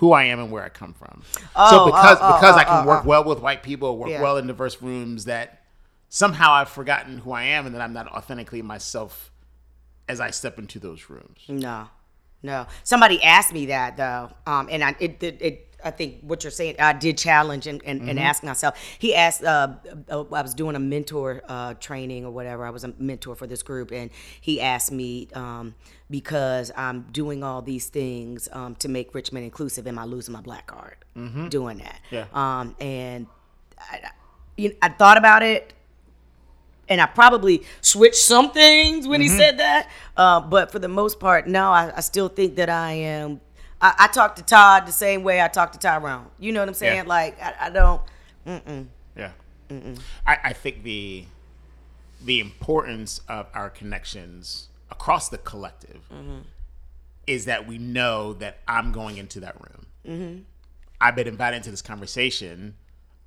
who 0.00 0.12
I 0.12 0.24
am 0.24 0.40
and 0.40 0.50
where 0.50 0.64
I 0.64 0.70
come 0.70 0.94
from. 0.94 1.22
Oh, 1.54 1.70
so 1.70 1.86
because 1.86 2.16
oh, 2.20 2.22
oh, 2.22 2.36
because 2.40 2.56
I 2.56 2.62
oh, 2.62 2.66
can 2.66 2.86
work 2.86 3.04
oh. 3.04 3.08
well 3.08 3.24
with 3.24 3.40
white 3.40 3.62
people, 3.62 3.98
work 3.98 4.08
Yeah. 4.08 4.22
well 4.22 4.38
in 4.38 4.46
diverse 4.46 4.80
rooms, 4.80 5.26
that 5.26 5.62
somehow 6.08 6.52
I've 6.52 6.70
forgotten 6.70 7.18
who 7.18 7.32
I 7.32 7.44
am 7.44 7.66
and 7.66 7.74
that 7.74 7.82
I'm 7.82 7.92
not 7.92 8.08
authentically 8.08 8.62
myself 8.62 9.30
as 10.08 10.18
I 10.18 10.30
step 10.30 10.58
into 10.58 10.78
those 10.78 11.10
rooms. 11.10 11.40
No, 11.48 11.88
no. 12.42 12.66
Somebody 12.82 13.22
asked 13.22 13.52
me 13.52 13.66
that 13.66 13.98
though, 13.98 14.30
um, 14.46 14.68
and 14.70 14.82
I 14.82 14.96
it, 15.00 15.22
it, 15.22 15.42
it 15.42 15.69
I 15.84 15.90
think 15.90 16.20
what 16.22 16.44
you're 16.44 16.50
saying 16.50 16.76
I 16.78 16.92
did 16.92 17.18
challenge 17.18 17.66
and, 17.66 17.82
and, 17.84 18.08
and 18.08 18.18
ask 18.18 18.42
myself. 18.42 18.78
He 18.98 19.14
asked. 19.14 19.42
Uh, 19.42 19.74
uh, 20.08 20.24
I 20.32 20.42
was 20.42 20.54
doing 20.54 20.76
a 20.76 20.78
mentor 20.80 21.42
uh, 21.48 21.74
training 21.74 22.24
or 22.24 22.30
whatever. 22.30 22.64
I 22.64 22.70
was 22.70 22.84
a 22.84 22.92
mentor 22.98 23.34
for 23.34 23.46
this 23.46 23.62
group, 23.62 23.92
and 23.92 24.10
he 24.40 24.60
asked 24.60 24.92
me 24.92 25.28
um, 25.34 25.74
because 26.10 26.70
I'm 26.76 27.02
doing 27.12 27.42
all 27.42 27.62
these 27.62 27.88
things 27.88 28.48
um, 28.52 28.74
to 28.76 28.88
make 28.88 29.14
Richmond 29.14 29.44
inclusive. 29.44 29.86
Am 29.86 29.98
I 29.98 30.04
losing 30.04 30.32
my 30.32 30.40
black 30.40 30.66
card 30.66 30.96
doing 31.48 31.78
that? 31.78 32.00
Yeah. 32.10 32.26
Um, 32.32 32.76
and 32.80 33.26
I, 33.78 34.10
you 34.56 34.76
I 34.82 34.88
thought 34.88 35.18
about 35.18 35.42
it 35.42 35.74
and 36.90 37.00
I 37.00 37.06
probably 37.06 37.62
switched 37.80 38.16
some 38.16 38.50
things 38.50 39.06
when 39.06 39.20
he 39.20 39.28
said 39.28 39.58
that. 39.58 39.88
Uh, 40.16 40.40
but 40.40 40.72
for 40.72 40.80
the 40.80 40.88
most 40.88 41.20
part, 41.20 41.46
no, 41.46 41.70
I, 41.70 41.92
I 41.96 42.00
still 42.00 42.28
think 42.28 42.56
that 42.56 42.68
I 42.68 42.92
am. 42.92 43.40
I, 43.80 43.94
I 43.98 44.06
talk 44.08 44.36
to 44.36 44.42
Todd 44.42 44.86
the 44.86 44.92
same 44.92 45.22
way 45.22 45.40
I 45.40 45.48
talk 45.48 45.72
to 45.72 45.78
Tyrone. 45.78 46.26
You 46.38 46.52
know 46.52 46.60
what 46.60 46.68
I'm 46.68 46.74
saying? 46.74 46.96
Yeah. 46.96 47.08
Like 47.08 47.40
I, 47.42 47.54
I 47.60 47.70
don't. 47.70 48.02
Yeah. 49.16 49.32
I, 50.26 50.38
I 50.44 50.52
think 50.52 50.82
the 50.82 51.26
the 52.22 52.40
importance 52.40 53.20
of 53.28 53.46
our 53.54 53.70
connections 53.70 54.68
across 54.90 55.28
the 55.28 55.38
collective 55.38 56.00
mm-hmm. 56.12 56.40
is 57.26 57.46
that 57.46 57.66
we 57.66 57.78
know 57.78 58.34
that 58.34 58.58
I'm 58.68 58.92
going 58.92 59.16
into 59.16 59.40
that 59.40 59.54
room. 59.54 59.86
Mm-hmm. 60.06 60.42
I've 61.00 61.16
been 61.16 61.28
invited 61.28 61.58
into 61.58 61.70
this 61.70 61.80
conversation, 61.80 62.74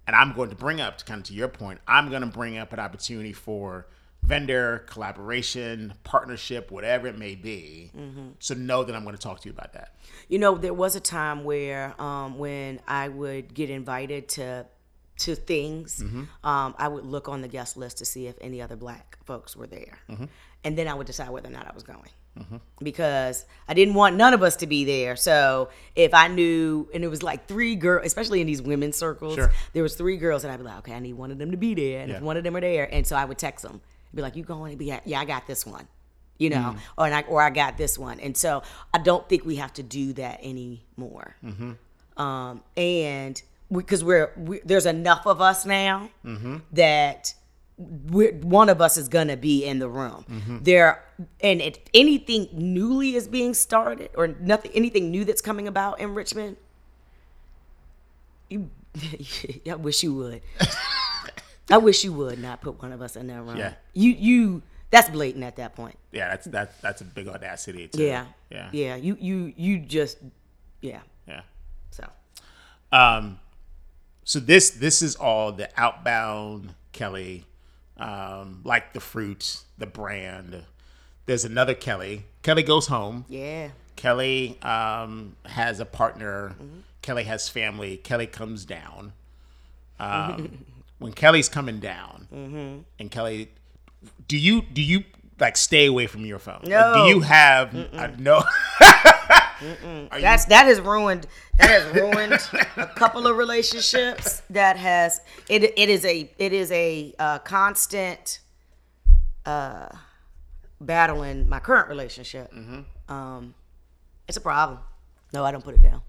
and 0.06 0.16
I'm 0.16 0.34
going 0.34 0.50
to 0.50 0.56
bring 0.56 0.80
up, 0.80 1.00
to 1.00 1.06
kind 1.06 1.20
of 1.20 1.26
to 1.28 1.34
your 1.34 1.48
point, 1.48 1.80
I'm 1.88 2.10
going 2.10 2.22
to 2.22 2.28
bring 2.28 2.58
up 2.58 2.72
an 2.74 2.80
opportunity 2.80 3.34
for 3.34 3.88
vendor 4.26 4.86
collaboration, 4.88 5.94
partnership, 6.04 6.72
whatever 6.72 7.08
it 7.08 7.18
may 7.18 7.36
be. 7.36 7.92
So 8.40 8.54
know 8.56 8.84
that 8.84 8.96
I'm 8.96 9.04
going 9.04 9.16
to 9.16 9.22
talk 9.22 9.42
to 9.42 9.50
you 9.50 9.54
about 9.54 9.74
that. 9.74 9.96
You 10.30 10.40
know, 10.40 10.56
there 10.56 10.74
was 10.74 10.96
a 10.96 11.00
time 11.00 11.44
where 11.44 12.00
um, 12.02 12.38
when 12.38 12.80
I 12.88 13.10
would 13.10 13.54
get 13.54 13.70
invited 13.70 14.30
to 14.30 14.66
to 15.20 15.36
things, 15.36 16.02
um, 16.44 16.74
I 16.78 16.88
would 16.88 17.06
look 17.06 17.30
on 17.30 17.42
the 17.42 17.48
guest 17.48 17.78
list 17.78 18.00
to 18.00 18.06
see 18.06 18.26
if 18.28 18.36
any 18.42 18.62
other 18.62 18.76
black 18.76 19.18
folks 19.26 19.56
were 19.56 19.68
there, 19.68 20.00
and 20.64 20.76
then 20.78 20.88
I 20.88 20.94
would 20.96 21.06
decide 21.08 21.30
whether 21.30 21.50
or 21.50 21.52
not 21.52 21.68
I 21.70 21.74
was 21.74 21.84
going. 21.84 22.10
Because 22.82 23.46
I 23.68 23.76
didn't 23.76 23.94
want 23.94 24.16
none 24.16 24.34
of 24.34 24.42
us 24.42 24.56
to 24.58 24.68
be 24.68 24.86
there. 24.86 25.16
So 25.16 25.70
if 25.96 26.16
I 26.16 26.30
knew, 26.30 26.90
and 26.94 27.04
it 27.04 27.08
was 27.08 27.22
like 27.22 27.48
three 27.48 27.76
girls, 27.76 28.08
especially 28.08 28.42
in 28.42 28.48
these 28.48 28.62
women's 28.62 28.96
circles, 28.96 29.36
Sure. 29.36 29.52
there 29.74 29.84
was 29.84 29.96
three 29.96 30.18
girls, 30.18 30.44
and 30.44 30.52
I'd 30.52 30.58
be 30.58 30.64
like, 30.64 30.80
okay, 30.80 30.94
I 30.94 31.00
need 31.00 31.14
one 31.14 31.30
of 31.32 31.38
them 31.38 31.52
to 31.52 31.58
be 31.58 31.76
there, 31.76 32.02
and 32.02 32.12
if 32.12 32.22
one 32.22 32.36
of 32.38 32.44
them 32.44 32.56
are 32.56 32.62
there, 32.62 32.92
and 32.92 33.06
so 33.06 33.16
I 33.16 33.26
would 33.26 33.38
text 33.38 33.64
them, 33.64 33.82
be 34.16 34.22
like, 34.22 34.36
you 34.36 34.44
going? 34.44 34.72
to 34.72 34.78
be 34.78 34.92
like, 34.92 35.04
yeah, 35.06 35.20
I 35.20 35.26
got 35.26 35.48
this 35.48 35.66
one 35.66 35.88
you 36.38 36.50
know, 36.50 36.76
mm. 36.76 36.80
or 36.98 37.06
and 37.06 37.16
I, 37.16 37.22
or 37.22 37.42
I 37.42 37.50
got 37.50 37.78
this 37.78 37.98
one, 37.98 38.20
and 38.20 38.36
so 38.36 38.64
I 38.94 38.98
don't 38.98 39.28
think 39.30 39.46
we 39.46 39.58
have 39.58 39.74
to 39.74 39.84
do 39.84 40.14
that 40.14 40.40
anymore. 40.44 41.36
Mm-hmm. 41.44 42.22
Um, 42.22 42.62
and 42.76 43.42
because 43.72 44.04
we, 44.04 44.16
are 44.16 44.32
we, 44.36 44.60
there's 44.66 44.86
enough 44.86 45.26
of 45.26 45.42
us 45.42 45.66
now 45.66 46.10
mm-hmm. 46.26 46.58
that 46.74 47.34
we're, 47.78 48.34
one 48.34 48.70
of 48.70 48.82
us 48.82 48.98
is 48.98 49.08
gonna 49.08 49.38
be 49.38 49.66
in 49.66 49.80
the 49.80 49.90
room. 49.90 50.26
Mm-hmm. 50.30 50.58
There, 50.64 51.04
and 51.42 51.62
if 51.62 51.78
anything 51.94 52.50
newly 52.52 53.16
is 53.16 53.28
being 53.28 53.54
started, 53.54 54.10
or 54.16 54.28
nothing, 54.28 54.72
anything 54.74 55.12
new 55.12 55.26
that's 55.26 55.42
coming 55.42 55.68
about 55.68 56.00
in 56.00 56.16
Richmond, 56.16 56.58
you, 58.50 58.70
I 59.70 59.76
wish 59.76 60.04
you 60.04 60.14
would. 60.16 60.42
I 61.70 61.78
wish 61.78 62.04
you 62.04 62.14
would 62.14 62.40
not 62.40 62.62
put 62.62 62.82
one 62.82 62.92
of 62.92 63.02
us 63.02 63.16
in 63.16 63.28
that 63.28 63.42
room. 63.42 63.58
Yeah. 63.58 63.74
You 63.94 64.12
you 64.12 64.62
that's 64.90 65.10
blatant 65.10 65.44
at 65.44 65.56
that 65.56 65.76
point. 65.76 65.98
Yeah, 66.12 66.30
that's 66.30 66.46
that, 66.48 66.82
that's 66.82 67.02
a 67.02 67.06
big 67.06 67.28
audacity. 67.28 67.88
Too. 67.88 68.04
Yeah. 68.04 68.26
Yeah. 68.52 68.70
Yeah. 68.72 68.96
You 68.96 69.18
you 69.20 69.54
you 69.56 69.80
just 69.80 70.18
yeah. 70.82 71.00
Yeah. 71.28 71.42
So 71.92 72.06
Um, 72.92 73.40
so 74.24 74.40
this 74.40 74.70
this 74.72 75.02
is 75.02 75.16
all 75.16 75.52
the 75.52 75.70
outbound 75.78 76.76
Kelli, 76.94 77.44
um, 77.98 78.62
like 78.64 78.94
the 78.94 79.00
fruit, 79.00 79.62
the 79.78 79.88
brand. 79.88 80.64
There's 81.26 81.46
another 81.46 81.74
Kelli. 81.74 82.24
Kelli 82.44 82.66
goes 82.66 82.88
home. 82.88 83.26
yeah. 83.30 83.70
Kelli 83.96 84.64
um, 84.66 85.38
has 85.46 85.80
a 85.80 85.86
partner. 85.86 86.56
Kelli 87.02 87.24
has 87.26 87.48
family. 87.48 88.02
Kelli 88.04 88.30
comes 88.30 88.66
down. 88.66 89.14
Um, 90.00 90.66
when 91.04 91.14
Kelli's 91.14 91.50
coming 91.50 91.80
down, 91.80 92.28
and 93.00 93.12
Kelli, 93.12 93.50
do 94.28 94.38
you 94.38 94.62
do 94.62 94.82
you 94.82 95.04
like 95.40 95.58
stay 95.58 95.86
away 95.88 96.08
from 96.08 96.26
your 96.26 96.40
phone? 96.40 96.60
Like, 96.62 96.70
No. 96.70 96.94
do 96.96 97.10
you 97.14 97.20
have 97.22 97.74
no? 98.20 98.44
Are 98.82 100.18
you- 100.18 100.22
That's 100.22 100.46
that 100.46 100.66
has 100.66 100.80
ruined 100.82 101.28
that 101.58 101.70
has 101.70 101.86
ruined 101.96 102.34
a 102.78 102.88
couple 102.88 103.28
of 103.28 103.38
relationships. 103.38 104.42
That 104.50 104.78
has 104.78 105.22
it 105.50 105.64
it 105.78 105.90
is 105.90 106.04
a 106.06 106.30
it 106.38 106.54
is 106.54 106.72
a 106.72 107.14
uh, 107.20 107.40
constant 107.40 108.40
uh 109.46 109.88
battle 110.82 111.24
in 111.24 111.48
my 111.50 111.60
current 111.60 111.88
relationship. 111.90 112.52
Um 113.10 113.54
it's 114.28 114.38
a 114.38 114.42
problem. 114.42 114.80
No, 115.34 115.44
I 115.46 115.52
don't 115.52 115.64
put 115.64 115.76
it 115.76 115.82
down. 115.82 116.02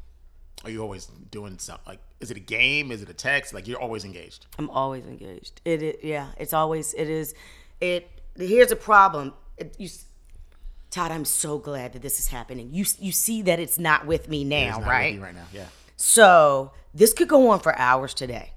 Are 0.64 0.70
you 0.70 0.80
always 0.82 1.06
doing 1.30 1.58
something? 1.58 1.84
Like, 1.86 2.00
is 2.24 2.30
it 2.30 2.36
a 2.36 2.40
game? 2.40 2.90
Is 2.90 3.02
it 3.02 3.08
a 3.08 3.14
text? 3.14 3.54
Like, 3.54 3.68
you're 3.68 3.80
always 3.80 4.04
engaged. 4.04 4.46
I'm 4.58 4.70
always 4.70 5.06
engaged. 5.06 5.60
It, 5.64 5.82
it 5.82 6.00
yeah, 6.02 6.28
it's 6.36 6.52
always 6.52 6.94
it 6.94 7.08
is 7.08 7.34
it 7.80 8.08
here's 8.36 8.72
a 8.72 8.76
problem. 8.76 9.34
It, 9.56 9.76
you 9.78 9.88
Todd, 10.90 11.10
I'm 11.10 11.24
so 11.24 11.58
glad 11.58 11.92
that 11.92 12.02
this 12.02 12.18
is 12.18 12.28
happening. 12.28 12.70
You 12.72 12.84
you 12.98 13.12
see 13.12 13.42
that 13.42 13.60
it's 13.60 13.78
not 13.78 14.06
with 14.06 14.28
me 14.28 14.42
now, 14.44 14.80
right? 14.80 15.20
right 15.20 15.34
now. 15.34 15.46
Yeah. 15.52 15.66
So, 15.96 16.72
this 16.92 17.12
could 17.12 17.28
go 17.28 17.50
on 17.50 17.60
for 17.60 17.78
hours 17.78 18.14
today. 18.14 18.50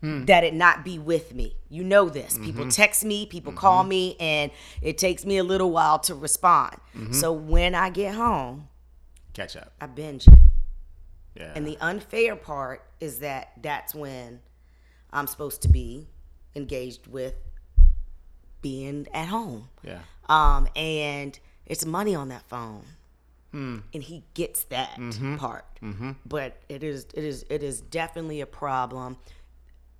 Hmm. 0.00 0.24
that 0.24 0.42
it 0.42 0.52
not 0.52 0.84
be 0.84 0.98
with 0.98 1.32
me. 1.32 1.54
You 1.68 1.84
know 1.84 2.08
this. 2.08 2.34
Mm-hmm. 2.34 2.44
People 2.44 2.68
text 2.68 3.04
me, 3.04 3.24
people 3.24 3.52
call 3.52 3.82
mm-hmm. 3.82 3.88
me, 3.90 4.16
and 4.18 4.50
it 4.80 4.98
takes 4.98 5.24
me 5.24 5.38
a 5.38 5.44
little 5.44 5.70
while 5.70 6.00
to 6.00 6.16
respond. 6.16 6.74
Mm-hmm. 6.96 7.12
So 7.12 7.32
when 7.32 7.76
I 7.76 7.88
get 7.88 8.16
home, 8.16 8.68
Catch 9.32 9.56
up. 9.56 9.72
I 9.80 9.86
binge 9.86 10.28
it. 10.28 10.38
Yeah. 11.34 11.52
And 11.54 11.66
the 11.66 11.78
unfair 11.80 12.36
part 12.36 12.82
is 13.00 13.20
that 13.20 13.52
that's 13.62 13.94
when 13.94 14.40
I'm 15.12 15.26
supposed 15.26 15.62
to 15.62 15.68
be 15.68 16.08
engaged 16.54 17.06
with 17.06 17.34
being 18.60 19.06
at 19.12 19.28
home. 19.28 19.68
yeah. 19.82 20.00
Um, 20.28 20.68
and 20.76 21.38
it's 21.66 21.84
money 21.84 22.14
on 22.14 22.28
that 22.28 22.42
phone. 22.48 22.84
Hmm. 23.50 23.78
And 23.92 24.02
he 24.02 24.24
gets 24.34 24.64
that 24.64 24.96
Mm-hmm. 24.98 25.36
part. 25.36 25.64
But 26.24 26.56
it 26.68 26.82
is 26.82 27.06
it 27.12 27.24
is 27.24 27.44
it 27.50 27.62
is 27.62 27.80
definitely 27.80 28.40
a 28.40 28.46
problem. 28.46 29.16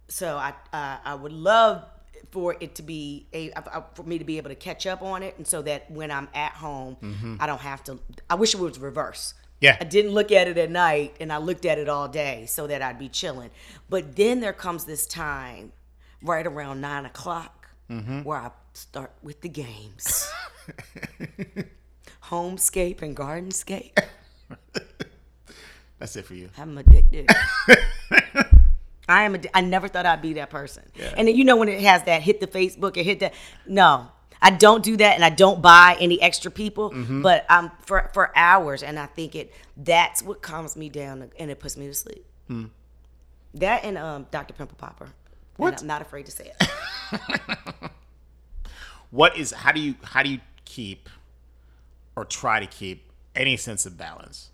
So 0.09 0.37
I 0.37 0.55
uh, 0.72 0.99
I 1.05 1.14
would 1.14 1.33
love 1.33 1.85
for 2.30 2.57
it 2.61 2.76
to 2.76 2.83
be 2.83 3.26
a 3.35 3.51
for 3.95 4.05
me 4.05 4.18
to 4.18 4.24
be 4.24 4.39
able 4.39 4.49
to 4.51 4.55
catch 4.55 4.87
up 4.87 5.03
on 5.03 5.22
it 5.22 5.37
and 5.37 5.47
so 5.47 5.61
that 5.62 5.91
when 5.91 6.11
I'm 6.11 6.28
at 6.35 6.53
home 6.53 6.97
I 7.41 7.47
don't 7.47 7.61
have 7.61 7.83
to 7.85 7.99
I 8.30 8.37
wish 8.37 8.55
it 8.55 8.61
was 8.61 8.78
reverse. 8.78 9.35
Yeah. 9.62 9.78
I 9.80 9.84
didn't 9.84 10.10
look 10.12 10.30
at 10.32 10.46
it 10.48 10.58
at 10.58 10.70
night 10.70 11.16
and 11.20 11.32
I 11.32 11.38
looked 11.38 11.64
at 11.64 11.78
it 11.78 11.88
all 11.88 12.08
day 12.08 12.44
so 12.46 12.66
that 12.66 12.82
I'd 12.82 12.98
be 12.98 13.08
chilling. 13.08 13.50
But 13.88 14.16
then 14.16 14.40
there 14.40 14.52
comes 14.52 14.84
this 14.84 15.06
time 15.06 15.72
right 16.22 16.46
around 16.46 16.80
nine 16.82 17.06
o'clock 17.06 17.58
Mm-hmm. 17.90 18.22
where 18.22 18.38
I 18.38 18.50
start 18.72 19.12
with 19.22 19.40
the 19.42 19.48
games. 19.50 20.30
Homescape 22.24 23.02
and 23.02 23.14
Gardenscape. 23.16 23.98
That's 25.98 26.16
it 26.16 26.24
for 26.24 26.34
you. 26.34 26.48
I'm 26.56 26.78
addicted. 26.78 27.28
I 29.08 29.24
am. 29.24 29.34
Addi- 29.34 29.50
I 29.52 29.60
never 29.60 29.88
thought 29.88 30.06
I'd 30.06 30.22
be 30.22 30.34
that 30.34 30.48
person. 30.50 30.84
Yeah. 30.94 31.12
And 31.16 31.28
then, 31.28 31.36
you 31.36 31.44
know 31.44 31.56
when 31.56 31.68
it 31.68 31.80
has 31.82 32.02
that 32.04 32.22
hit 32.22 32.40
the 32.40 32.46
Facebook 32.46 32.96
and 32.96 33.04
hit 33.04 33.20
that. 33.20 33.34
No, 33.66 34.08
I 34.43 34.51
don't 34.51 34.82
do 34.82 34.97
that, 34.99 35.14
and 35.14 35.24
I 35.24 35.30
don't 35.30 35.62
buy 35.62 35.97
any 36.01 36.20
extra 36.20 36.51
people. 36.51 36.90
Mm-hmm. 36.90 37.22
But 37.22 37.47
I'm 37.49 37.70
for 37.80 38.11
for 38.12 38.36
hours, 38.36 38.82
and 38.82 38.99
I 38.99 39.07
think 39.07 39.34
it. 39.34 39.55
That's 39.76 40.22
what 40.22 40.43
calms 40.43 40.76
me 40.76 40.88
down, 40.90 41.30
and 41.38 41.51
it 41.51 41.61
puts 41.61 41.76
me 41.76 41.86
to 41.86 41.95
sleep. 41.95 42.26
That 43.55 43.84
and 43.84 43.97
um, 43.97 44.26
Dr. 44.30 44.53
Pimple 44.55 44.76
Popper. 44.76 45.05
And 45.05 45.12
Hmm. 45.57 45.62
What? 45.62 45.80
I'm 45.80 45.86
not 45.86 46.03
afraid 46.03 46.26
to 46.26 46.32
say 46.32 46.51
it. 46.61 47.90
What 49.11 49.36
is 49.36 49.51
how 49.53 49.72
do 49.72 49.80
you 49.80 49.95
how 50.03 50.22
do 50.22 50.30
you 50.30 50.40
keep 50.64 51.09
or 52.16 52.24
try 52.24 52.61
to 52.61 52.66
keep 52.66 53.11
any 53.36 53.57
sense 53.59 53.84
of 53.84 53.99
balance? 53.99 54.51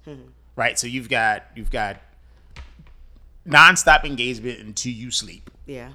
Right? 0.57 0.76
So 0.78 0.89
you've 0.89 1.09
got 1.09 1.45
you've 1.55 1.70
got 1.70 2.01
nonstop 3.47 4.05
engagement 4.05 4.59
until 4.61 4.93
you 4.93 5.11
sleep. 5.12 5.51
yeah. 5.66 5.91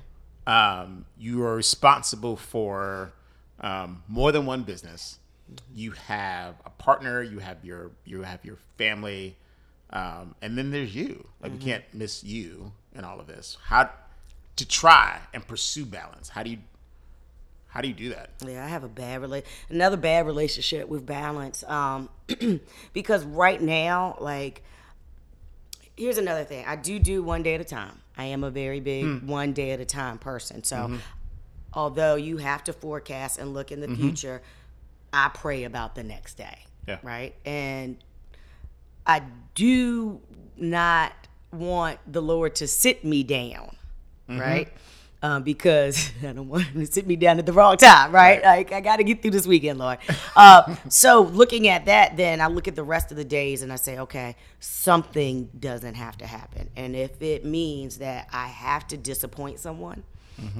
um, 0.47 1.05
you 1.17 1.43
are 1.43 1.55
responsible 1.55 2.35
for 2.37 3.11
um, 3.63 4.03
more 4.07 4.31
than 4.31 4.45
one 4.45 4.61
business. 4.63 5.17
You 5.73 5.91
have 5.91 6.55
a 6.65 6.69
partner. 6.69 7.23
You 7.23 7.39
have 7.39 7.63
your 7.63 7.91
you 8.05 8.21
have 8.21 8.43
your 8.45 8.57
family, 8.77 9.35
um, 9.89 10.35
and 10.41 10.57
then 10.57 10.69
there's 10.69 10.95
you. 10.95 11.27
Like 11.41 11.51
we 11.51 11.57
can't 11.57 11.83
miss 11.93 12.23
you 12.23 12.71
in 12.93 13.03
all 13.03 13.19
of 13.19 13.27
this. 13.27 13.57
How 13.65 13.89
to 14.55 14.67
try 14.67 15.19
and 15.33 15.45
pursue 15.47 15.85
balance? 15.85 16.29
How 16.29 16.43
do 16.43 16.51
you 16.51 16.59
how 17.67 17.81
do 17.81 17.87
you 17.87 17.93
do 17.95 18.09
that? 18.09 18.29
Yeah, 18.45 18.63
I 18.63 18.67
have 18.67 18.83
a 18.83 18.87
bad 18.87 19.21
rela- 19.21 19.43
another 19.69 19.97
bad 19.97 20.27
relationship 20.27 20.87
with 20.87 21.07
balance. 21.07 21.63
Um, 21.63 22.09
because 22.93 23.25
right 23.25 23.59
now, 23.59 24.15
like, 24.19 24.61
here's 25.97 26.19
another 26.19 26.43
thing. 26.43 26.65
I 26.67 26.75
do 26.75 26.99
do 26.99 27.23
one 27.23 27.41
day 27.41 27.55
at 27.55 27.61
a 27.61 27.65
time. 27.65 27.99
I 28.15 28.25
am 28.25 28.43
a 28.43 28.51
very 28.51 28.79
big 28.79 29.23
one 29.23 29.53
day 29.53 29.71
at 29.71 29.79
a 29.79 29.85
time 29.85 30.19
person. 30.19 30.63
So, 30.63 30.99
although 31.75 32.15
you 32.15 32.37
have 32.37 32.63
to 32.65 32.73
forecast 32.73 33.37
and 33.39 33.53
look 33.53 33.71
in 33.71 33.81
the 33.81 33.87
future, 33.95 34.41
I 35.11 35.29
pray 35.29 35.63
about 35.63 35.95
the 35.95 36.03
next 36.03 36.35
day. 36.35 36.59
Yeah. 36.87 36.99
Right. 37.03 37.33
And 37.45 37.97
I 39.05 39.21
do 39.55 40.21
not 40.57 41.13
want 41.51 41.99
the 42.11 42.21
Lord 42.21 42.55
to 42.55 42.67
sit 42.67 43.05
me 43.05 43.23
down, 43.23 43.75
right? 44.27 44.69
Um, 45.21 45.43
because 45.43 46.11
I 46.23 46.33
don't 46.33 46.49
want 46.49 46.63
him 46.63 46.85
to 46.85 46.91
sit 46.91 47.07
me 47.07 47.15
down 47.15 47.39
at 47.39 47.45
the 47.45 47.53
wrong 47.53 47.77
time, 47.77 48.11
right? 48.11 48.43
Like 48.43 48.71
I 48.73 48.81
got 48.81 48.97
to 48.97 49.03
get 49.03 49.21
through 49.21 49.31
this 49.31 49.47
weekend, 49.47 49.79
Lord. 49.79 49.99
Uh, 50.35 50.75
so 50.89 51.21
looking 51.21 51.67
at 51.67 51.85
that, 51.85 52.17
then 52.17 52.41
I 52.41 52.47
look 52.47 52.67
at 52.67 52.75
the 52.75 52.83
rest 52.83 53.11
of 53.11 53.17
the 53.17 53.23
days 53.23 53.61
and 53.61 53.71
I 53.71 53.77
say, 53.77 53.99
okay, 53.99 54.35
something 54.59 55.49
doesn't 55.57 55.95
have 55.95 56.17
to 56.17 56.27
happen, 56.27 56.69
and 56.75 56.95
if 56.95 57.21
it 57.21 57.45
means 57.45 57.99
that 57.99 58.27
I 58.33 58.47
have 58.47 58.87
to 58.87 58.97
disappoint 58.97 59.59
someone, 59.59 60.03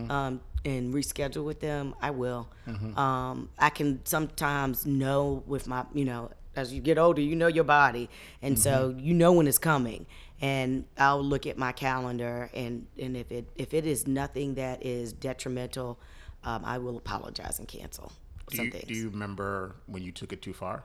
um, 0.09 0.39
and 0.66 0.93
reschedule 0.93 1.43
with 1.43 1.59
them, 1.59 1.95
I 2.01 2.11
will. 2.11 2.49
Um, 2.95 3.49
I 3.59 3.70
can 3.70 3.99
sometimes 4.05 4.86
know 4.86 5.43
with 5.45 5.68
my, 5.68 5.86
you 5.93 6.05
know, 6.05 6.32
as 6.55 6.72
you 6.74 6.82
get 6.82 6.97
older, 6.97 7.22
you 7.22 7.36
know 7.36 7.47
your 7.47 7.64
body, 7.64 8.09
and 8.41 8.57
so 8.57 8.95
you 8.97 9.14
know 9.14 9.34
when 9.34 9.47
it's 9.47 9.57
coming. 9.57 10.05
And 10.41 10.86
I'll 10.97 11.24
look 11.24 11.47
at 11.47 11.57
my 11.57 11.72
calendar, 11.72 12.49
and 12.53 12.86
and 12.99 13.16
if 13.16 13.32
it 13.32 13.47
if 13.55 13.74
it 13.74 13.86
is 13.86 14.07
nothing 14.07 14.55
that 14.55 14.86
is 14.86 15.14
detrimental, 15.14 15.99
um, 16.43 16.64
I 16.66 16.78
will 16.78 16.97
apologize 16.97 17.59
and 17.59 17.68
cancel 17.68 18.11
Do 18.49 18.57
some 18.57 18.66
you, 18.66 18.72
things. 18.72 18.86
do 18.86 18.93
you 18.93 19.09
remember 19.09 19.76
when 19.88 20.03
you 20.03 20.11
took 20.11 20.34
it 20.34 20.41
too 20.41 20.53
far? 20.53 20.84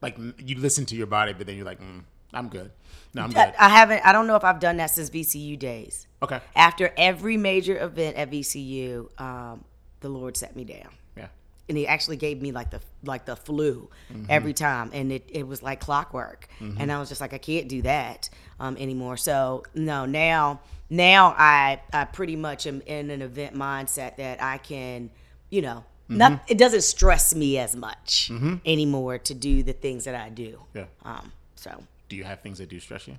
Like 0.00 0.16
you 0.38 0.56
listen 0.56 0.86
to 0.86 0.96
your 0.96 1.08
body, 1.08 1.32
but 1.34 1.46
then 1.46 1.56
you're 1.56 1.66
like, 1.66 1.80
mm, 1.80 2.04
"I'm 2.32 2.48
good. 2.48 2.70
No, 3.14 3.22
I'm 3.22 3.30
good." 3.30 3.54
I 3.58 3.68
haven't. 3.68 4.04
I 4.06 4.12
don't 4.12 4.26
know 4.26 4.36
if 4.36 4.44
I've 4.44 4.60
done 4.60 4.76
that 4.78 4.90
since 4.90 5.10
VCU 5.10 5.58
days. 5.58 6.06
Okay. 6.22 6.40
After 6.54 6.92
every 6.96 7.36
major 7.36 7.78
event 7.82 8.16
at 8.16 8.30
VCU, 8.30 9.08
um, 9.20 9.64
the 10.00 10.08
Lord 10.08 10.36
set 10.36 10.54
me 10.56 10.64
down. 10.64 10.90
Yeah. 11.16 11.28
and 11.68 11.76
he 11.78 11.86
actually 11.86 12.16
gave 12.16 12.40
me 12.42 12.52
like 12.52 12.70
the 12.70 12.80
like 13.04 13.24
the 13.26 13.36
flu 13.36 13.88
every 14.28 14.52
time 14.52 14.90
and 14.92 15.12
it, 15.12 15.24
it 15.28 15.46
was 15.46 15.62
like 15.62 15.80
clockwork 15.80 16.48
and 16.60 16.90
i 16.92 16.98
was 16.98 17.08
just 17.08 17.20
like 17.20 17.32
i 17.32 17.38
can't 17.38 17.68
do 17.68 17.80
that 17.82 18.28
um, 18.58 18.76
anymore 18.76 19.16
so 19.16 19.62
no 19.74 20.04
now 20.06 20.60
now 20.90 21.34
i 21.38 21.80
i 21.92 22.04
pretty 22.04 22.36
much 22.36 22.66
am 22.66 22.80
in 22.86 23.10
an 23.10 23.22
event 23.22 23.54
mindset 23.54 24.16
that 24.16 24.42
i 24.42 24.58
can 24.58 25.10
you 25.50 25.62
know 25.62 25.84
not 26.08 26.42
it 26.48 26.58
doesn't 26.58 26.82
stress 26.82 27.34
me 27.34 27.56
as 27.58 27.76
much 27.76 28.30
anymore 28.64 29.18
to 29.18 29.34
do 29.34 29.62
the 29.62 29.72
things 29.72 30.04
that 30.04 30.14
i 30.14 30.28
do 30.28 30.60
Yeah. 30.74 30.84
um 31.04 31.30
so 31.54 31.70
Do 32.10 32.16
you 32.16 32.24
have 32.24 32.40
things 32.40 32.58
that 32.58 32.68
do 32.68 32.80
stress 32.80 33.06
you? 33.06 33.16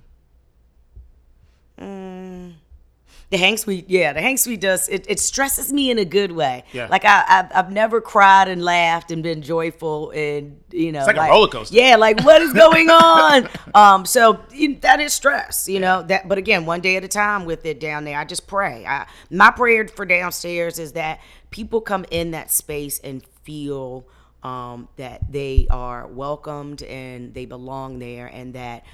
The 3.30 3.38
hang 3.38 3.56
suite, 3.56 3.86
yeah, 3.88 4.12
the 4.12 4.20
hang 4.20 4.36
suite 4.36 4.60
does. 4.60 4.90
It, 4.90 5.06
it 5.08 5.18
stresses 5.18 5.72
me 5.72 5.90
in 5.90 5.98
a 5.98 6.04
good 6.04 6.32
way. 6.32 6.64
Yeah. 6.74 6.88
Like 6.90 7.06
I, 7.06 7.24
I've, 7.26 7.46
I've 7.54 7.72
never 7.72 8.02
cried 8.02 8.48
and 8.48 8.62
laughed 8.62 9.10
and 9.10 9.22
been 9.22 9.40
joyful 9.40 10.10
and 10.10 10.60
you 10.70 10.92
know, 10.92 11.06
like 11.06 11.16
a 11.16 11.20
roller 11.20 11.48
coaster. 11.48 11.74
Yeah, 11.74 11.96
like 11.96 12.22
what 12.22 12.42
is 12.42 12.52
going 12.52 12.90
on? 12.90 13.48
um, 13.74 14.04
so 14.04 14.44
that 14.82 15.00
is 15.00 15.14
stress, 15.14 15.66
you 15.66 15.80
know. 15.80 16.02
That, 16.02 16.28
but 16.28 16.36
again, 16.36 16.66
one 16.66 16.82
day 16.82 16.96
at 16.96 17.04
a 17.04 17.08
time 17.08 17.46
with 17.46 17.64
it 17.64 17.80
down 17.80 18.04
there. 18.04 18.18
I 18.18 18.26
just 18.26 18.46
pray. 18.46 18.84
I, 18.84 19.06
my 19.30 19.50
prayer 19.50 19.88
for 19.88 20.04
downstairs 20.04 20.78
is 20.78 20.92
that 20.92 21.18
people 21.50 21.80
come 21.80 22.04
in 22.10 22.32
that 22.32 22.50
space 22.50 22.98
and 22.98 23.24
feel 23.44 24.06
um, 24.42 24.88
that 24.96 25.30
they 25.30 25.66
are 25.70 26.06
welcomed 26.06 26.82
and 26.82 27.32
they 27.34 27.44
belong 27.46 27.98
there, 27.98 28.26
and 28.26 28.54
that 28.54 28.84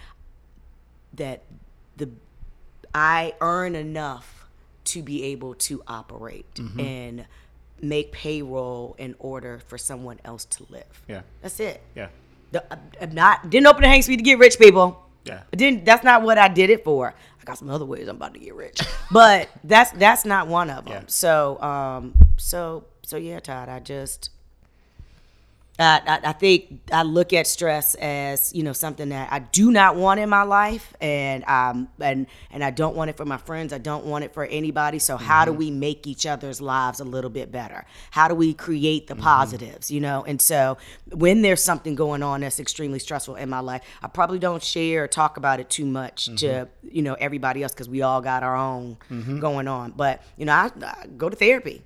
that 1.15 1.43
the 1.97 2.11
I 2.95 3.35
earn 3.41 3.75
enough 3.75 4.47
to 4.85 5.03
be 5.03 5.25
able 5.25 5.55
to 5.55 5.83
operate 5.87 6.47
Mm-hmm. 6.55 6.81
and 6.81 7.27
make 7.81 8.11
payroll 8.11 8.97
in 8.99 9.15
order 9.21 9.61
for 9.69 9.79
someone 9.79 10.19
else 10.25 10.45
to 10.47 10.67
live. 10.69 11.03
Yeah. 11.07 11.21
That's 11.43 11.61
it. 11.61 11.81
Yeah. 11.95 12.09
The, 12.51 12.65
I'm 13.01 13.13
not 13.15 13.51
didn't 13.51 13.67
open 13.69 13.83
the 13.83 13.89
hang 13.89 14.03
suite 14.03 14.19
to 14.19 14.25
get 14.25 14.39
rich, 14.39 14.59
people. 14.59 15.05
Yeah. 15.25 15.43
I 15.53 15.57
didn't. 15.57 15.85
That's 15.85 16.03
not 16.03 16.23
what 16.23 16.39
I 16.39 16.49
did 16.49 16.71
it 16.71 16.83
for. 16.83 17.15
I 17.41 17.45
got 17.45 17.59
some 17.59 17.69
other 17.71 17.85
ways 17.85 18.09
I'm 18.09 18.17
about 18.17 18.33
to 18.35 18.41
get 18.41 18.55
rich, 18.55 18.81
but 19.13 19.49
that's 19.63 19.91
that's 19.93 20.25
not 20.25 20.49
one 20.49 20.71
of 20.71 20.87
them. 20.87 20.95
Yeah. 20.95 21.09
So 21.09 21.61
um 21.63 22.15
so 22.37 22.85
so 23.05 23.17
yeah, 23.19 23.39
Todd. 23.41 23.69
I 23.69 23.79
just 23.81 24.31
I, 25.79 26.03
I, 26.07 26.21
I 26.31 26.33
think 26.33 26.81
I 26.93 27.03
look 27.03 27.33
at 27.33 27.47
stress 27.47 27.95
as 27.97 28.53
you 28.55 28.63
know 28.63 28.73
something 28.73 29.11
that 29.11 29.33
I 29.33 29.39
do 29.39 29.71
not 29.71 29.97
want 29.97 30.19
in 30.21 30.29
my 30.29 30.43
life, 30.43 30.95
and 31.01 31.45
um 31.45 31.89
and 32.01 32.27
and 32.51 32.65
I 32.65 32.71
don't 32.71 32.97
want 32.97 33.11
it 33.11 33.17
for 33.17 33.25
my 33.25 33.37
friends. 33.37 33.73
I 33.73 33.79
don't 33.79 34.05
want 34.05 34.25
it 34.25 34.35
for 34.35 34.45
anybody. 34.45 34.99
So 34.99 35.17
how 35.17 35.45
do 35.45 35.53
mm-hmm. 35.53 35.59
we 35.59 35.71
make 35.71 36.07
each 36.07 36.27
other's 36.27 36.61
lives 36.61 37.01
a 37.01 37.05
little 37.05 37.31
bit 37.31 37.53
better? 37.53 37.85
How 38.11 38.29
do 38.29 38.35
we 38.35 38.55
create 38.55 39.07
the 39.07 39.15
mm-hmm. 39.15 39.23
positives? 39.23 39.91
You 39.91 40.01
know, 40.01 40.25
and 40.25 40.43
so 40.43 40.79
when 41.13 41.43
there's 41.43 41.63
something 41.63 41.95
going 41.95 42.23
on 42.23 42.41
that's 42.41 42.59
extremely 42.59 42.99
stressful 42.99 43.37
in 43.37 43.49
my 43.49 43.61
life, 43.61 43.83
I 44.03 44.09
probably 44.09 44.39
don't 44.39 44.63
share 44.63 45.05
or 45.05 45.09
talk 45.09 45.37
about 45.37 45.61
it 45.61 45.71
too 45.71 45.87
much 45.87 46.27
to 46.27 46.33
mm-hmm. 46.33 46.89
you 46.91 47.03
know 47.03 47.15
everybody 47.15 47.63
else 47.63 47.73
because 47.73 47.89
we 47.89 48.03
all 48.03 48.21
got 48.21 48.43
our 48.43 48.57
own 48.57 48.97
going 49.41 49.69
on. 49.69 49.93
But 49.93 50.23
you 50.37 50.45
know, 50.45 50.53
I, 50.53 50.71
I 50.83 51.07
go 51.17 51.29
to 51.29 51.37
therapy. 51.37 51.83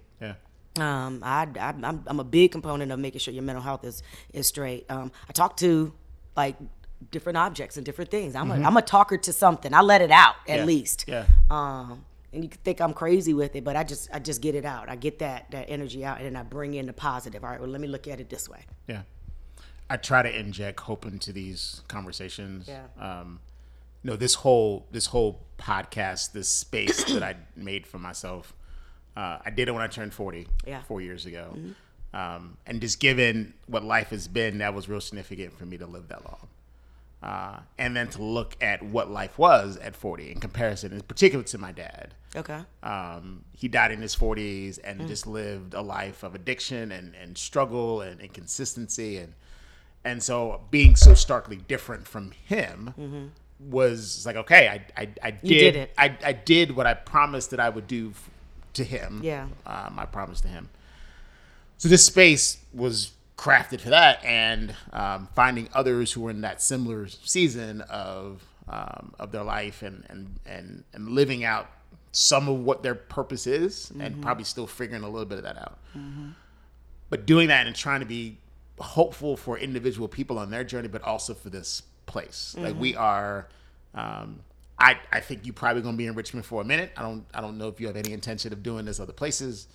Um, 0.78 1.20
I, 1.22 1.46
I 1.58 1.74
I'm, 1.82 2.02
I'm 2.06 2.20
a 2.20 2.24
big 2.24 2.52
component 2.52 2.90
of 2.92 2.98
making 2.98 3.20
sure 3.20 3.32
your 3.34 3.42
mental 3.42 3.62
health 3.62 3.84
is 3.84 4.02
is 4.32 4.46
straight. 4.46 4.86
Um, 4.90 5.12
I 5.28 5.32
talk 5.32 5.56
to 5.58 5.92
like 6.36 6.56
different 7.10 7.36
objects 7.36 7.76
and 7.76 7.84
different 7.84 8.10
things. 8.10 8.34
I'm 8.34 8.50
a 8.50 8.54
I'm 8.54 8.76
a 8.76 8.82
talker 8.82 9.16
to 9.18 9.32
something. 9.32 9.74
I 9.74 9.80
let 9.82 10.00
it 10.00 10.10
out 10.10 10.36
at 10.48 10.60
Yeah. 10.60 10.64
least. 10.64 11.04
Yeah. 11.06 11.26
Um, 11.50 12.04
and 12.32 12.42
you 12.42 12.48
could 12.48 12.64
think 12.64 12.80
I'm 12.80 12.94
crazy 12.94 13.34
with 13.34 13.54
it, 13.56 13.64
but 13.64 13.76
I 13.76 13.84
just 13.84 14.08
I 14.14 14.18
just 14.18 14.40
get 14.40 14.54
it 14.54 14.64
out. 14.64 14.88
I 14.88 14.96
get 14.96 15.18
that 15.18 15.50
that 15.50 15.66
energy 15.68 16.04
out, 16.04 16.16
and 16.18 16.26
then 16.26 16.36
I 16.36 16.42
bring 16.42 16.74
in 16.74 16.86
the 16.86 16.92
positive. 16.94 17.44
All 17.44 17.50
right, 17.50 17.60
well, 17.60 17.68
let 17.68 17.80
me 17.80 17.88
look 17.88 18.08
at 18.08 18.20
it 18.20 18.30
this 18.30 18.48
way. 18.48 18.60
Yeah. 18.86 19.02
I 19.90 19.98
try 19.98 20.22
to 20.22 20.38
inject 20.38 20.80
hope 20.80 21.04
into 21.04 21.32
these 21.32 21.82
conversations. 21.88 22.66
Yeah. 22.66 22.84
Um, 22.98 23.40
no, 24.02 24.16
this 24.16 24.34
whole 24.36 24.86
this 24.90 25.06
whole 25.06 25.42
podcast, 25.58 26.32
this 26.32 26.48
space 26.48 27.04
that 27.12 27.22
I 27.22 27.36
made 27.56 27.86
for 27.86 27.98
myself, 27.98 28.54
uh, 29.16 29.38
I 29.44 29.50
did 29.50 29.68
it 29.68 29.72
when 29.72 29.82
I 29.82 29.86
turned 29.88 30.14
forty, 30.14 30.46
Yeah. 30.66 30.78
Mm-hmm. 30.78 30.86
four 30.86 31.00
years 31.00 31.26
ago, 31.26 31.56
um, 32.14 32.56
and 32.66 32.80
just 32.80 33.00
given 33.00 33.54
what 33.66 33.84
life 33.84 34.10
has 34.10 34.28
been, 34.28 34.58
that 34.58 34.74
was 34.74 34.88
real 34.88 35.00
significant 35.00 35.56
for 35.58 35.66
me 35.66 35.78
to 35.78 35.86
live 35.86 36.08
that 36.08 36.24
long. 36.24 36.48
Uh, 37.22 37.60
and 37.78 37.94
then 37.96 38.08
to 38.08 38.20
look 38.20 38.56
at 38.60 38.82
what 38.82 39.08
life 39.08 39.38
was 39.38 39.76
at 39.76 39.94
40 39.94 40.32
in 40.32 40.40
comparison, 40.40 40.92
in 40.92 41.00
particular 41.02 41.44
to 41.44 41.56
my 41.56 41.70
dad. 41.70 42.14
Okay. 42.34 42.58
Um, 42.82 43.44
he 43.52 43.68
died 43.68 43.92
in 43.92 44.02
his 44.02 44.16
40s 44.16 44.80
and 44.82 45.06
just 45.06 45.24
lived 45.28 45.72
a 45.74 45.82
life 45.82 46.24
of 46.24 46.34
addiction 46.34 46.90
and, 46.90 47.14
and 47.14 47.38
struggle 47.38 48.00
and 48.00 48.20
inconsistency. 48.20 49.18
And, 49.18 49.34
and 50.04 50.20
so 50.20 50.62
being 50.72 50.96
so 50.96 51.14
starkly 51.14 51.54
different 51.58 52.08
from 52.08 52.32
him 52.32 53.30
was 53.60 54.26
like, 54.26 54.34
okay, 54.34 54.66
I, 54.68 55.00
I, 55.00 55.08
I 55.22 55.30
did, 55.30 55.48
did 55.48 55.76
it. 55.76 55.94
I, 55.96 56.18
I 56.24 56.32
did 56.32 56.74
what 56.74 56.88
I 56.88 56.94
promised 56.94 57.50
that 57.50 57.60
I 57.60 57.68
would 57.68 57.86
do 57.86 58.10
f- 58.10 58.30
to 58.74 58.84
him. 58.84 59.20
Yeah. 59.22 59.46
Um, 59.66 59.98
I 59.98 60.06
promised 60.06 60.42
to 60.42 60.48
him. 60.48 60.68
So 61.78 61.88
this 61.88 62.04
space 62.04 62.58
was 62.72 63.12
crafted 63.36 63.80
for 63.80 63.90
that, 63.90 64.24
and 64.24 64.74
um, 64.92 65.28
finding 65.34 65.68
others 65.74 66.12
who 66.12 66.20
were 66.20 66.30
in 66.30 66.42
that 66.42 66.62
similar 66.62 67.08
season 67.08 67.80
of 67.82 68.42
um, 68.68 69.14
of 69.18 69.32
their 69.32 69.42
life 69.42 69.82
and 69.82 70.04
and 70.08 70.38
and 70.46 70.84
and 70.92 71.08
living 71.08 71.44
out 71.44 71.68
some 72.12 72.48
of 72.48 72.60
what 72.60 72.82
their 72.82 72.94
purpose 72.94 73.46
is, 73.46 73.90
and 73.98 74.22
probably 74.22 74.44
still 74.44 74.66
figuring 74.66 75.02
a 75.02 75.08
little 75.08 75.24
bit 75.26 75.38
of 75.38 75.44
that 75.44 75.56
out. 75.58 75.78
But 77.10 77.26
doing 77.26 77.48
that 77.48 77.66
and 77.66 77.74
trying 77.74 78.00
to 78.00 78.06
be 78.06 78.36
hopeful 78.78 79.36
for 79.36 79.58
individual 79.58 80.08
people 80.08 80.38
on 80.38 80.50
their 80.50 80.64
journey, 80.64 80.88
but 80.88 81.02
also 81.02 81.34
for 81.34 81.50
this 81.50 81.82
place. 82.06 82.54
Like 82.58 82.78
we 82.78 82.94
are. 82.94 83.48
Um, 83.94 84.40
I, 84.82 84.98
I 85.12 85.20
think 85.20 85.46
you're 85.46 85.54
probably 85.54 85.80
gonna 85.80 85.96
be 85.96 86.06
in 86.06 86.14
Richmond 86.14 86.44
for 86.44 86.60
a 86.60 86.64
minute. 86.64 86.90
I 86.96 87.02
don't 87.02 87.24
I 87.32 87.40
don't 87.40 87.56
know 87.56 87.68
if 87.68 87.80
you 87.80 87.86
have 87.86 87.96
any 87.96 88.12
intention 88.12 88.52
of 88.52 88.62
doing 88.62 88.84
this 88.84 88.98
other 88.98 89.12
places. 89.12 89.68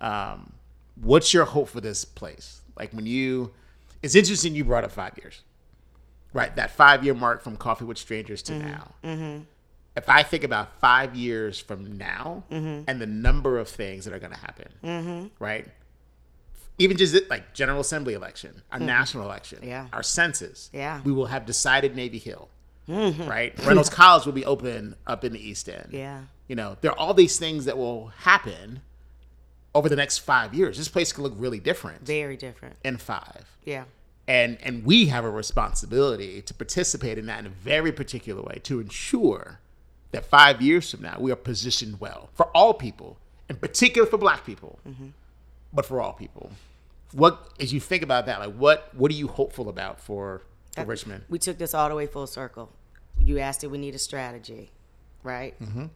Um, 0.00 0.52
what's 0.96 1.32
your 1.32 1.44
hope 1.44 1.68
for 1.68 1.80
this 1.80 2.04
place? 2.04 2.60
Like 2.76 2.92
when 2.92 3.06
you, 3.06 3.52
it's 4.02 4.14
interesting 4.14 4.54
you 4.54 4.64
brought 4.64 4.84
up 4.84 4.90
five 4.90 5.16
years, 5.22 5.42
right? 6.32 6.54
That 6.56 6.72
five 6.72 7.04
year 7.04 7.14
mark 7.14 7.42
from 7.42 7.56
Coffee 7.56 7.84
with 7.84 7.98
Strangers 7.98 8.42
to 8.44 8.52
mm-hmm, 8.52 8.66
now. 8.66 8.94
Mm-hmm. 9.04 9.42
If 9.96 10.08
I 10.08 10.22
think 10.22 10.44
about 10.44 10.80
five 10.80 11.14
years 11.14 11.60
from 11.60 11.98
now 11.98 12.44
mm-hmm. 12.50 12.84
and 12.88 13.00
the 13.00 13.06
number 13.06 13.58
of 13.58 13.68
things 13.68 14.04
that 14.04 14.14
are 14.14 14.18
going 14.18 14.32
to 14.32 14.38
happen, 14.38 15.30
right? 15.38 15.66
Even 16.78 16.96
just 16.96 17.14
like 17.28 17.52
General 17.52 17.80
Assembly 17.80 18.14
election, 18.14 18.62
our 18.72 18.78
national 18.80 19.24
election, 19.24 19.58
Yeah. 19.62 19.88
our 19.92 20.02
census, 20.02 20.70
Yeah. 20.72 21.02
we 21.04 21.12
will 21.12 21.26
have 21.26 21.44
decided 21.44 21.94
Navy 21.94 22.18
Hill, 22.18 22.48
Mm-hmm. 22.90 23.28
right? 23.28 23.58
Reynolds 23.64 23.90
College 24.00 24.26
will 24.26 24.32
be 24.32 24.44
open 24.44 24.96
up 25.06 25.24
in 25.24 25.32
the 25.32 25.40
East 25.48 25.68
End. 25.68 25.90
Yeah. 25.92 26.22
You 26.48 26.56
know, 26.56 26.76
there 26.80 26.90
are 26.90 26.98
all 26.98 27.14
these 27.14 27.38
things 27.38 27.66
that 27.66 27.78
will 27.78 28.08
happen 28.08 28.80
over 29.74 29.88
the 29.88 29.96
next 29.96 30.18
five 30.18 30.54
years. 30.54 30.76
This 30.76 30.88
place 30.88 31.12
could 31.12 31.22
look 31.22 31.34
really 31.36 31.60
different 31.60 32.04
Very 32.04 32.36
different. 32.36 32.76
in 32.84 32.96
five. 32.96 33.44
Yeah. 33.64 33.84
And 34.26 34.58
and 34.62 34.84
we 34.84 35.06
have 35.06 35.24
a 35.24 35.30
responsibility 35.30 36.42
to 36.42 36.54
participate 36.54 37.18
in 37.18 37.26
that 37.26 37.40
in 37.40 37.46
a 37.46 37.50
very 37.50 37.92
particular 37.92 38.42
way 38.42 38.60
to 38.64 38.80
ensure 38.80 39.60
that 40.12 40.24
five 40.24 40.60
years 40.60 40.90
from 40.90 41.02
now 41.02 41.16
we 41.18 41.30
are 41.30 41.36
positioned 41.36 42.00
well 42.00 42.30
for 42.34 42.46
all 42.46 42.74
people, 42.74 43.16
in 43.48 43.56
particular 43.56 44.06
for 44.06 44.18
black 44.18 44.44
people, 44.44 44.78
mm-hmm. 44.86 45.08
but 45.72 45.86
for 45.86 46.00
all 46.00 46.12
people. 46.12 46.50
What 47.12 47.52
as 47.58 47.72
you 47.72 47.80
think 47.80 48.02
about 48.02 48.26
that, 48.26 48.40
like 48.40 48.54
what 48.54 48.94
what 48.94 49.10
are 49.10 49.14
you 49.14 49.28
hopeful 49.28 49.68
about 49.68 50.00
for, 50.00 50.42
for 50.74 50.84
Richmond? 50.84 51.24
We 51.28 51.38
took 51.38 51.58
this 51.58 51.74
all 51.74 51.88
the 51.88 51.94
way 51.94 52.06
full 52.06 52.26
circle. 52.26 52.70
You 53.18 53.38
asked 53.38 53.64
if 53.64 53.70
we 53.70 53.78
need 53.78 53.94
a 53.94 53.98
strategy, 53.98 54.70
right? 55.22 55.58
Mm-hmm. 55.60 55.86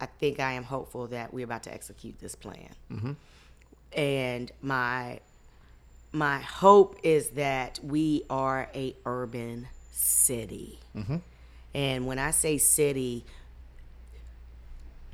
I 0.00 0.06
think 0.06 0.40
I 0.40 0.52
am 0.52 0.64
hopeful 0.64 1.06
that 1.08 1.32
we're 1.32 1.44
about 1.44 1.62
to 1.64 1.72
execute 1.72 2.18
this 2.18 2.34
plan. 2.34 2.70
Mm-hmm. 2.90 3.12
And 3.92 4.50
my 4.60 5.20
my 6.12 6.40
hope 6.40 6.98
is 7.02 7.30
that 7.30 7.80
we 7.82 8.24
are 8.28 8.68
a 8.74 8.94
urban 9.06 9.68
city. 9.90 10.78
And 11.74 12.06
when 12.06 12.18
I 12.18 12.32
say 12.32 12.58
city, 12.58 13.24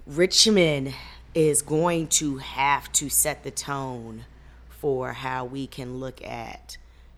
Richmond 0.06 0.94
is 1.34 1.62
going 1.62 2.08
to 2.08 2.38
have 2.38 2.90
to 2.92 3.08
set 3.08 3.44
the 3.44 3.50
tone 3.50 4.24
for 4.68 5.12
how 5.12 5.44
we 5.44 5.66
can 5.66 5.98
look 5.98 6.24
at 6.24 6.76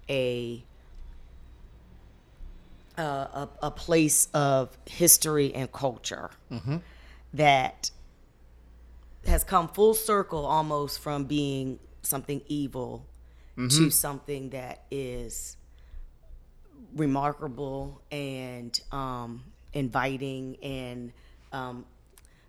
a 0.08 0.62
a, 3.00 3.48
a, 3.62 3.66
a 3.68 3.70
place 3.70 4.28
of 4.34 4.76
history 4.86 5.54
and 5.54 5.70
culture 5.72 6.30
that 7.34 7.90
has 9.26 9.44
come 9.44 9.68
full 9.68 9.94
circle 9.94 10.44
almost 10.46 11.00
from 11.00 11.24
being 11.24 11.78
something 12.02 12.40
evil 12.48 13.04
to 13.56 13.90
something 13.90 14.50
that 14.50 14.84
is 14.90 15.56
remarkable 16.94 18.00
and 18.10 18.80
um, 18.92 19.44
inviting 19.72 20.56
and 20.62 21.12
um, 21.52 21.84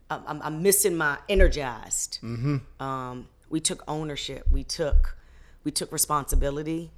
I'm, 0.09 0.41
I'm- 0.41 0.61
missing 0.61 0.95
my 0.95 1.17
energized. 1.29 2.19
Um, 2.79 3.27
we 3.49 3.59
took 3.59 3.83
ownership. 3.87 4.45
We 4.51 4.63
took 4.63 5.17
we 5.63 5.71
took 5.71 5.91
responsibility, 5.91 6.91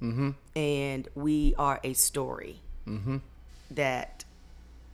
and 0.56 1.08
we 1.14 1.54
are 1.58 1.80
a 1.84 1.92
story 1.94 2.60
that 3.70 4.24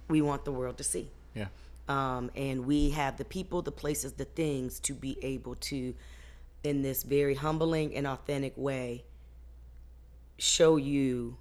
we 0.09 0.23
want 0.23 0.45
the 0.45 0.53
world 0.53 0.79
to 0.79 0.85
see. 0.85 1.09
Yeah. 1.35 1.47
Um, 1.89 2.31
and 2.37 2.66
we 2.66 2.91
have 2.91 3.16
the 3.16 3.25
people, 3.25 3.62
the 3.62 3.73
places, 3.73 4.12
the 4.12 4.25
things 4.25 4.79
to 4.81 4.95
be 4.95 5.18
able 5.23 5.57
to, 5.57 5.95
in 6.62 6.83
this 6.83 7.03
very 7.03 7.35
humbling 7.35 7.95
and 7.95 8.07
authentic 8.07 8.53
way, 8.57 9.05
show 10.39 10.77
you 10.77 11.37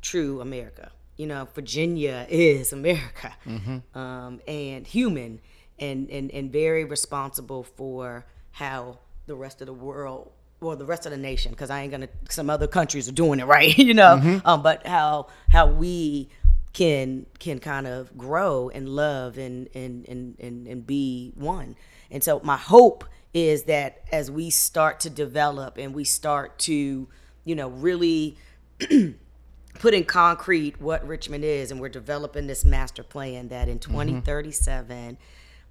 true 0.00 0.40
America. 0.40 0.90
You 1.16 1.26
know, 1.26 1.48
Virginia 1.54 2.26
is 2.30 2.72
America, 2.72 3.34
um, 3.94 4.40
and 4.46 4.86
human, 4.86 5.40
and, 5.78 6.08
and 6.10 6.30
and 6.30 6.52
very 6.52 6.84
responsible 6.84 7.64
for 7.64 8.26
how 8.52 8.98
the 9.26 9.34
rest 9.34 9.60
of 9.60 9.66
the 9.66 9.72
world, 9.72 10.30
well, 10.64 10.76
the 10.76 10.86
rest 10.86 11.06
of 11.06 11.12
the 11.12 11.18
nation, 11.18 11.52
because 11.52 11.70
I 11.70 11.82
ain't 11.82 11.92
gonna. 11.92 12.08
Some 12.30 12.48
other 12.48 12.66
countries 12.66 13.08
are 13.08 13.12
doing 13.12 13.38
it 13.38 13.44
right, 13.46 13.76
you 13.76 13.94
know, 13.94 14.16
mm-hmm. 14.16 14.46
um, 14.46 14.62
but 14.62 14.86
how 14.86 15.28
how 15.50 15.66
we 15.66 16.30
can 16.72 17.26
can 17.38 17.60
kind 17.60 17.86
of 17.86 18.16
grow 18.18 18.70
and 18.70 18.88
love 18.88 19.38
and 19.38 19.68
and 19.74 20.08
and 20.08 20.36
and, 20.40 20.66
and 20.66 20.86
be 20.86 21.32
one. 21.36 21.76
And 22.10 22.22
so 22.22 22.40
my 22.42 22.56
hope 22.56 23.04
is 23.32 23.64
that 23.64 24.02
as 24.12 24.30
we 24.30 24.50
start 24.50 25.00
to 25.00 25.10
develop 25.10 25.76
and 25.76 25.94
we 25.94 26.04
start 26.04 26.58
to, 26.60 27.08
you 27.44 27.54
know, 27.54 27.68
really 27.68 28.36
put 29.74 29.92
in 29.94 30.04
concrete 30.04 30.80
what 30.80 31.06
Richmond 31.06 31.44
is, 31.44 31.70
and 31.70 31.80
we're 31.80 31.88
developing 31.88 32.46
this 32.46 32.64
master 32.64 33.02
plan 33.02 33.48
that 33.48 33.68
in 33.68 33.78
mm-hmm. 33.78 33.92
2037, 33.92 35.18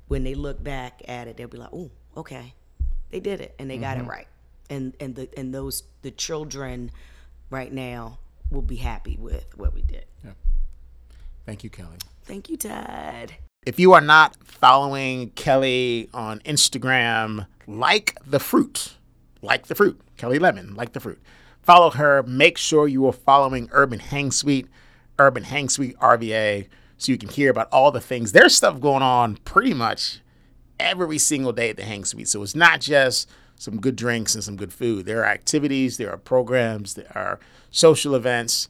when 0.07 0.23
they 0.23 0.35
look 0.35 0.63
back 0.63 1.01
at 1.07 1.27
it, 1.27 1.37
they'll 1.37 1.47
be 1.47 1.57
like, 1.57 1.73
"Oh, 1.73 1.91
okay, 2.15 2.53
they 3.09 3.19
did 3.19 3.41
it, 3.41 3.55
and 3.57 3.69
they 3.69 3.77
got 3.77 3.97
it 3.97 4.01
mm-hmm. 4.01 4.09
right." 4.09 4.27
And 4.73 4.95
and 4.99 5.15
the 5.15 5.29
and 5.37 5.53
those 5.53 5.83
the 6.01 6.09
children 6.09 6.89
right 7.51 7.71
now 7.71 8.17
will 8.49 8.63
be 8.63 8.77
happy 8.77 9.17
with 9.19 9.45
what 9.55 9.73
we 9.73 9.83
did. 9.83 10.05
Yeah. 10.23 10.31
Thank 11.45 11.63
you, 11.63 11.69
Kelli. 11.69 12.01
Thank 12.23 12.49
you, 12.49 12.57
Todd. 12.57 13.35
If 13.65 13.79
you 13.79 13.93
are 13.93 14.01
not 14.01 14.35
following 14.43 15.29
Kelli 15.31 16.09
on 16.13 16.39
Instagram, 16.39 17.45
like 17.67 18.17
the 18.25 18.39
fruit, 18.39 18.95
like 19.41 19.67
the 19.67 19.75
fruit, 19.75 20.01
Kelli 20.17 20.39
Lemon, 20.39 20.73
like 20.75 20.93
the 20.93 20.99
fruit. 20.99 21.21
Follow 21.61 21.91
her. 21.91 22.23
Make 22.23 22.57
sure 22.57 22.87
you 22.87 23.05
are 23.07 23.13
following 23.13 23.69
Urban 23.71 23.99
Hang 23.99 24.31
Suite, 24.31 24.67
Urban 25.19 25.43
Hang 25.43 25.69
Suite 25.69 25.97
RVA, 25.99 26.67
so 26.97 27.11
you 27.11 27.17
can 27.17 27.29
hear 27.29 27.51
about 27.51 27.69
all 27.71 27.91
the 27.91 28.01
things. 28.01 28.31
There's 28.31 28.55
stuff 28.55 28.81
going 28.81 29.03
on 29.03 29.37
pretty 29.37 29.73
much 29.73 30.19
every 30.79 31.19
single 31.19 31.53
day 31.53 31.69
at 31.69 31.77
the 31.77 31.83
Hang 31.83 32.05
Suite. 32.05 32.27
So 32.27 32.41
it's 32.41 32.55
not 32.55 32.81
just 32.81 33.29
some 33.63 33.79
good 33.79 33.95
drinks 33.95 34.35
and 34.35 34.43
some 34.43 34.57
good 34.57 34.73
food. 34.73 35.05
There 35.05 35.21
are 35.21 35.25
activities, 35.25 35.95
there 35.97 36.11
are 36.11 36.17
programs, 36.17 36.95
there 36.95 37.11
are 37.15 37.39
social 37.71 38.13
events 38.13 38.67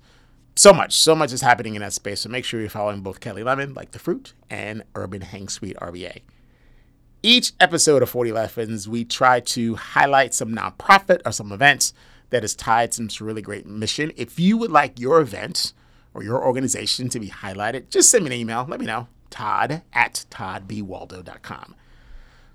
so 0.55 0.71
much, 0.71 0.93
so 0.93 1.15
much 1.15 1.33
is 1.33 1.41
happening 1.41 1.73
in 1.73 1.81
that 1.81 1.93
space. 1.93 2.21
So 2.21 2.29
make 2.29 2.45
sure 2.45 2.59
you're 2.59 2.69
following 2.69 3.01
both 3.01 3.19
Kelli 3.19 3.43
Lemon, 3.43 3.73
like 3.73 3.91
the 3.91 3.97
fruit, 3.97 4.33
and 4.51 4.83
Urban 4.93 5.21
Hang 5.21 5.49
Suite 5.49 5.75
RVA. 5.81 6.21
Each 7.23 7.53
episode 7.59 8.03
of 8.03 8.09
40 8.09 8.31
Lessons, 8.33 8.87
we 8.87 9.03
try 9.03 9.39
to 9.39 9.75
highlight 9.75 10.33
some 10.35 10.53
nonprofit 10.53 11.21
or 11.25 11.31
some 11.31 11.51
events 11.51 11.93
that 12.29 12.43
is 12.43 12.55
tied 12.55 12.91
to 12.91 13.09
some 13.09 13.25
really 13.25 13.41
great 13.41 13.65
mission. 13.65 14.11
If 14.15 14.39
you 14.39 14.57
would 14.57 14.71
like 14.71 14.99
your 14.99 15.21
event 15.21 15.73
or 16.13 16.23
your 16.23 16.43
organization 16.43 17.09
to 17.09 17.19
be 17.19 17.29
highlighted, 17.29 17.89
just 17.89 18.11
send 18.11 18.25
me 18.25 18.35
an 18.35 18.39
email. 18.39 18.65
Let 18.67 18.79
me 18.79 18.85
know. 18.85 19.07
Todd 19.31 19.81
at 19.93 20.25
toddbwaldo.com. 20.29 21.75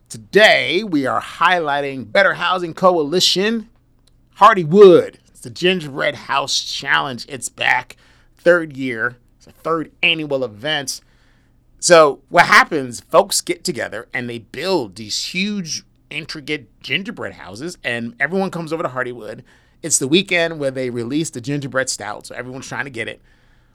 Today, 0.08 0.82
we 0.82 1.04
are 1.04 1.20
highlighting 1.20 2.10
Better 2.10 2.32
Housing 2.32 2.72
Coalition, 2.72 3.68
Hardywood. 4.38 5.16
It's 5.28 5.40
the 5.40 5.50
Gingerbread 5.50 6.14
House 6.14 6.62
Challenge. 6.64 7.26
It's 7.28 7.50
back, 7.50 7.98
third 8.34 8.74
year. 8.74 9.18
It's 9.36 9.46
a 9.46 9.52
third 9.52 9.92
annual 10.02 10.44
event. 10.44 11.02
So, 11.78 12.22
what 12.30 12.46
happens, 12.46 13.02
folks 13.02 13.42
get 13.42 13.64
together 13.64 14.08
and 14.14 14.30
they 14.30 14.38
build 14.38 14.96
these 14.96 15.26
huge, 15.26 15.82
intricate 16.08 16.80
gingerbread 16.80 17.34
houses, 17.34 17.76
and 17.84 18.14
everyone 18.18 18.50
comes 18.50 18.72
over 18.72 18.82
to 18.82 18.88
Hardywood. 18.88 19.42
It's 19.82 19.98
the 19.98 20.08
weekend 20.08 20.58
where 20.58 20.70
they 20.70 20.88
release 20.88 21.28
the 21.28 21.42
gingerbread 21.42 21.90
stout, 21.90 22.24
so 22.24 22.34
everyone's 22.34 22.66
trying 22.66 22.84
to 22.84 22.90
get 22.90 23.08
it. 23.08 23.20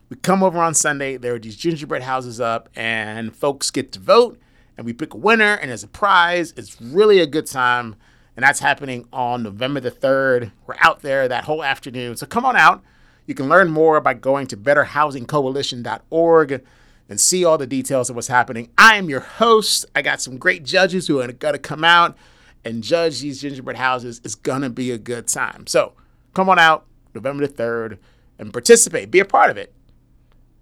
We 0.10 0.16
come 0.16 0.42
over 0.42 0.58
on 0.58 0.74
Sunday, 0.74 1.16
there 1.16 1.36
are 1.36 1.40
these 1.40 1.58
gingerbread 1.58 2.02
houses 2.02 2.42
up, 2.42 2.70
and 2.76 3.36
folks 3.36 3.70
get 3.70 3.92
to 3.92 4.00
vote, 4.00 4.40
and 4.78 4.86
we 4.86 4.93
pick 4.93 5.13
a 5.13 5.17
winner, 5.17 5.55
and 5.55 5.69
there's 5.69 5.84
a 5.84 5.88
prize. 5.88 6.53
It's 6.57 6.82
really 6.82 7.19
a 7.19 7.28
good 7.28 7.45
time, 7.45 7.95
and 8.36 8.43
that's 8.43 8.59
happening 8.59 9.07
on 9.13 9.43
November 9.43 9.80
the 9.80 9.91
3rd. 9.91 10.51
We're 10.65 10.76
out 10.80 11.01
there 11.01 11.28
that 11.28 11.43
whole 11.43 11.63
afternoon, 11.63 12.17
so 12.17 12.26
come 12.26 12.45
on 12.45 12.55
out. 12.55 12.82
You 13.26 13.36
can 13.36 13.49
learn 13.49 13.69
more 13.69 14.01
by 14.01 14.15
going 14.15 14.47
to 14.47 14.57
betterhousingcoalition.org 14.57 16.63
and 17.09 17.19
see 17.19 17.45
all 17.45 17.57
the 17.57 17.67
details 17.67 18.09
of 18.09 18.15
what's 18.15 18.28
happening. 18.28 18.69
I 18.78 18.97
am 18.97 19.09
your 19.09 19.21
host. 19.21 19.86
I 19.95 20.01
got 20.01 20.21
some 20.21 20.38
great 20.38 20.63
judges 20.63 21.07
who 21.07 21.21
are 21.21 21.32
going 21.32 21.53
to 21.53 21.59
come 21.59 21.84
out 21.84 22.17
and 22.65 22.84
judge 22.84 23.21
these 23.21 23.41
gingerbread 23.41 23.78
houses. 23.78 24.21
It's 24.24 24.36
going 24.36 24.61
to 24.61 24.69
be 24.69 24.91
a 24.91 24.97
good 24.97 25.28
time. 25.28 25.67
So 25.67 25.93
come 26.34 26.49
on 26.49 26.59
out 26.59 26.86
November 27.13 27.45
the 27.45 27.53
3rd 27.53 27.97
and 28.39 28.51
participate, 28.51 29.11
be 29.11 29.19
a 29.19 29.26
part 29.26 29.51
of 29.51 29.57
it. 29.57 29.74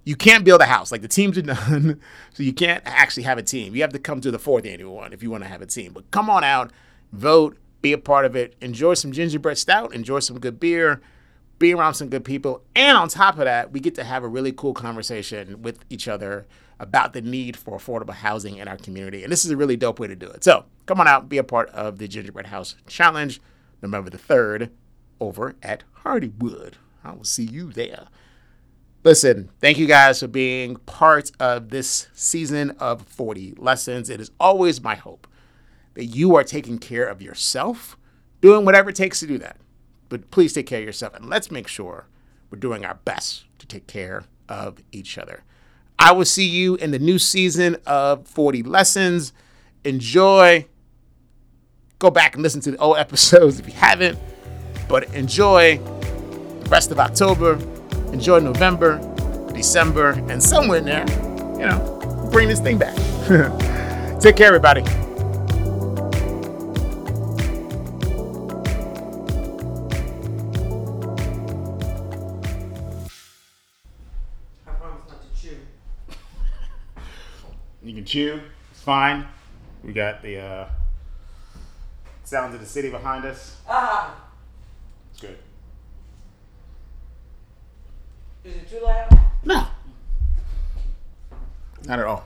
You 0.03 0.15
can't 0.15 0.43
build 0.43 0.61
a 0.61 0.65
house. 0.65 0.91
Like 0.91 1.01
the 1.01 1.07
teams 1.07 1.37
are 1.37 1.41
done. 1.53 1.99
So 2.33 2.43
you 2.43 2.53
can't 2.53 2.81
actually 2.85 3.23
have 3.23 3.37
a 3.37 3.43
team. 3.43 3.75
You 3.75 3.81
have 3.81 3.93
to 3.93 3.99
come 3.99 4.21
to 4.21 4.31
the 4.31 4.39
fourth 4.39 4.65
annual 4.65 4.95
one 4.95 5.13
if 5.13 5.21
you 5.21 5.29
want 5.29 5.43
to 5.43 5.49
have 5.49 5.61
a 5.61 5.67
team. 5.67 5.93
But 5.93 6.09
come 6.11 6.29
on 6.29 6.43
out, 6.43 6.71
vote, 7.11 7.57
be 7.81 7.93
a 7.93 7.97
part 7.97 8.25
of 8.25 8.35
it, 8.35 8.55
enjoy 8.61 8.93
some 8.93 9.11
gingerbread 9.11 9.57
stout, 9.57 9.93
enjoy 9.93 10.19
some 10.19 10.39
good 10.39 10.59
beer 10.59 11.01
be 11.61 11.73
around 11.73 11.93
some 11.93 12.09
good 12.09 12.25
people. 12.25 12.63
And 12.75 12.97
on 12.97 13.07
top 13.07 13.35
of 13.35 13.45
that, 13.45 13.71
we 13.71 13.79
get 13.79 13.95
to 13.95 14.03
have 14.03 14.23
a 14.23 14.27
really 14.27 14.51
cool 14.51 14.73
conversation 14.73 15.61
with 15.61 15.85
each 15.89 16.09
other 16.09 16.45
about 16.79 17.13
the 17.13 17.21
need 17.21 17.55
for 17.55 17.77
affordable 17.77 18.15
housing 18.15 18.57
in 18.57 18.67
our 18.67 18.75
community. 18.75 19.23
And 19.23 19.31
this 19.31 19.45
is 19.45 19.51
a 19.51 19.55
really 19.55 19.77
dope 19.77 19.99
way 19.99 20.07
to 20.07 20.15
do 20.15 20.27
it. 20.27 20.43
So 20.43 20.65
come 20.87 20.99
on 20.99 21.07
out, 21.07 21.29
be 21.29 21.37
a 21.37 21.43
part 21.43 21.69
of 21.69 21.99
the 21.99 22.07
Gingerbread 22.07 22.47
House 22.47 22.75
Challenge, 22.87 23.39
November 23.81 24.09
the 24.09 24.17
3rd, 24.17 24.71
over 25.19 25.55
at 25.61 25.83
Hardywood. 26.03 26.73
I 27.03 27.13
will 27.13 27.23
see 27.23 27.43
you 27.43 27.71
there. 27.71 28.07
Listen, 29.03 29.49
thank 29.59 29.77
you 29.77 29.87
guys 29.87 30.19
for 30.19 30.27
being 30.27 30.75
part 30.75 31.31
of 31.39 31.69
this 31.69 32.07
season 32.13 32.71
of 32.79 33.01
40 33.03 33.55
Lessons. 33.57 34.09
It 34.09 34.21
is 34.21 34.31
always 34.39 34.81
my 34.81 34.95
hope 34.95 35.27
that 35.95 36.05
you 36.05 36.35
are 36.35 36.43
taking 36.43 36.77
care 36.77 37.05
of 37.05 37.21
yourself, 37.21 37.97
doing 38.41 38.63
whatever 38.63 38.91
it 38.91 38.95
takes 38.95 39.19
to 39.21 39.27
do 39.27 39.37
that 39.39 39.57
but 40.11 40.29
please 40.29 40.51
take 40.51 40.67
care 40.67 40.79
of 40.79 40.85
yourself 40.85 41.15
and 41.15 41.29
let's 41.29 41.49
make 41.49 41.69
sure 41.69 42.05
we're 42.49 42.59
doing 42.59 42.83
our 42.83 42.95
best 43.05 43.45
to 43.59 43.65
take 43.65 43.87
care 43.87 44.25
of 44.49 44.79
each 44.91 45.17
other. 45.17 45.45
I 45.97 46.11
will 46.11 46.25
see 46.25 46.45
you 46.45 46.75
in 46.75 46.91
the 46.91 46.99
new 46.99 47.17
season 47.17 47.77
of 47.85 48.27
40 48.27 48.61
Lessons. 48.63 49.31
Enjoy. 49.85 50.67
Go 51.97 52.11
back 52.11 52.33
and 52.33 52.43
listen 52.43 52.59
to 52.61 52.71
the 52.71 52.77
old 52.77 52.97
episodes 52.97 53.57
if 53.57 53.67
you 53.67 53.73
haven't, 53.73 54.19
but 54.89 55.05
enjoy 55.15 55.77
the 55.77 56.69
rest 56.69 56.91
of 56.91 56.99
October. 56.99 57.57
Enjoy 58.13 58.39
November, 58.39 58.99
December, 59.53 60.11
and 60.29 60.41
somewhere 60.41 60.79
in 60.79 60.85
there, 60.85 61.05
you 61.59 61.65
know, 61.65 62.29
bring 62.31 62.47
this 62.49 62.59
thing 62.59 62.77
back. 62.77 62.95
Take 64.21 64.35
care, 64.35 64.47
everybody. 64.47 64.83
I 74.67 74.71
promise 74.73 75.01
not 75.07 75.21
to 75.21 75.41
chew. 75.41 75.57
You 77.83 77.95
can 77.95 78.05
chew. 78.05 78.39
It's 78.71 78.81
fine. 78.81 79.27
We 79.83 79.91
got 79.93 80.21
the 80.21 80.39
uh, 80.39 80.69
sounds 82.23 82.53
of 82.53 82.59
the 82.61 82.67
city 82.67 82.91
behind 82.91 83.25
us. 83.25 83.57
Ah, 83.67 84.15
It's 85.11 85.19
good. 85.19 85.37
Is 88.43 88.55
it 88.55 88.69
too 88.69 88.79
loud? 88.83 89.19
No. 89.45 89.67
Not 91.85 91.99
at 91.99 92.05
all. 92.05 92.23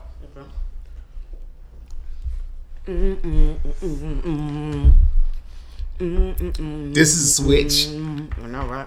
This 5.98 7.16
is 7.16 7.24
a 7.24 7.42
switch. 7.42 7.88
I 7.88 8.46
know, 8.46 8.66
right? 8.66 8.86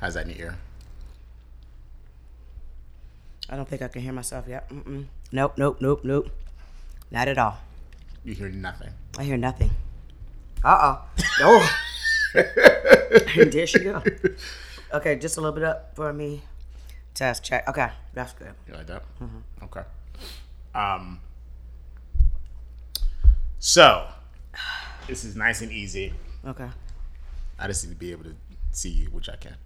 How's 0.00 0.14
that 0.14 0.24
in 0.26 0.30
your 0.30 0.38
ear? 0.38 0.58
I 3.50 3.56
don't 3.56 3.68
think 3.68 3.82
I 3.82 3.88
can 3.88 4.02
hear 4.02 4.12
myself 4.12 4.46
yet. 4.48 4.68
Mm-mm. 4.70 5.06
Nope, 5.30 5.58
nope, 5.58 5.78
nope, 5.80 6.00
nope. 6.04 6.30
Not 7.10 7.28
at 7.28 7.36
all. 7.38 7.58
You 8.24 8.34
hear 8.34 8.48
nothing. 8.48 8.90
I 9.18 9.24
hear 9.24 9.36
nothing. 9.36 9.70
Uh 10.64 10.98
oh. 11.40 11.70
Oh. 12.34 13.44
there 13.44 13.66
she 13.66 13.80
go. 13.80 14.02
Okay, 14.92 15.16
just 15.16 15.36
a 15.36 15.40
little 15.40 15.54
bit 15.54 15.64
up 15.64 15.96
for 15.96 16.12
me. 16.12 16.42
Test 17.14 17.42
check. 17.42 17.66
Okay, 17.68 17.88
that's 18.12 18.32
good. 18.32 18.54
You 18.68 18.74
like 18.74 18.86
that? 18.86 19.02
Okay. 19.64 19.80
Um. 20.72 21.20
So, 23.58 24.06
this 25.08 25.24
is 25.24 25.34
nice 25.34 25.62
and 25.62 25.72
easy. 25.72 26.14
Okay. 26.46 26.68
I 27.58 27.66
just 27.66 27.84
need 27.84 27.90
to 27.92 27.98
be 27.98 28.12
able 28.12 28.22
to 28.22 28.36
see 28.70 28.90
you, 28.90 29.06
which 29.06 29.28
I 29.28 29.34
can. 29.34 29.56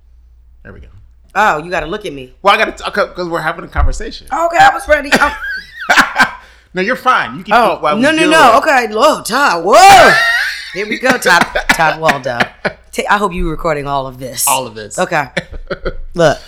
There 0.62 0.72
we 0.72 0.80
go. 0.80 0.88
Oh, 1.34 1.58
you 1.58 1.70
got 1.70 1.80
to 1.80 1.86
look 1.86 2.06
at 2.06 2.14
me. 2.14 2.32
Well, 2.40 2.54
I 2.54 2.56
got 2.56 2.74
to 2.74 2.82
talk 2.82 2.94
because 2.94 3.28
we're 3.28 3.42
having 3.42 3.66
a 3.66 3.68
conversation. 3.68 4.28
Okay, 4.28 4.56
I 4.58 4.70
was 4.72 4.88
ready. 4.88 5.10
No, 6.74 6.82
you're 6.82 6.96
fine. 6.96 7.38
You 7.38 7.44
can 7.44 7.54
oh 7.54 7.76
eat 7.76 7.82
while 7.82 7.96
we 7.96 8.02
no, 8.02 8.12
no, 8.12 8.28
no. 8.30 8.58
Okay, 8.58 8.88
whoa, 8.90 9.22
Todd. 9.22 9.64
Whoa. 9.64 10.12
Here 10.74 10.86
we 10.88 10.98
go, 10.98 11.16
Todd. 11.18 11.42
Todd 11.70 12.00
Waldo. 12.00 12.38
Ta- 12.38 13.02
I 13.10 13.16
hope 13.18 13.32
you 13.32 13.44
were 13.46 13.50
recording 13.50 13.86
all 13.86 14.06
of 14.06 14.18
this. 14.18 14.46
All 14.46 14.66
of 14.66 14.74
this. 14.74 14.98
Okay. 14.98 15.28
Look. 16.14 16.38